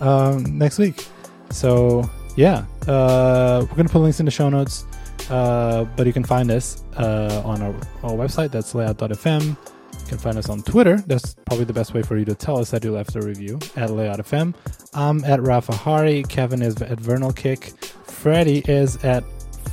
[0.00, 1.06] um, next week.
[1.50, 4.84] So yeah, uh, we're gonna put links in the show notes.
[5.30, 8.50] Uh, but you can find us uh, on our, our website.
[8.50, 9.48] That's layout.fm.
[9.48, 11.02] You can find us on Twitter.
[11.06, 13.58] That's probably the best way for you to tell us that you left a review
[13.74, 14.54] at layout.fm.
[14.94, 16.22] I'm at Rafa Hari.
[16.24, 17.72] Kevin is at Vernal Kick.
[18.04, 19.24] Freddie is at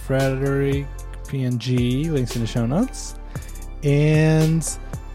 [0.08, 0.88] Frederick
[1.26, 2.10] PNG.
[2.10, 3.16] Links in the show notes.
[3.84, 4.68] And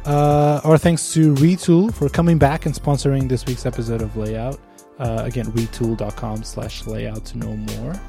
[0.04, 4.60] uh, our thanks to Retool for coming back and sponsoring this week's episode of Layout.
[4.98, 8.00] Uh, again, retool.com slash layout to know more.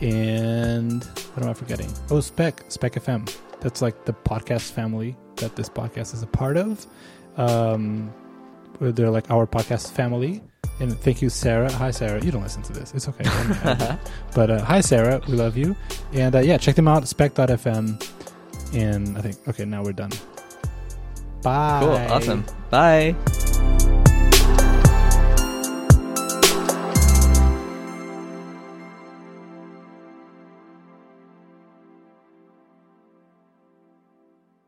[0.00, 1.90] And what am I forgetting?
[2.10, 3.34] Oh, Spec, Spec FM.
[3.60, 6.86] That's like the podcast family that this podcast is a part of.
[7.36, 8.12] Um,
[8.80, 10.42] they're like our podcast family.
[10.80, 11.72] And thank you, Sarah.
[11.72, 12.22] Hi, Sarah.
[12.22, 12.92] You don't listen to this.
[12.94, 13.24] It's okay.
[14.34, 15.22] but uh, hi, Sarah.
[15.26, 15.74] We love you.
[16.12, 18.02] And uh, yeah, check them out, spec.fm.
[18.74, 20.12] And I think, okay, now we're done.
[21.42, 21.80] Bye.
[21.80, 22.14] Cool.
[22.14, 22.44] Awesome.
[22.70, 23.45] Bye.